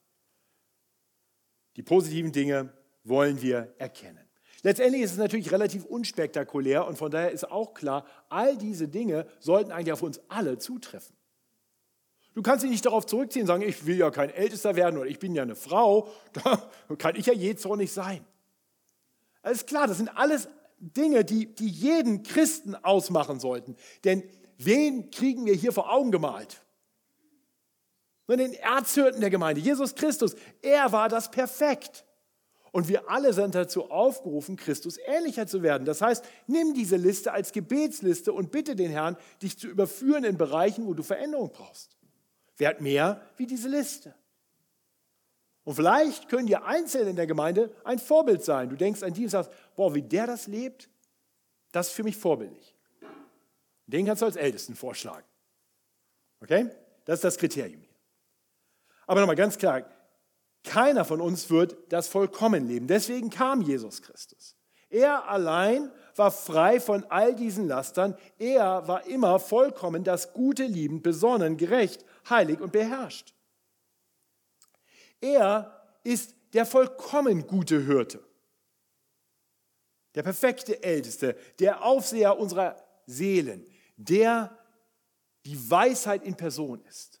Die 1.76 1.82
positiven 1.82 2.32
Dinge 2.32 2.72
wollen 3.04 3.40
wir 3.40 3.74
erkennen. 3.78 4.28
Letztendlich 4.62 5.02
ist 5.02 5.12
es 5.12 5.18
natürlich 5.18 5.52
relativ 5.52 5.84
unspektakulär 5.84 6.86
und 6.86 6.98
von 6.98 7.10
daher 7.12 7.30
ist 7.30 7.48
auch 7.48 7.74
klar, 7.74 8.04
all 8.28 8.56
diese 8.58 8.88
Dinge 8.88 9.26
sollten 9.38 9.70
eigentlich 9.70 9.92
auf 9.92 10.02
uns 10.02 10.20
alle 10.28 10.58
zutreffen. 10.58 11.16
Du 12.34 12.42
kannst 12.42 12.64
dich 12.64 12.70
nicht 12.70 12.84
darauf 12.84 13.06
zurückziehen 13.06 13.42
und 13.42 13.46
sagen, 13.46 13.62
ich 13.62 13.86
will 13.86 13.96
ja 13.96 14.10
kein 14.10 14.30
Ältester 14.30 14.74
werden 14.74 14.98
oder 14.98 15.08
ich 15.08 15.18
bin 15.18 15.34
ja 15.34 15.42
eine 15.42 15.54
Frau, 15.54 16.08
da 16.32 16.68
kann 16.98 17.14
ich 17.14 17.26
ja 17.26 17.32
jähzornig 17.32 17.92
sein. 17.92 18.24
Alles 19.48 19.64
klar, 19.64 19.86
das 19.86 19.96
sind 19.96 20.14
alles 20.14 20.46
Dinge, 20.78 21.24
die, 21.24 21.46
die 21.54 21.70
jeden 21.70 22.22
Christen 22.22 22.74
ausmachen 22.74 23.40
sollten. 23.40 23.76
Denn 24.04 24.22
wen 24.58 25.10
kriegen 25.10 25.46
wir 25.46 25.54
hier 25.54 25.72
vor 25.72 25.90
Augen 25.90 26.10
gemalt? 26.12 26.60
Nur 28.26 28.36
den 28.36 28.52
Erzhirten 28.52 29.22
der 29.22 29.30
Gemeinde, 29.30 29.62
Jesus 29.62 29.94
Christus. 29.94 30.36
Er 30.60 30.92
war 30.92 31.08
das 31.08 31.30
perfekt. 31.30 32.04
Und 32.72 32.88
wir 32.88 33.08
alle 33.08 33.32
sind 33.32 33.54
dazu 33.54 33.90
aufgerufen, 33.90 34.56
Christus 34.56 34.98
ähnlicher 35.06 35.46
zu 35.46 35.62
werden. 35.62 35.86
Das 35.86 36.02
heißt, 36.02 36.26
nimm 36.46 36.74
diese 36.74 36.96
Liste 36.96 37.32
als 37.32 37.52
Gebetsliste 37.52 38.34
und 38.34 38.50
bitte 38.52 38.76
den 38.76 38.90
Herrn, 38.90 39.16
dich 39.40 39.58
zu 39.58 39.66
überführen 39.68 40.24
in 40.24 40.36
Bereichen, 40.36 40.86
wo 40.86 40.92
du 40.92 41.02
Veränderung 41.02 41.52
brauchst. 41.52 41.96
Werd 42.58 42.82
mehr 42.82 43.22
wie 43.38 43.46
diese 43.46 43.70
Liste. 43.70 44.14
Und 45.68 45.74
vielleicht 45.74 46.30
können 46.30 46.46
dir 46.46 46.64
Einzelne 46.64 47.10
in 47.10 47.16
der 47.16 47.26
Gemeinde 47.26 47.70
ein 47.84 47.98
Vorbild 47.98 48.42
sein. 48.42 48.70
Du 48.70 48.76
denkst 48.76 49.02
an 49.02 49.12
die 49.12 49.24
und 49.24 49.28
sagst, 49.28 49.50
boah, 49.76 49.94
wie 49.94 50.00
der 50.00 50.26
das 50.26 50.46
lebt, 50.46 50.88
das 51.72 51.88
ist 51.88 51.92
für 51.92 52.04
mich 52.04 52.16
vorbildlich. 52.16 52.74
Den 53.86 54.06
kannst 54.06 54.22
du 54.22 54.26
als 54.26 54.36
Ältesten 54.36 54.74
vorschlagen. 54.74 55.26
Okay? 56.40 56.70
Das 57.04 57.16
ist 57.16 57.24
das 57.24 57.36
Kriterium 57.36 57.82
hier. 57.82 57.94
Aber 59.06 59.20
nochmal 59.20 59.36
ganz 59.36 59.58
klar, 59.58 59.82
keiner 60.64 61.04
von 61.04 61.20
uns 61.20 61.50
wird 61.50 61.76
das 61.92 62.08
vollkommen 62.08 62.66
leben. 62.66 62.86
Deswegen 62.86 63.28
kam 63.28 63.60
Jesus 63.60 64.00
Christus. 64.00 64.56
Er 64.88 65.28
allein 65.28 65.92
war 66.16 66.30
frei 66.30 66.80
von 66.80 67.04
all 67.10 67.34
diesen 67.34 67.68
Lastern. 67.68 68.16
Er 68.38 68.88
war 68.88 69.06
immer 69.06 69.38
vollkommen 69.38 70.02
das 70.02 70.32
Gute 70.32 70.64
liebend, 70.64 71.02
besonnen, 71.02 71.58
gerecht, 71.58 72.06
heilig 72.26 72.58
und 72.58 72.72
beherrscht. 72.72 73.34
Er 75.20 75.98
ist 76.04 76.34
der 76.52 76.64
vollkommen 76.64 77.46
gute 77.46 77.80
Hirte, 77.84 78.24
der 80.14 80.22
perfekte 80.22 80.82
Älteste, 80.82 81.36
der 81.58 81.84
Aufseher 81.84 82.38
unserer 82.38 82.76
Seelen, 83.06 83.66
der 83.96 84.56
die 85.44 85.70
Weisheit 85.70 86.22
in 86.24 86.36
Person 86.36 86.84
ist. 86.84 87.20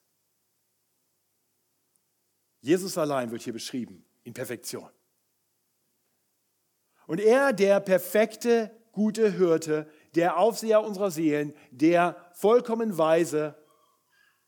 Jesus 2.60 2.98
allein 2.98 3.30
wird 3.30 3.42
hier 3.42 3.52
beschrieben 3.52 4.04
in 4.24 4.34
Perfektion. 4.34 4.90
Und 7.06 7.20
er, 7.20 7.52
der 7.52 7.80
perfekte, 7.80 8.70
gute 8.92 9.30
Hirte, 9.32 9.90
der 10.14 10.36
Aufseher 10.36 10.82
unserer 10.82 11.10
Seelen, 11.10 11.54
der 11.70 12.30
vollkommen 12.34 12.98
Weise, 12.98 13.56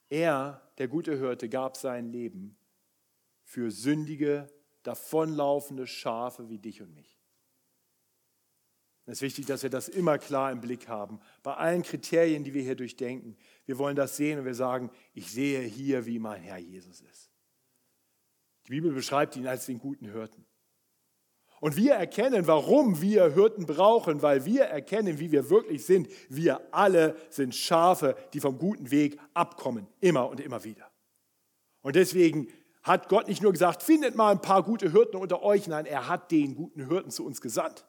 er, 0.09 0.70
der 0.78 0.88
gute 0.88 1.16
Hirte, 1.16 1.48
gab 1.48 1.76
sein 1.76 2.11
Leben 2.11 2.59
für 3.51 3.72
sündige, 3.72 4.46
davonlaufende 4.84 5.88
Schafe 5.88 6.48
wie 6.48 6.61
dich 6.61 6.82
und 6.82 6.94
mich. 6.94 7.18
Es 9.07 9.14
ist 9.14 9.22
wichtig, 9.22 9.46
dass 9.46 9.64
wir 9.64 9.70
das 9.70 9.88
immer 9.88 10.18
klar 10.18 10.53
im 10.53 10.61
Blick 10.61 10.86
haben. 10.86 11.18
Bei 11.42 11.55
allen 11.55 11.82
Kriterien, 11.82 12.44
die 12.44 12.55
wir 12.55 12.62
hier 12.62 12.76
durchdenken. 12.76 13.36
Wir 13.66 13.76
wollen 13.76 13.96
das 13.96 14.16
sehen 14.16 14.38
und 14.38 14.44
wir 14.44 14.55
sagen, 14.55 14.92
ich 15.14 15.32
sehe 15.32 15.62
hier, 15.62 16.07
wie 16.07 16.20
mein 16.20 16.40
Herr 16.42 16.59
Jesus 16.59 17.01
ist. 17.01 17.28
Die 18.68 18.70
Bibel 18.70 18.92
beschreibt 18.92 19.34
ihn 19.34 19.48
als 19.48 19.66
den 19.66 19.80
guten 19.80 20.07
Hirten. 20.07 20.46
Und 21.61 21.76
wir 21.76 21.94
erkennen, 21.94 22.46
warum 22.46 23.03
wir 23.03 23.34
Hirten 23.34 23.66
brauchen, 23.66 24.22
weil 24.22 24.44
wir 24.44 24.66
erkennen, 24.66 25.18
wie 25.18 25.32
wir 25.32 25.51
wirklich 25.51 25.84
sind. 25.84 26.09
Wir 26.28 26.72
alle 26.72 27.16
sind 27.30 27.57
Schafe, 27.57 28.16
die 28.32 28.38
vom 28.38 28.59
guten 28.59 28.92
Weg 28.92 29.18
abkommen, 29.34 29.88
immer 29.98 30.28
und 30.28 30.38
immer 30.38 30.62
wieder. 30.62 30.88
Und 31.82 31.96
deswegen 31.96 32.46
hat 32.83 33.09
Gott 33.09 33.28
nicht 33.28 33.43
nur 33.43 33.53
gesagt, 33.53 33.83
findet 33.83 34.14
mal 34.14 34.31
ein 34.31 34.41
paar 34.41 34.62
gute 34.62 34.91
Hirten 34.91 35.16
unter 35.16 35.43
euch, 35.43 35.66
nein, 35.66 35.87
er 35.87 36.09
hat 36.09 36.31
den 36.31 36.55
guten 36.55 36.89
Hirten 36.89 37.11
zu 37.11 37.24
uns 37.24 37.41
gesandt. 37.41 37.85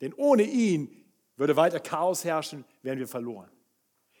Denn 0.00 0.12
ohne 0.14 0.42
ihn 0.42 1.04
würde 1.36 1.56
weiter 1.56 1.80
Chaos 1.80 2.24
herrschen, 2.24 2.64
wären 2.82 2.98
wir 2.98 3.08
verloren. 3.08 3.50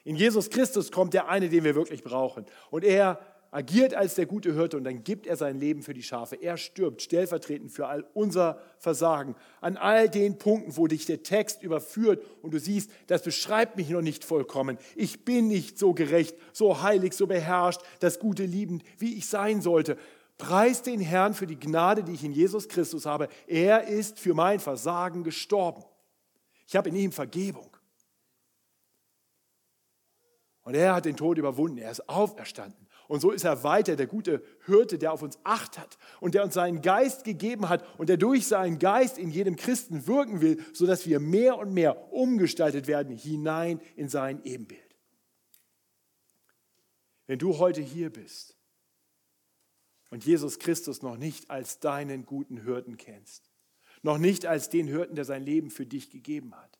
In 0.04 0.16
Jesus 0.16 0.50
Christus 0.50 0.92
kommt 0.92 1.14
der 1.14 1.28
eine, 1.28 1.48
den 1.48 1.64
wir 1.64 1.74
wirklich 1.74 2.04
brauchen. 2.04 2.46
Und 2.70 2.84
er 2.84 3.18
agiert 3.54 3.94
als 3.94 4.16
der 4.16 4.26
gute 4.26 4.52
Hirte 4.52 4.76
und 4.76 4.82
dann 4.82 5.04
gibt 5.04 5.28
er 5.28 5.36
sein 5.36 5.60
Leben 5.60 5.82
für 5.82 5.94
die 5.94 6.02
Schafe. 6.02 6.34
Er 6.34 6.56
stirbt 6.56 7.02
stellvertretend 7.02 7.70
für 7.70 7.86
all 7.86 8.04
unser 8.12 8.60
Versagen. 8.78 9.36
An 9.60 9.76
all 9.76 10.08
den 10.08 10.38
Punkten, 10.38 10.76
wo 10.76 10.88
dich 10.88 11.06
der 11.06 11.22
Text 11.22 11.62
überführt 11.62 12.20
und 12.42 12.52
du 12.52 12.58
siehst, 12.58 12.90
das 13.06 13.22
beschreibt 13.22 13.76
mich 13.76 13.88
noch 13.90 14.02
nicht 14.02 14.24
vollkommen. 14.24 14.76
Ich 14.96 15.24
bin 15.24 15.46
nicht 15.46 15.78
so 15.78 15.94
gerecht, 15.94 16.36
so 16.52 16.82
heilig, 16.82 17.12
so 17.12 17.28
beherrscht, 17.28 17.80
das 18.00 18.18
Gute 18.18 18.44
liebend, 18.44 18.82
wie 18.98 19.14
ich 19.14 19.26
sein 19.26 19.62
sollte. 19.62 19.96
Preis 20.36 20.82
den 20.82 20.98
Herrn 20.98 21.32
für 21.32 21.46
die 21.46 21.58
Gnade, 21.58 22.02
die 22.02 22.14
ich 22.14 22.24
in 22.24 22.32
Jesus 22.32 22.68
Christus 22.68 23.06
habe. 23.06 23.28
Er 23.46 23.86
ist 23.86 24.18
für 24.18 24.34
mein 24.34 24.58
Versagen 24.58 25.22
gestorben. 25.22 25.84
Ich 26.66 26.74
habe 26.74 26.88
in 26.88 26.96
ihm 26.96 27.12
Vergebung. 27.12 27.76
Und 30.62 30.74
er 30.74 30.94
hat 30.94 31.04
den 31.04 31.16
Tod 31.16 31.38
überwunden. 31.38 31.78
Er 31.78 31.92
ist 31.92 32.08
auferstanden. 32.08 32.84
Und 33.06 33.20
so 33.20 33.30
ist 33.30 33.44
er 33.44 33.64
weiter 33.64 33.96
der 33.96 34.06
gute 34.06 34.42
Hirte, 34.66 34.98
der 34.98 35.12
auf 35.12 35.22
uns 35.22 35.38
Acht 35.44 35.78
hat 35.78 35.98
und 36.20 36.34
der 36.34 36.44
uns 36.44 36.54
seinen 36.54 36.80
Geist 36.80 37.24
gegeben 37.24 37.68
hat 37.68 37.84
und 37.98 38.08
der 38.08 38.16
durch 38.16 38.46
seinen 38.46 38.78
Geist 38.78 39.18
in 39.18 39.30
jedem 39.30 39.56
Christen 39.56 40.06
wirken 40.06 40.40
will, 40.40 40.64
sodass 40.72 41.06
wir 41.06 41.20
mehr 41.20 41.58
und 41.58 41.74
mehr 41.74 42.12
umgestaltet 42.12 42.86
werden 42.86 43.14
hinein 43.14 43.80
in 43.96 44.08
sein 44.08 44.42
Ebenbild. 44.44 44.80
Wenn 47.26 47.38
du 47.38 47.58
heute 47.58 47.80
hier 47.80 48.10
bist 48.10 48.56
und 50.10 50.24
Jesus 50.24 50.58
Christus 50.58 51.02
noch 51.02 51.16
nicht 51.16 51.50
als 51.50 51.80
deinen 51.80 52.24
guten 52.24 52.62
Hirten 52.64 52.96
kennst, 52.96 53.50
noch 54.02 54.18
nicht 54.18 54.46
als 54.46 54.68
den 54.68 54.86
Hirten, 54.86 55.14
der 55.14 55.24
sein 55.24 55.42
Leben 55.42 55.70
für 55.70 55.86
dich 55.86 56.10
gegeben 56.10 56.54
hat, 56.54 56.73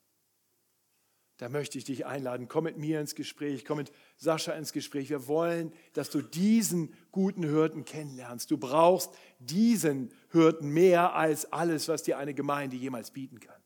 da 1.37 1.49
möchte 1.49 1.77
ich 1.77 1.83
dich 1.83 2.05
einladen. 2.05 2.47
Komm 2.47 2.63
mit 2.63 2.77
mir 2.77 3.01
ins 3.01 3.13
Gespräch, 3.13 3.65
komm 3.65 3.77
mit 3.79 3.91
Sascha 4.15 4.53
ins 4.53 4.71
Gespräch. 4.71 5.09
Wir 5.09 5.27
wollen, 5.27 5.73
dass 5.93 6.09
du 6.09 6.21
diesen 6.21 6.93
guten 7.11 7.43
Hirten 7.43 7.83
kennenlernst. 7.83 8.49
Du 8.49 8.57
brauchst 8.57 9.11
diesen 9.39 10.13
Hirten 10.31 10.69
mehr 10.69 11.13
als 11.13 11.51
alles, 11.51 11.89
was 11.89 12.03
dir 12.03 12.17
eine 12.17 12.33
Gemeinde 12.33 12.77
jemals 12.77 13.11
bieten 13.11 13.39
kann. 13.41 13.61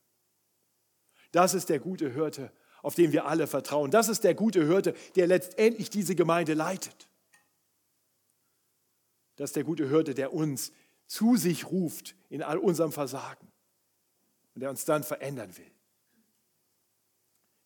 Das 1.30 1.54
ist 1.54 1.68
der 1.68 1.78
gute 1.78 2.12
Hirte, 2.12 2.52
auf 2.82 2.96
den 2.96 3.12
wir 3.12 3.26
alle 3.26 3.46
vertrauen. 3.46 3.92
Das 3.92 4.08
ist 4.08 4.24
der 4.24 4.34
gute 4.34 4.66
Hirte, 4.66 4.94
der 5.14 5.28
letztendlich 5.28 5.90
diese 5.90 6.16
Gemeinde 6.16 6.54
leitet. 6.54 7.08
Das 9.36 9.50
ist 9.50 9.56
der 9.56 9.64
gute 9.64 9.88
Hirte, 9.88 10.14
der 10.14 10.32
uns 10.32 10.72
zu 11.06 11.36
sich 11.36 11.70
ruft 11.70 12.16
in 12.28 12.42
all 12.42 12.58
unserem 12.58 12.90
Versagen 12.90 13.50
und 14.54 14.60
der 14.60 14.70
uns 14.70 14.84
dann 14.84 15.04
verändern 15.04 15.56
will. 15.56 15.70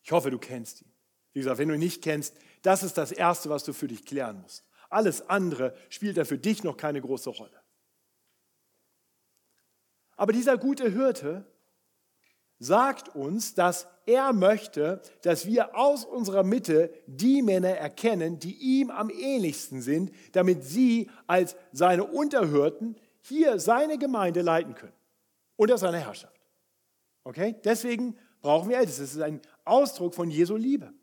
Ich 0.05 0.11
hoffe, 0.11 0.29
du 0.29 0.37
kennst 0.37 0.83
ihn. 0.83 0.91
Wie 1.33 1.39
gesagt, 1.39 1.57
wenn 1.57 1.67
du 1.67 1.73
ihn 1.73 1.79
nicht 1.79 2.03
kennst, 2.03 2.35
das 2.61 2.83
ist 2.83 2.95
das 2.95 3.11
Erste, 3.11 3.49
was 3.49 3.63
du 3.63 3.73
für 3.73 3.87
dich 3.87 4.05
klären 4.05 4.39
musst. 4.39 4.63
Alles 4.87 5.27
andere 5.29 5.75
spielt 5.89 6.17
dann 6.17 6.27
für 6.27 6.37
dich 6.37 6.63
noch 6.63 6.77
keine 6.77 7.01
große 7.01 7.31
Rolle. 7.31 7.59
Aber 10.15 10.31
dieser 10.31 10.59
gute 10.59 10.91
Hirte 10.91 11.43
sagt 12.59 13.15
uns, 13.15 13.55
dass 13.55 13.87
er 14.05 14.31
möchte, 14.31 15.01
dass 15.23 15.47
wir 15.47 15.75
aus 15.75 16.05
unserer 16.05 16.43
Mitte 16.43 16.93
die 17.07 17.41
Männer 17.41 17.71
erkennen, 17.71 18.37
die 18.37 18.55
ihm 18.57 18.91
am 18.91 19.09
ähnlichsten 19.09 19.81
sind, 19.81 20.11
damit 20.33 20.63
sie 20.63 21.09
als 21.25 21.55
seine 21.71 22.03
Unterhirten 22.03 22.95
hier 23.21 23.59
seine 23.59 23.97
Gemeinde 23.97 24.43
leiten 24.43 24.75
können 24.75 24.93
unter 25.55 25.79
seiner 25.79 25.97
Herrschaft. 25.97 26.39
Okay? 27.23 27.55
Deswegen 27.63 28.15
brauchen 28.41 28.69
wir 28.69 28.77
Älteste. 28.77 29.01
Das 29.01 29.15
ist 29.15 29.21
ein 29.21 29.41
Ausdruck 29.65 30.15
von 30.15 30.29
Jesu 30.29 30.55
Liebe. 30.55 30.93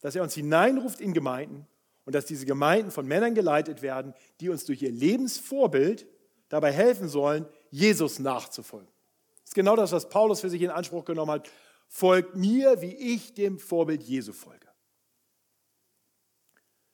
Dass 0.00 0.16
er 0.16 0.22
uns 0.22 0.34
hineinruft 0.34 1.00
in 1.00 1.12
Gemeinden 1.12 1.66
und 2.04 2.14
dass 2.14 2.24
diese 2.24 2.46
Gemeinden 2.46 2.90
von 2.90 3.06
Männern 3.06 3.34
geleitet 3.34 3.82
werden, 3.82 4.14
die 4.40 4.48
uns 4.48 4.64
durch 4.64 4.82
ihr 4.82 4.90
Lebensvorbild 4.90 6.06
dabei 6.48 6.72
helfen 6.72 7.08
sollen, 7.08 7.46
Jesus 7.70 8.18
nachzufolgen. 8.18 8.88
Das 9.42 9.50
ist 9.50 9.54
genau 9.54 9.76
das, 9.76 9.92
was 9.92 10.08
Paulus 10.08 10.40
für 10.40 10.50
sich 10.50 10.62
in 10.62 10.70
Anspruch 10.70 11.04
genommen 11.04 11.32
hat. 11.32 11.50
Folgt 11.88 12.36
mir, 12.36 12.80
wie 12.80 12.94
ich 12.94 13.34
dem 13.34 13.58
Vorbild 13.58 14.02
Jesu 14.02 14.32
folge. 14.32 14.66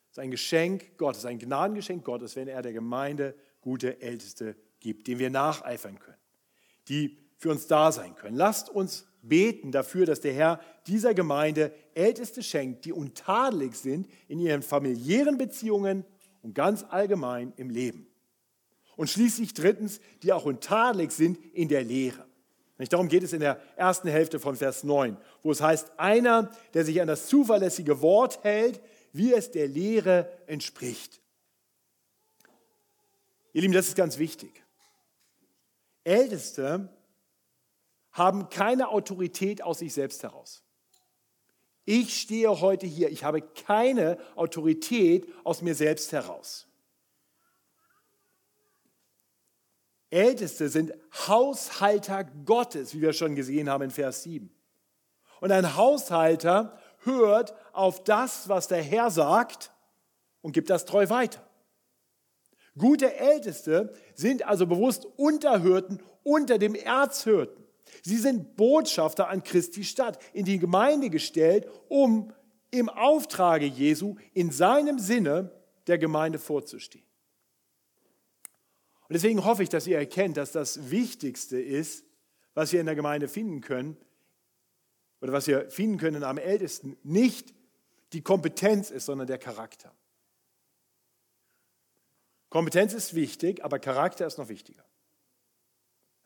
Das 0.08 0.12
ist 0.12 0.18
ein 0.18 0.30
Geschenk 0.30 0.96
Gottes, 0.96 1.26
ein 1.26 1.38
Gnadengeschenk 1.38 2.04
Gottes, 2.04 2.34
wenn 2.36 2.48
er 2.48 2.62
der 2.62 2.72
Gemeinde 2.72 3.34
gute 3.60 4.00
Älteste 4.00 4.56
gibt, 4.80 5.06
denen 5.06 5.18
wir 5.18 5.30
nacheifern 5.30 5.98
können, 5.98 6.18
die 6.88 7.25
für 7.36 7.50
uns 7.50 7.66
da 7.66 7.92
sein 7.92 8.14
können. 8.14 8.36
Lasst 8.36 8.68
uns 8.68 9.06
beten 9.22 9.72
dafür, 9.72 10.06
dass 10.06 10.20
der 10.20 10.32
Herr 10.32 10.60
dieser 10.86 11.14
Gemeinde 11.14 11.72
Älteste 11.94 12.42
schenkt, 12.42 12.84
die 12.84 12.92
untadelig 12.92 13.74
sind 13.74 14.08
in 14.28 14.38
ihren 14.38 14.62
familiären 14.62 15.36
Beziehungen 15.38 16.04
und 16.42 16.54
ganz 16.54 16.84
allgemein 16.88 17.52
im 17.56 17.70
Leben. 17.70 18.06
Und 18.96 19.10
schließlich 19.10 19.52
drittens, 19.52 20.00
die 20.22 20.32
auch 20.32 20.44
untadelig 20.44 21.10
sind 21.12 21.38
in 21.54 21.68
der 21.68 21.84
Lehre. 21.84 22.24
Darum 22.90 23.08
geht 23.08 23.22
es 23.22 23.32
in 23.32 23.40
der 23.40 23.60
ersten 23.76 24.08
Hälfte 24.08 24.38
von 24.38 24.54
Vers 24.54 24.84
9, 24.84 25.16
wo 25.42 25.50
es 25.50 25.62
heißt, 25.62 25.98
einer, 25.98 26.50
der 26.74 26.84
sich 26.84 27.00
an 27.00 27.08
das 27.08 27.26
zuverlässige 27.26 28.02
Wort 28.02 28.42
hält, 28.44 28.80
wie 29.12 29.32
es 29.32 29.50
der 29.50 29.66
Lehre 29.66 30.30
entspricht. 30.46 31.20
Ihr 33.54 33.62
Lieben, 33.62 33.72
das 33.72 33.88
ist 33.88 33.96
ganz 33.96 34.18
wichtig. 34.18 34.62
Älteste 36.04 36.90
haben 38.16 38.48
keine 38.48 38.88
Autorität 38.88 39.62
aus 39.62 39.80
sich 39.80 39.92
selbst 39.92 40.22
heraus. 40.22 40.62
Ich 41.84 42.18
stehe 42.20 42.60
heute 42.60 42.86
hier, 42.86 43.10
ich 43.10 43.22
habe 43.22 43.42
keine 43.42 44.18
Autorität 44.34 45.28
aus 45.44 45.60
mir 45.62 45.74
selbst 45.74 46.10
heraus. 46.12 46.66
Älteste 50.10 50.68
sind 50.68 50.94
Haushalter 51.28 52.24
Gottes, 52.24 52.94
wie 52.94 53.02
wir 53.02 53.12
schon 53.12 53.34
gesehen 53.34 53.68
haben 53.68 53.84
in 53.84 53.90
Vers 53.90 54.22
7. 54.22 54.50
Und 55.40 55.52
ein 55.52 55.76
Haushalter 55.76 56.78
hört 57.00 57.54
auf 57.72 58.02
das, 58.02 58.48
was 58.48 58.66
der 58.66 58.82
Herr 58.82 59.10
sagt 59.10 59.72
und 60.40 60.52
gibt 60.52 60.70
das 60.70 60.86
treu 60.86 61.08
weiter. 61.10 61.46
Gute 62.78 63.14
Älteste 63.14 63.94
sind 64.14 64.42
also 64.44 64.66
bewusst 64.66 65.04
Unterhürten 65.04 66.02
unter 66.22 66.58
dem 66.58 66.74
Erzhirten. 66.74 67.65
Sie 68.02 68.16
sind 68.16 68.56
Botschafter 68.56 69.28
an 69.28 69.42
Christi 69.42 69.84
Stadt, 69.84 70.18
in 70.32 70.44
die 70.44 70.58
Gemeinde 70.58 71.10
gestellt, 71.10 71.68
um 71.88 72.32
im 72.70 72.88
Auftrage 72.88 73.66
Jesu 73.66 74.16
in 74.32 74.50
seinem 74.50 74.98
Sinne 74.98 75.50
der 75.86 75.98
Gemeinde 75.98 76.38
vorzustehen. 76.38 77.04
Und 79.08 79.14
deswegen 79.14 79.44
hoffe 79.44 79.62
ich, 79.62 79.68
dass 79.68 79.86
ihr 79.86 79.98
erkennt, 79.98 80.36
dass 80.36 80.52
das 80.52 80.90
Wichtigste 80.90 81.60
ist, 81.60 82.04
was 82.54 82.72
wir 82.72 82.80
in 82.80 82.86
der 82.86 82.96
Gemeinde 82.96 83.28
finden 83.28 83.60
können, 83.60 83.96
oder 85.20 85.32
was 85.32 85.46
wir 85.46 85.70
finden 85.70 85.98
können 85.98 86.24
am 86.24 86.38
Ältesten, 86.38 86.96
nicht 87.02 87.54
die 88.12 88.22
Kompetenz 88.22 88.90
ist, 88.90 89.06
sondern 89.06 89.26
der 89.26 89.38
Charakter. 89.38 89.94
Kompetenz 92.48 92.94
ist 92.94 93.14
wichtig, 93.14 93.64
aber 93.64 93.78
Charakter 93.78 94.26
ist 94.26 94.38
noch 94.38 94.48
wichtiger. 94.48 94.84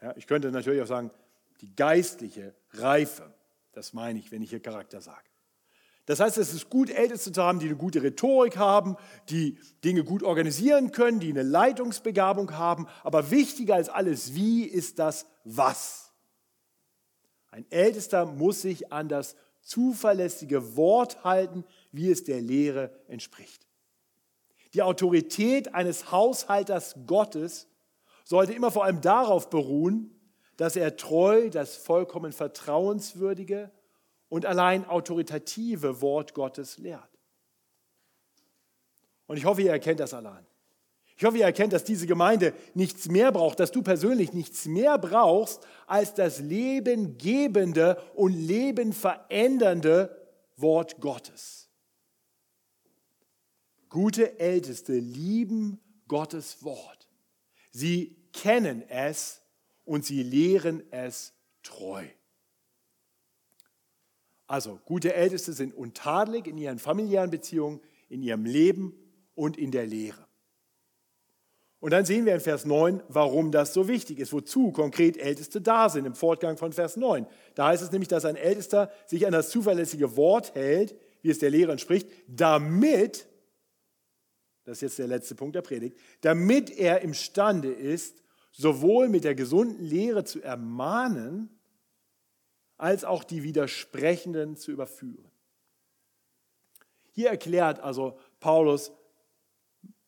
Ja, 0.00 0.14
ich 0.16 0.26
könnte 0.26 0.50
natürlich 0.50 0.82
auch 0.82 0.86
sagen, 0.86 1.10
die 1.60 1.74
geistliche 1.74 2.54
Reife, 2.72 3.34
das 3.72 3.92
meine 3.92 4.18
ich, 4.18 4.32
wenn 4.32 4.42
ich 4.42 4.50
hier 4.50 4.60
Charakter 4.60 5.00
sage. 5.00 5.30
Das 6.06 6.18
heißt, 6.18 6.38
es 6.38 6.52
ist 6.52 6.70
gut, 6.70 6.90
Älteste 6.90 7.30
zu 7.30 7.42
haben, 7.42 7.60
die 7.60 7.66
eine 7.66 7.76
gute 7.76 8.02
Rhetorik 8.02 8.56
haben, 8.56 8.96
die 9.28 9.58
Dinge 9.84 10.02
gut 10.02 10.22
organisieren 10.22 10.90
können, 10.90 11.20
die 11.20 11.30
eine 11.30 11.44
Leitungsbegabung 11.44 12.56
haben. 12.58 12.88
Aber 13.04 13.30
wichtiger 13.30 13.76
als 13.76 13.88
alles 13.88 14.34
Wie 14.34 14.64
ist 14.64 14.98
das 14.98 15.26
Was. 15.44 16.12
Ein 17.50 17.64
Ältester 17.70 18.26
muss 18.26 18.62
sich 18.62 18.92
an 18.92 19.08
das 19.08 19.36
zuverlässige 19.60 20.76
Wort 20.76 21.22
halten, 21.22 21.64
wie 21.92 22.10
es 22.10 22.24
der 22.24 22.40
Lehre 22.40 22.90
entspricht. 23.06 23.66
Die 24.74 24.82
Autorität 24.82 25.74
eines 25.74 26.10
Haushalters 26.10 26.94
Gottes 27.06 27.68
sollte 28.24 28.52
immer 28.52 28.70
vor 28.70 28.84
allem 28.84 29.00
darauf 29.00 29.50
beruhen, 29.50 30.19
dass 30.60 30.76
er 30.76 30.98
treu 30.98 31.48
das 31.48 31.74
vollkommen 31.76 32.32
vertrauenswürdige 32.32 33.70
und 34.28 34.44
allein 34.44 34.84
autoritative 34.84 36.02
Wort 36.02 36.34
Gottes 36.34 36.76
lehrt. 36.76 37.08
Und 39.26 39.38
ich 39.38 39.46
hoffe, 39.46 39.62
ihr 39.62 39.70
erkennt 39.70 40.00
das 40.00 40.12
allein. 40.12 40.44
Ich 41.16 41.24
hoffe, 41.24 41.38
ihr 41.38 41.46
erkennt, 41.46 41.72
dass 41.72 41.84
diese 41.84 42.06
Gemeinde 42.06 42.52
nichts 42.74 43.08
mehr 43.08 43.32
braucht, 43.32 43.58
dass 43.58 43.72
du 43.72 43.80
persönlich 43.80 44.34
nichts 44.34 44.66
mehr 44.66 44.98
brauchst 44.98 45.66
als 45.86 46.12
das 46.12 46.40
lebengebende 46.40 47.96
und 48.14 48.34
lebenverändernde 48.34 50.14
Wort 50.58 51.00
Gottes. 51.00 51.70
Gute 53.88 54.38
Älteste 54.38 54.92
lieben 54.92 55.80
Gottes 56.06 56.62
Wort. 56.62 57.08
Sie 57.70 58.14
kennen 58.34 58.86
es 58.90 59.39
und 59.90 60.04
sie 60.04 60.22
lehren 60.22 60.84
es 60.92 61.32
treu. 61.64 62.04
Also 64.46 64.78
gute 64.84 65.14
Älteste 65.14 65.52
sind 65.52 65.74
untadelig 65.74 66.46
in 66.46 66.58
ihren 66.58 66.78
familiären 66.78 67.30
Beziehungen, 67.30 67.80
in 68.08 68.22
ihrem 68.22 68.44
Leben 68.44 68.94
und 69.34 69.58
in 69.58 69.72
der 69.72 69.86
Lehre. 69.86 70.24
Und 71.80 71.90
dann 71.90 72.04
sehen 72.04 72.24
wir 72.24 72.34
in 72.34 72.40
Vers 72.40 72.66
9, 72.66 73.02
warum 73.08 73.50
das 73.50 73.74
so 73.74 73.88
wichtig 73.88 74.20
ist, 74.20 74.32
wozu 74.32 74.70
konkret 74.70 75.16
Älteste 75.16 75.60
da 75.60 75.88
sind 75.88 76.04
im 76.06 76.14
Fortgang 76.14 76.56
von 76.56 76.72
Vers 76.72 76.96
9. 76.96 77.26
Da 77.56 77.66
heißt 77.66 77.82
es 77.82 77.90
nämlich, 77.90 78.06
dass 78.06 78.24
ein 78.24 78.36
Ältester 78.36 78.92
sich 79.06 79.26
an 79.26 79.32
das 79.32 79.50
zuverlässige 79.50 80.16
Wort 80.16 80.54
hält, 80.54 80.94
wie 81.22 81.30
es 81.30 81.40
der 81.40 81.50
Lehre 81.50 81.72
entspricht, 81.72 82.08
damit, 82.28 83.26
das 84.62 84.76
ist 84.76 84.82
jetzt 84.82 84.98
der 85.00 85.08
letzte 85.08 85.34
Punkt 85.34 85.56
der 85.56 85.62
Predigt, 85.62 85.98
damit 86.20 86.70
er 86.70 87.00
imstande 87.00 87.72
ist, 87.72 88.19
sowohl 88.52 89.08
mit 89.08 89.24
der 89.24 89.34
gesunden 89.34 89.84
Lehre 89.84 90.24
zu 90.24 90.42
ermahnen, 90.42 91.50
als 92.76 93.04
auch 93.04 93.24
die 93.24 93.42
Widersprechenden 93.42 94.56
zu 94.56 94.72
überführen. 94.72 95.30
Hier 97.12 97.28
erklärt 97.28 97.80
also 97.80 98.18
Paulus, 98.40 98.92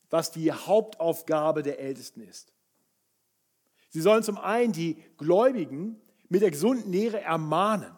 was 0.09 0.31
die 0.31 0.53
Hauptaufgabe 0.53 1.63
der 1.63 1.79
Ältesten 1.79 2.21
ist. 2.21 2.53
Sie 3.91 4.01
sollen 4.01 4.23
zum 4.23 4.39
einen 4.39 4.73
die 4.73 5.03
Gläubigen 5.19 6.01
mit 6.29 6.41
der 6.41 6.51
gesunden 6.51 6.91
Lehre 6.91 7.21
ermahnen. 7.21 7.95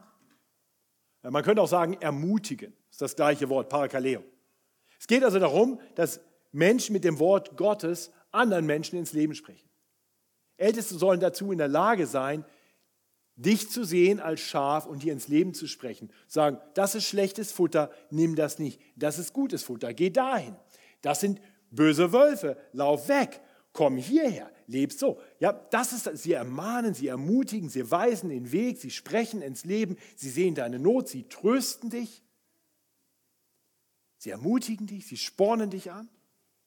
Man 1.22 1.42
könnte 1.42 1.62
auch 1.62 1.68
sagen, 1.68 1.94
ermutigen. 2.00 2.72
Das 2.88 2.96
ist 2.96 3.02
das 3.02 3.16
gleiche 3.16 3.48
Wort, 3.48 3.68
Parakaleo. 3.68 4.24
Es 4.98 5.06
geht 5.06 5.24
also 5.24 5.38
darum, 5.38 5.80
dass 5.94 6.20
Menschen 6.50 6.92
mit 6.92 7.04
dem 7.04 7.18
Wort 7.18 7.56
Gottes 7.56 8.10
anderen 8.32 8.66
Menschen 8.66 8.98
ins 8.98 9.12
Leben 9.12 9.34
sprechen. 9.34 9.68
Älteste 10.56 10.96
sollen 10.96 11.20
dazu 11.20 11.52
in 11.52 11.58
der 11.58 11.68
Lage 11.68 12.06
sein, 12.06 12.44
dich 13.36 13.70
zu 13.70 13.84
sehen 13.84 14.20
als 14.20 14.40
Schaf 14.40 14.86
und 14.86 15.02
dir 15.02 15.12
ins 15.12 15.28
Leben 15.28 15.54
zu 15.54 15.66
sprechen. 15.66 16.10
Sagen, 16.28 16.58
das 16.74 16.94
ist 16.94 17.06
schlechtes 17.06 17.50
Futter, 17.50 17.90
nimm 18.10 18.36
das 18.36 18.58
nicht. 18.58 18.80
Das 18.96 19.18
ist 19.18 19.32
gutes 19.32 19.64
Futter, 19.64 19.92
geh 19.92 20.10
dahin. 20.10 20.56
Das 21.02 21.20
sind 21.20 21.40
böse 21.70 22.12
Wölfe, 22.12 22.56
lauf 22.72 23.08
weg. 23.08 23.40
Komm 23.72 23.96
hierher, 23.96 24.52
leb 24.68 24.92
so. 24.92 25.20
Ja, 25.40 25.52
das 25.52 25.92
ist, 25.92 26.22
sie 26.22 26.32
ermahnen, 26.32 26.94
sie 26.94 27.08
ermutigen, 27.08 27.68
sie 27.68 27.90
weisen 27.90 28.30
den 28.30 28.52
Weg, 28.52 28.78
sie 28.78 28.90
sprechen 28.90 29.42
ins 29.42 29.64
Leben, 29.64 29.96
sie 30.14 30.30
sehen 30.30 30.54
deine 30.54 30.78
Not, 30.78 31.08
sie 31.08 31.24
trösten 31.28 31.90
dich. 31.90 32.22
Sie 34.16 34.30
ermutigen 34.30 34.86
dich, 34.86 35.06
sie 35.06 35.16
spornen 35.16 35.70
dich 35.70 35.90
an. 35.90 36.08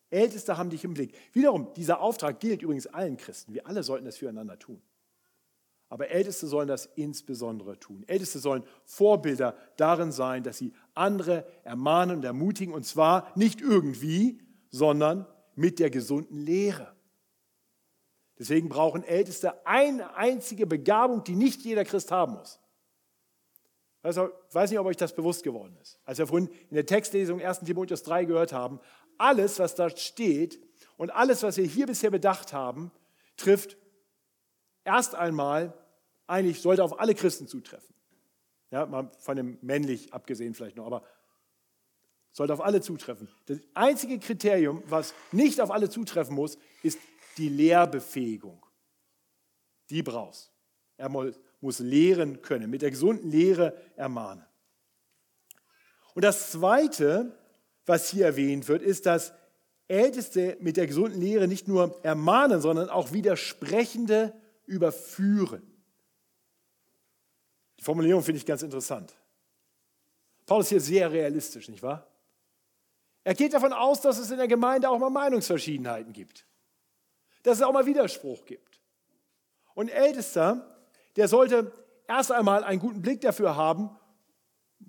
Älteste 0.09 0.57
haben 0.57 0.69
dich 0.69 0.83
im 0.83 0.93
Blick. 0.93 1.13
Wiederum, 1.33 1.73
dieser 1.75 1.99
Auftrag 1.99 2.39
gilt 2.39 2.61
übrigens 2.61 2.87
allen 2.87 3.17
Christen. 3.17 3.53
Wir 3.53 3.67
alle 3.67 3.83
sollten 3.83 4.05
das 4.05 4.17
füreinander 4.17 4.57
tun. 4.57 4.81
Aber 5.89 6.09
Älteste 6.09 6.47
sollen 6.47 6.67
das 6.67 6.85
insbesondere 6.95 7.79
tun. 7.79 8.03
Älteste 8.07 8.39
sollen 8.39 8.63
Vorbilder 8.83 9.55
darin 9.77 10.11
sein, 10.11 10.43
dass 10.43 10.57
sie 10.57 10.73
andere 10.93 11.45
ermahnen 11.63 12.17
und 12.17 12.25
ermutigen, 12.25 12.73
und 12.73 12.85
zwar 12.85 13.31
nicht 13.35 13.61
irgendwie, 13.61 14.41
sondern 14.69 15.25
mit 15.55 15.79
der 15.79 15.89
gesunden 15.89 16.37
Lehre. 16.37 16.93
Deswegen 18.37 18.69
brauchen 18.69 19.03
Älteste 19.03 19.65
eine 19.65 20.15
einzige 20.15 20.67
Begabung, 20.67 21.23
die 21.23 21.35
nicht 21.35 21.61
jeder 21.61 21.85
Christ 21.85 22.11
haben 22.11 22.33
muss. 22.33 22.59
Ich 24.03 24.15
weiß 24.15 24.69
nicht, 24.69 24.79
ob 24.79 24.85
euch 24.85 24.95
das 24.95 25.13
bewusst 25.13 25.43
geworden 25.43 25.75
ist. 25.81 25.99
Als 26.05 26.19
wir 26.19 26.27
vorhin 26.27 26.49
in 26.69 26.75
der 26.75 26.85
Textlesung 26.85 27.41
1 27.41 27.61
Timotheus 27.61 28.03
3 28.03 28.25
gehört 28.25 28.53
haben, 28.53 28.79
alles, 29.19 29.59
was 29.59 29.75
da 29.75 29.89
steht 29.89 30.59
und 30.97 31.11
alles, 31.11 31.43
was 31.43 31.57
wir 31.57 31.65
hier 31.65 31.85
bisher 31.85 32.11
bedacht 32.11 32.53
haben, 32.53 32.91
trifft 33.35 33.77
erst 34.83 35.15
einmal 35.15 35.73
eigentlich 36.27 36.61
sollte 36.61 36.83
auf 36.83 36.99
alle 36.99 37.15
Christen 37.15 37.47
zutreffen. 37.47 37.95
Ja, 38.69 38.85
mal 38.85 39.09
von 39.19 39.37
dem 39.37 39.57
männlich 39.61 40.13
abgesehen 40.13 40.53
vielleicht 40.53 40.75
noch, 40.75 40.85
aber 40.85 41.03
sollte 42.31 42.53
auf 42.53 42.61
alle 42.61 42.81
zutreffen. 42.81 43.29
Das 43.45 43.59
einzige 43.73 44.19
Kriterium, 44.19 44.83
was 44.85 45.13
nicht 45.31 45.61
auf 45.61 45.71
alle 45.71 45.89
zutreffen 45.89 46.35
muss, 46.35 46.57
ist 46.83 46.99
die 47.37 47.49
Lehrbefähigung. 47.49 48.63
Die 49.89 50.03
brauchst. 50.03 50.51
Er 50.97 51.09
muss 51.09 51.79
lehren 51.79 52.41
können, 52.41 52.69
mit 52.69 52.81
der 52.81 52.91
gesunden 52.91 53.31
Lehre 53.31 53.73
ermahnen. 53.95 54.45
Und 56.13 56.23
das 56.23 56.51
Zweite, 56.51 57.37
was 57.87 58.09
hier 58.09 58.25
erwähnt 58.25 58.67
wird, 58.67 58.83
ist, 58.83 59.05
dass 59.05 59.33
Älteste 59.87 60.57
mit 60.59 60.77
der 60.77 60.85
gesunden 60.85 61.19
Lehre 61.19 61.47
nicht 61.47 61.67
nur 61.67 61.99
ermahnen, 62.03 62.61
sondern 62.61 62.89
auch 62.89 63.13
Widersprechende 63.13 64.33
überführen. 64.65 65.63
Die 67.79 67.83
Formulierung 67.83 68.21
finde 68.21 68.37
ich 68.37 68.45
ganz 68.45 68.61
interessant. 68.61 69.15
Paulus 70.45 70.65
ist 70.65 70.69
hier 70.69 70.81
sehr 70.81 71.11
realistisch, 71.11 71.69
nicht 71.69 71.81
wahr? 71.81 72.07
Er 73.23 73.33
geht 73.33 73.53
davon 73.53 73.73
aus, 73.73 74.01
dass 74.01 74.17
es 74.19 74.31
in 74.31 74.37
der 74.37 74.47
Gemeinde 74.47 74.89
auch 74.89 74.99
mal 74.99 75.09
Meinungsverschiedenheiten 75.09 76.13
gibt, 76.13 76.45
dass 77.43 77.57
es 77.57 77.63
auch 77.63 77.73
mal 77.73 77.85
Widerspruch 77.85 78.45
gibt. 78.45 78.81
Und 79.73 79.89
Ältester, 79.89 80.77
der 81.15 81.27
sollte 81.27 81.71
erst 82.07 82.31
einmal 82.31 82.63
einen 82.63 82.79
guten 82.79 83.01
Blick 83.01 83.21
dafür 83.21 83.55
haben, 83.55 83.89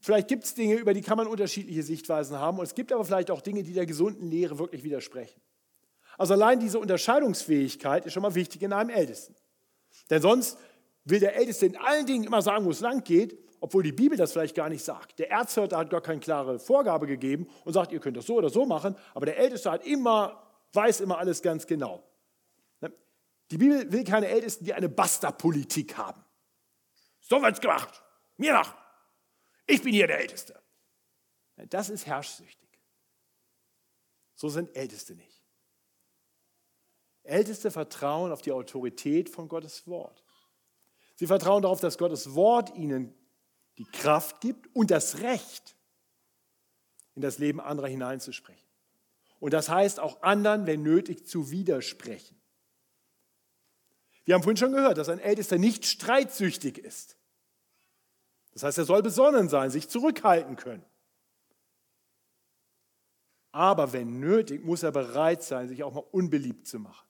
Vielleicht 0.00 0.28
gibt 0.28 0.44
es 0.44 0.54
Dinge, 0.54 0.74
über 0.74 0.94
die 0.94 1.02
kann 1.02 1.16
man 1.16 1.26
unterschiedliche 1.26 1.82
Sichtweisen 1.82 2.38
haben. 2.38 2.58
Und 2.58 2.64
es 2.64 2.74
gibt 2.74 2.92
aber 2.92 3.04
vielleicht 3.04 3.30
auch 3.30 3.40
Dinge, 3.40 3.62
die 3.62 3.72
der 3.72 3.86
gesunden 3.86 4.30
Lehre 4.30 4.58
wirklich 4.58 4.84
widersprechen. 4.84 5.40
Also 6.16 6.34
allein 6.34 6.60
diese 6.60 6.78
Unterscheidungsfähigkeit 6.78 8.06
ist 8.06 8.12
schon 8.12 8.22
mal 8.22 8.34
wichtig 8.34 8.62
in 8.62 8.72
einem 8.72 8.90
Ältesten. 8.90 9.34
Denn 10.10 10.20
sonst 10.20 10.58
will 11.04 11.20
der 11.20 11.36
Älteste 11.36 11.66
in 11.66 11.76
allen 11.76 12.06
Dingen 12.06 12.24
immer 12.24 12.42
sagen, 12.42 12.64
wo 12.64 12.70
es 12.70 12.80
lang 12.80 13.02
geht, 13.04 13.38
obwohl 13.60 13.82
die 13.82 13.92
Bibel 13.92 14.16
das 14.16 14.32
vielleicht 14.32 14.54
gar 14.54 14.68
nicht 14.68 14.84
sagt. 14.84 15.18
Der 15.18 15.30
Erzhörter 15.30 15.78
hat 15.78 15.90
gar 15.90 16.00
keine 16.00 16.20
klare 16.20 16.58
Vorgabe 16.58 17.06
gegeben 17.06 17.48
und 17.64 17.72
sagt, 17.72 17.92
ihr 17.92 18.00
könnt 18.00 18.16
das 18.16 18.26
so 18.26 18.36
oder 18.36 18.50
so 18.50 18.66
machen, 18.66 18.96
aber 19.14 19.26
der 19.26 19.38
Älteste 19.38 19.70
hat 19.70 19.86
immer, 19.86 20.42
weiß 20.72 21.00
immer 21.00 21.18
alles 21.18 21.42
ganz 21.42 21.66
genau. 21.66 22.04
Ne? 22.80 22.92
Die 23.50 23.58
Bibel 23.58 23.90
will 23.90 24.04
keine 24.04 24.28
Ältesten, 24.28 24.64
die 24.64 24.74
eine 24.74 24.88
Basta-Politik 24.88 25.96
haben. 25.96 26.22
So 27.20 27.42
wird's 27.42 27.60
gemacht. 27.60 28.02
Mir 28.36 28.52
nach. 28.52 28.74
Ich 29.68 29.82
bin 29.82 29.92
hier 29.92 30.08
der 30.08 30.18
Älteste. 30.18 30.60
Das 31.68 31.90
ist 31.90 32.06
herrschsüchtig. 32.06 32.68
So 34.34 34.48
sind 34.48 34.74
Älteste 34.74 35.14
nicht. 35.14 35.42
Älteste 37.22 37.70
vertrauen 37.70 38.32
auf 38.32 38.40
die 38.40 38.52
Autorität 38.52 39.28
von 39.28 39.48
Gottes 39.48 39.86
Wort. 39.86 40.24
Sie 41.16 41.26
vertrauen 41.26 41.62
darauf, 41.62 41.80
dass 41.80 41.98
Gottes 41.98 42.34
Wort 42.34 42.74
ihnen 42.76 43.14
die 43.76 43.84
Kraft 43.84 44.40
gibt 44.40 44.74
und 44.74 44.90
das 44.90 45.18
Recht, 45.18 45.76
in 47.14 47.20
das 47.20 47.38
Leben 47.38 47.60
anderer 47.60 47.88
hineinzusprechen. 47.88 48.66
Und 49.38 49.52
das 49.52 49.68
heißt 49.68 50.00
auch 50.00 50.22
anderen, 50.22 50.66
wenn 50.66 50.82
nötig, 50.82 51.26
zu 51.26 51.50
widersprechen. 51.50 52.40
Wir 54.24 54.34
haben 54.34 54.42
vorhin 54.42 54.56
schon 54.56 54.72
gehört, 54.72 54.96
dass 54.96 55.10
ein 55.10 55.20
Ältester 55.20 55.58
nicht 55.58 55.84
streitsüchtig 55.84 56.78
ist. 56.78 57.17
Das 58.58 58.64
heißt, 58.64 58.78
er 58.78 58.84
soll 58.86 59.02
besonnen 59.04 59.48
sein, 59.48 59.70
sich 59.70 59.88
zurückhalten 59.88 60.56
können. 60.56 60.84
Aber 63.52 63.92
wenn 63.92 64.18
nötig, 64.18 64.64
muss 64.64 64.82
er 64.82 64.90
bereit 64.90 65.44
sein, 65.44 65.68
sich 65.68 65.84
auch 65.84 65.94
mal 65.94 66.04
unbeliebt 66.10 66.66
zu 66.66 66.80
machen. 66.80 67.06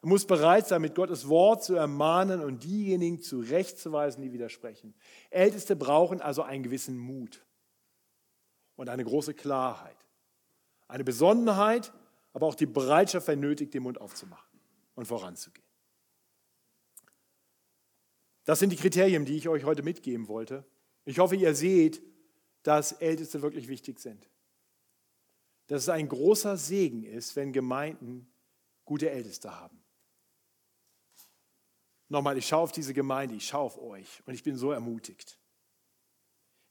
Er 0.00 0.08
muss 0.08 0.26
bereit 0.26 0.66
sein, 0.66 0.80
mit 0.80 0.94
Gottes 0.94 1.28
Wort 1.28 1.62
zu 1.62 1.74
ermahnen 1.74 2.42
und 2.42 2.64
diejenigen 2.64 3.20
zurechtzuweisen, 3.20 4.22
die 4.22 4.32
widersprechen. 4.32 4.94
Älteste 5.28 5.76
brauchen 5.76 6.22
also 6.22 6.40
einen 6.40 6.62
gewissen 6.62 6.96
Mut 6.96 7.44
und 8.76 8.88
eine 8.88 9.04
große 9.04 9.34
Klarheit. 9.34 9.98
Eine 10.88 11.04
Besonnenheit, 11.04 11.92
aber 12.32 12.46
auch 12.46 12.54
die 12.54 12.64
Bereitschaft, 12.64 13.28
wenn 13.28 13.40
nötig, 13.40 13.72
den 13.72 13.82
Mund 13.82 14.00
aufzumachen 14.00 14.58
und 14.94 15.04
voranzugehen. 15.04 15.71
Das 18.44 18.58
sind 18.58 18.70
die 18.70 18.76
Kriterien, 18.76 19.24
die 19.24 19.36
ich 19.36 19.48
euch 19.48 19.64
heute 19.64 19.82
mitgeben 19.82 20.28
wollte. 20.28 20.64
Ich 21.04 21.18
hoffe, 21.18 21.36
ihr 21.36 21.54
seht, 21.54 22.02
dass 22.62 22.92
Älteste 22.92 23.42
wirklich 23.42 23.68
wichtig 23.68 24.00
sind. 24.00 24.28
Dass 25.68 25.82
es 25.82 25.88
ein 25.88 26.08
großer 26.08 26.56
Segen 26.56 27.04
ist, 27.04 27.36
wenn 27.36 27.52
Gemeinden 27.52 28.32
gute 28.84 29.10
Älteste 29.10 29.58
haben. 29.58 29.82
Nochmal, 32.08 32.36
ich 32.36 32.46
schaue 32.46 32.62
auf 32.62 32.72
diese 32.72 32.92
Gemeinde, 32.92 33.34
ich 33.34 33.46
schaue 33.46 33.62
auf 33.62 33.78
euch 33.78 34.22
und 34.26 34.34
ich 34.34 34.42
bin 34.42 34.56
so 34.56 34.70
ermutigt. 34.70 35.38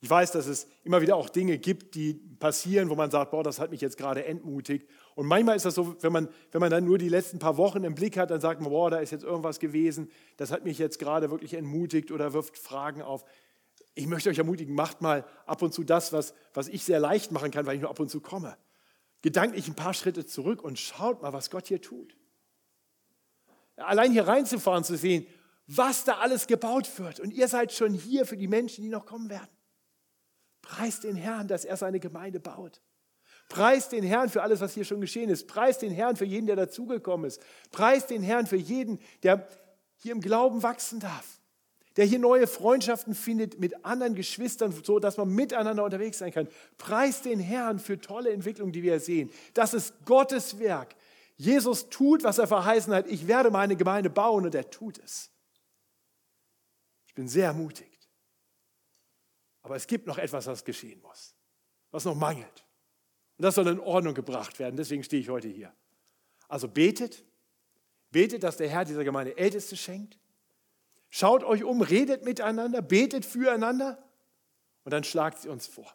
Ich 0.01 0.09
weiß, 0.09 0.31
dass 0.31 0.47
es 0.47 0.67
immer 0.83 1.01
wieder 1.01 1.15
auch 1.15 1.29
Dinge 1.29 1.57
gibt, 1.57 1.95
die 1.95 2.13
passieren, 2.13 2.89
wo 2.89 2.95
man 2.95 3.11
sagt, 3.11 3.31
boah, 3.31 3.43
das 3.43 3.59
hat 3.59 3.71
mich 3.71 3.81
jetzt 3.81 3.97
gerade 3.97 4.25
entmutigt. 4.25 4.89
Und 5.15 5.27
manchmal 5.27 5.55
ist 5.55 5.65
das 5.65 5.75
so, 5.75 5.95
wenn 6.01 6.13
man, 6.13 6.29
wenn 6.51 6.61
man 6.61 6.69
dann 6.69 6.85
nur 6.85 6.97
die 6.97 7.09
letzten 7.09 7.39
paar 7.39 7.57
Wochen 7.57 7.83
im 7.83 7.95
Blick 7.95 8.17
hat, 8.17 8.31
dann 8.31 8.41
sagt 8.41 8.61
man, 8.61 8.69
boah, 8.69 8.89
da 8.89 8.99
ist 8.99 9.11
jetzt 9.11 9.23
irgendwas 9.23 9.59
gewesen, 9.59 10.09
das 10.37 10.51
hat 10.51 10.63
mich 10.63 10.77
jetzt 10.77 10.99
gerade 10.99 11.31
wirklich 11.31 11.53
entmutigt 11.53 12.11
oder 12.11 12.33
wirft 12.33 12.57
Fragen 12.57 13.01
auf. 13.01 13.25
Ich 13.93 14.07
möchte 14.07 14.29
euch 14.29 14.37
ermutigen, 14.37 14.73
macht 14.73 15.01
mal 15.01 15.25
ab 15.45 15.61
und 15.61 15.73
zu 15.73 15.83
das, 15.83 16.13
was, 16.13 16.33
was 16.53 16.69
ich 16.69 16.83
sehr 16.83 16.99
leicht 16.99 17.31
machen 17.31 17.51
kann, 17.51 17.65
weil 17.65 17.75
ich 17.75 17.81
nur 17.81 17.89
ab 17.89 17.99
und 17.99 18.09
zu 18.09 18.21
komme. 18.21 18.57
Gedanklich 19.21 19.67
ein 19.67 19.75
paar 19.75 19.93
Schritte 19.93 20.25
zurück 20.25 20.63
und 20.63 20.79
schaut 20.79 21.21
mal, 21.21 21.33
was 21.33 21.49
Gott 21.49 21.67
hier 21.67 21.81
tut. 21.81 22.15
Allein 23.75 24.11
hier 24.11 24.27
reinzufahren, 24.27 24.83
zu 24.83 24.95
sehen, 24.95 25.25
was 25.67 26.03
da 26.03 26.17
alles 26.17 26.47
gebaut 26.47 26.99
wird. 26.99 27.19
Und 27.19 27.31
ihr 27.31 27.47
seid 27.47 27.71
schon 27.71 27.93
hier 27.93 28.25
für 28.25 28.37
die 28.37 28.47
Menschen, 28.47 28.83
die 28.83 28.89
noch 28.89 29.05
kommen 29.05 29.29
werden. 29.29 29.49
Preist 30.61 31.03
den 31.03 31.15
Herrn, 31.15 31.47
dass 31.47 31.65
er 31.65 31.77
seine 31.77 31.99
Gemeinde 31.99 32.39
baut. 32.39 32.81
Preist 33.51 33.91
den 33.91 34.05
Herrn 34.05 34.29
für 34.29 34.43
alles, 34.43 34.61
was 34.61 34.73
hier 34.73 34.85
schon 34.85 35.01
geschehen 35.01 35.29
ist. 35.29 35.45
Preist 35.45 35.81
den 35.81 35.91
Herrn 35.91 36.15
für 36.15 36.23
jeden, 36.23 36.47
der 36.47 36.55
dazugekommen 36.55 37.27
ist. 37.27 37.41
Preist 37.71 38.09
den 38.09 38.23
Herrn 38.23 38.47
für 38.47 38.55
jeden, 38.55 38.97
der 39.23 39.45
hier 39.97 40.13
im 40.13 40.21
Glauben 40.21 40.63
wachsen 40.63 41.01
darf. 41.01 41.41
Der 41.97 42.05
hier 42.05 42.19
neue 42.19 42.47
Freundschaften 42.47 43.13
findet 43.13 43.59
mit 43.59 43.83
anderen 43.83 44.15
Geschwistern, 44.15 44.73
so 44.85 44.99
dass 44.99 45.17
man 45.17 45.27
miteinander 45.35 45.83
unterwegs 45.83 46.19
sein 46.19 46.31
kann. 46.31 46.47
Preist 46.77 47.25
den 47.25 47.41
Herrn 47.41 47.79
für 47.79 47.99
tolle 47.99 48.31
Entwicklungen, 48.31 48.71
die 48.71 48.83
wir 48.83 49.01
sehen. 49.01 49.29
Das 49.53 49.73
ist 49.73 50.05
Gottes 50.05 50.57
Werk. 50.57 50.95
Jesus 51.35 51.89
tut, 51.89 52.23
was 52.23 52.37
er 52.37 52.47
verheißen 52.47 52.93
hat. 52.93 53.07
Ich 53.07 53.27
werde 53.27 53.51
meine 53.51 53.75
Gemeinde 53.75 54.09
bauen 54.09 54.45
und 54.45 54.55
er 54.55 54.69
tut 54.69 54.97
es. 54.99 55.29
Ich 57.05 57.13
bin 57.15 57.27
sehr 57.27 57.51
mutig. 57.51 57.99
Aber 59.61 59.75
es 59.75 59.87
gibt 59.87 60.07
noch 60.07 60.17
etwas, 60.17 60.47
was 60.47 60.63
geschehen 60.63 61.01
muss, 61.01 61.35
was 61.91 62.05
noch 62.05 62.15
mangelt. 62.15 62.65
Und 63.41 63.45
das 63.45 63.55
soll 63.55 63.69
in 63.69 63.79
Ordnung 63.79 64.13
gebracht 64.13 64.59
werden. 64.59 64.75
Deswegen 64.75 65.03
stehe 65.03 65.19
ich 65.19 65.29
heute 65.29 65.47
hier. 65.47 65.73
Also 66.47 66.67
betet, 66.67 67.25
betet, 68.11 68.43
dass 68.43 68.57
der 68.57 68.69
Herr 68.69 68.85
dieser 68.85 69.03
Gemeinde 69.03 69.35
Älteste 69.35 69.75
schenkt. 69.75 70.19
Schaut 71.09 71.43
euch 71.43 71.63
um, 71.63 71.81
redet 71.81 72.23
miteinander, 72.23 72.83
betet 72.83 73.25
füreinander 73.25 73.97
und 74.83 74.93
dann 74.93 75.03
schlagt 75.03 75.39
sie 75.39 75.49
uns 75.49 75.65
vor, 75.65 75.91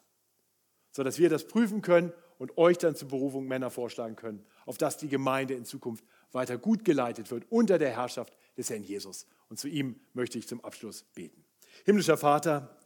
sodass 0.90 1.20
wir 1.20 1.28
das 1.28 1.46
prüfen 1.46 1.82
können 1.82 2.12
und 2.38 2.58
euch 2.58 2.78
dann 2.78 2.96
zur 2.96 3.06
Berufung 3.06 3.46
Männer 3.46 3.70
vorschlagen 3.70 4.16
können, 4.16 4.44
auf 4.64 4.76
dass 4.76 4.96
die 4.96 5.06
Gemeinde 5.06 5.54
in 5.54 5.64
Zukunft 5.64 6.04
weiter 6.32 6.58
gut 6.58 6.84
geleitet 6.84 7.30
wird 7.30 7.44
unter 7.48 7.78
der 7.78 7.92
Herrschaft 7.92 8.36
des 8.56 8.70
Herrn 8.70 8.82
Jesus. 8.82 9.24
Und 9.48 9.60
zu 9.60 9.68
ihm 9.68 10.00
möchte 10.14 10.36
ich 10.36 10.48
zum 10.48 10.64
Abschluss 10.64 11.04
beten. 11.14 11.44
Himmlischer 11.84 12.16
Vater, 12.16 12.76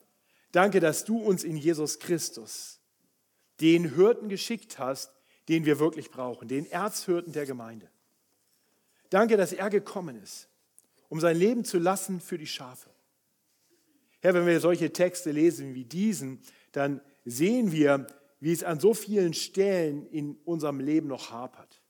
Danke, 0.53 0.81
dass 0.81 1.07
du 1.07 1.17
uns 1.17 1.45
in 1.45 1.57
Jesus 1.57 1.99
Christus 1.99 2.80
den 3.61 3.95
Hirten 3.95 4.29
geschickt 4.29 4.79
hast, 4.79 5.13
den 5.49 5.65
wir 5.65 5.79
wirklich 5.79 6.11
brauchen, 6.11 6.49
den 6.49 6.71
Erzhirten 6.71 7.33
der 7.33 7.47
Gemeinde. 7.47 7.91
Danke, 9.11 9.37
dass 9.37 9.53
er 9.53 9.71
gekommen 9.71 10.17
ist, 10.23 10.49
um 11.09 11.21
sein 11.21 11.37
Leben 11.37 11.65
zu 11.65 11.79
lassen 11.79 12.21
für 12.21 12.39
die 12.39 12.47
Schafe. 12.47 12.91
Herr, 14.21 14.35
wenn 14.35 14.47
wir 14.47 14.61
solche 14.61 14.93
Texte 14.93 15.33
lesen 15.33 15.75
wie 15.75 15.85
diesen, 15.85 16.41
dann 16.73 17.01
sehen 17.25 17.73
wir, 17.73 18.07
wie 18.39 18.53
es 18.53 18.63
an 18.63 18.79
so 18.79 18.95
vielen 18.95 19.35
Stellen 19.35 20.07
in 20.07 20.37
unserem 20.45 20.81
Leben 20.81 21.09
noch 21.09 21.31
hapert. 21.31 21.83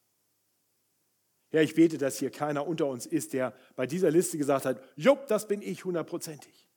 Herr, 1.51 1.63
ich 1.63 1.75
bete, 1.75 1.99
dass 1.99 2.19
hier 2.19 2.31
keiner 2.31 2.67
unter 2.67 2.87
uns 2.87 3.07
ist, 3.07 3.33
der 3.33 3.55
bei 3.75 3.87
dieser 3.87 4.11
Liste 4.11 4.39
gesagt 4.39 4.65
hat, 4.65 4.81
Jupp, 4.97 5.27
das 5.27 5.49
bin 5.49 5.63
ich 5.63 5.85
hundertprozentig. 5.85 6.69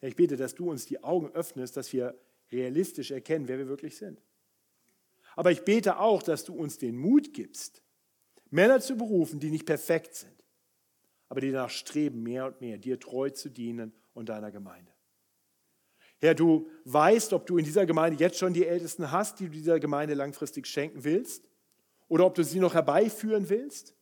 Herr, 0.00 0.08
ich 0.08 0.16
bete, 0.16 0.36
dass 0.36 0.54
du 0.54 0.70
uns 0.70 0.86
die 0.86 1.04
Augen 1.04 1.30
öffnest, 1.32 1.76
dass 1.76 1.92
wir 1.92 2.18
realistisch 2.52 3.10
erkennen, 3.10 3.48
wer 3.48 3.58
wir 3.58 3.68
wirklich 3.68 3.96
sind. 3.96 4.20
Aber 5.34 5.50
ich 5.50 5.62
bete 5.64 5.98
auch, 5.98 6.22
dass 6.22 6.44
du 6.44 6.54
uns 6.54 6.78
den 6.78 6.96
Mut 6.96 7.34
gibst, 7.34 7.82
Männer 8.50 8.80
zu 8.80 8.96
berufen, 8.96 9.40
die 9.40 9.50
nicht 9.50 9.66
perfekt 9.66 10.14
sind, 10.14 10.44
aber 11.28 11.40
die 11.40 11.50
danach 11.50 11.70
streben, 11.70 12.22
mehr 12.22 12.46
und 12.46 12.60
mehr 12.60 12.78
dir 12.78 12.98
treu 12.98 13.30
zu 13.30 13.50
dienen 13.50 13.92
und 14.14 14.28
deiner 14.28 14.50
Gemeinde. 14.50 14.92
Herr, 16.18 16.34
du 16.34 16.70
weißt, 16.84 17.32
ob 17.34 17.46
du 17.46 17.58
in 17.58 17.64
dieser 17.64 17.84
Gemeinde 17.84 18.18
jetzt 18.18 18.38
schon 18.38 18.54
die 18.54 18.66
Ältesten 18.66 19.10
hast, 19.10 19.38
die 19.38 19.46
du 19.46 19.50
dieser 19.50 19.78
Gemeinde 19.78 20.14
langfristig 20.14 20.66
schenken 20.66 21.04
willst, 21.04 21.46
oder 22.08 22.24
ob 22.24 22.34
du 22.34 22.44
sie 22.44 22.60
noch 22.60 22.74
herbeiführen 22.74 23.48
willst. 23.48 23.94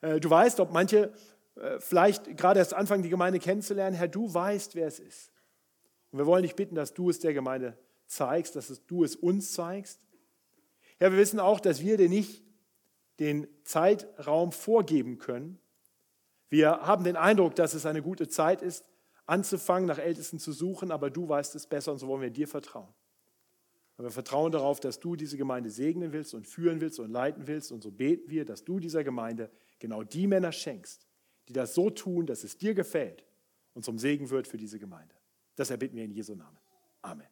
Äh, 0.00 0.20
du 0.20 0.28
weißt, 0.28 0.60
ob 0.60 0.72
manche 0.72 1.12
äh, 1.54 1.78
vielleicht 1.78 2.36
gerade 2.36 2.58
erst 2.58 2.74
anfangen, 2.74 3.02
die 3.02 3.08
Gemeinde 3.08 3.38
kennenzulernen, 3.38 3.96
Herr, 3.96 4.08
du 4.08 4.32
weißt, 4.32 4.74
wer 4.74 4.88
es 4.88 4.98
ist. 4.98 5.30
Und 6.10 6.18
wir 6.18 6.26
wollen 6.26 6.42
dich 6.42 6.56
bitten, 6.56 6.74
dass 6.74 6.94
du 6.94 7.10
es 7.10 7.18
der 7.18 7.34
Gemeinde 7.34 7.78
zeigst, 8.06 8.56
dass 8.56 8.84
du 8.86 9.04
es 9.04 9.16
uns 9.16 9.52
zeigst. 9.52 10.00
Herr, 10.98 11.12
wir 11.12 11.18
wissen 11.18 11.40
auch, 11.40 11.60
dass 11.60 11.80
wir 11.80 11.96
dir 11.96 12.08
nicht 12.08 12.44
den 13.20 13.46
Zeitraum 13.64 14.52
vorgeben 14.52 15.18
können. 15.18 15.58
Wir 16.48 16.80
haben 16.80 17.04
den 17.04 17.16
Eindruck, 17.16 17.54
dass 17.54 17.74
es 17.74 17.86
eine 17.86 18.02
gute 18.02 18.28
Zeit 18.28 18.62
ist, 18.62 18.84
anzufangen, 19.26 19.86
nach 19.86 19.98
Ältesten 19.98 20.38
zu 20.38 20.52
suchen, 20.52 20.90
aber 20.90 21.10
du 21.10 21.28
weißt 21.28 21.54
es 21.54 21.66
besser 21.66 21.92
und 21.92 21.98
so 21.98 22.08
wollen 22.08 22.22
wir 22.22 22.30
dir 22.30 22.48
vertrauen. 22.48 22.92
Und 23.96 24.04
wir 24.04 24.10
vertrauen 24.10 24.50
darauf, 24.50 24.80
dass 24.80 24.98
du 24.98 25.14
diese 25.14 25.36
Gemeinde 25.36 25.70
segnen 25.70 26.12
willst 26.12 26.34
und 26.34 26.46
führen 26.46 26.80
willst 26.80 26.98
und 26.98 27.10
leiten 27.10 27.46
willst. 27.46 27.70
Und 27.70 27.82
so 27.82 27.92
beten 27.92 28.30
wir, 28.30 28.46
dass 28.46 28.64
du 28.64 28.80
dieser 28.80 29.04
Gemeinde 29.04 29.50
genau 29.78 30.02
die 30.02 30.26
Männer 30.26 30.52
schenkst, 30.52 31.06
die 31.48 31.52
das 31.52 31.74
so 31.74 31.90
tun, 31.90 32.26
dass 32.26 32.42
es 32.42 32.56
dir 32.56 32.74
gefällt 32.74 33.26
und 33.74 33.84
zum 33.84 33.98
Segen 33.98 34.30
wird 34.30 34.48
für 34.48 34.56
diese 34.56 34.78
Gemeinde. 34.78 35.14
Das 35.60 35.68
erbitten 35.68 35.94
wir 35.94 36.04
in 36.04 36.12
Jesu 36.12 36.34
Namen. 36.34 36.56
Amen. 37.02 37.26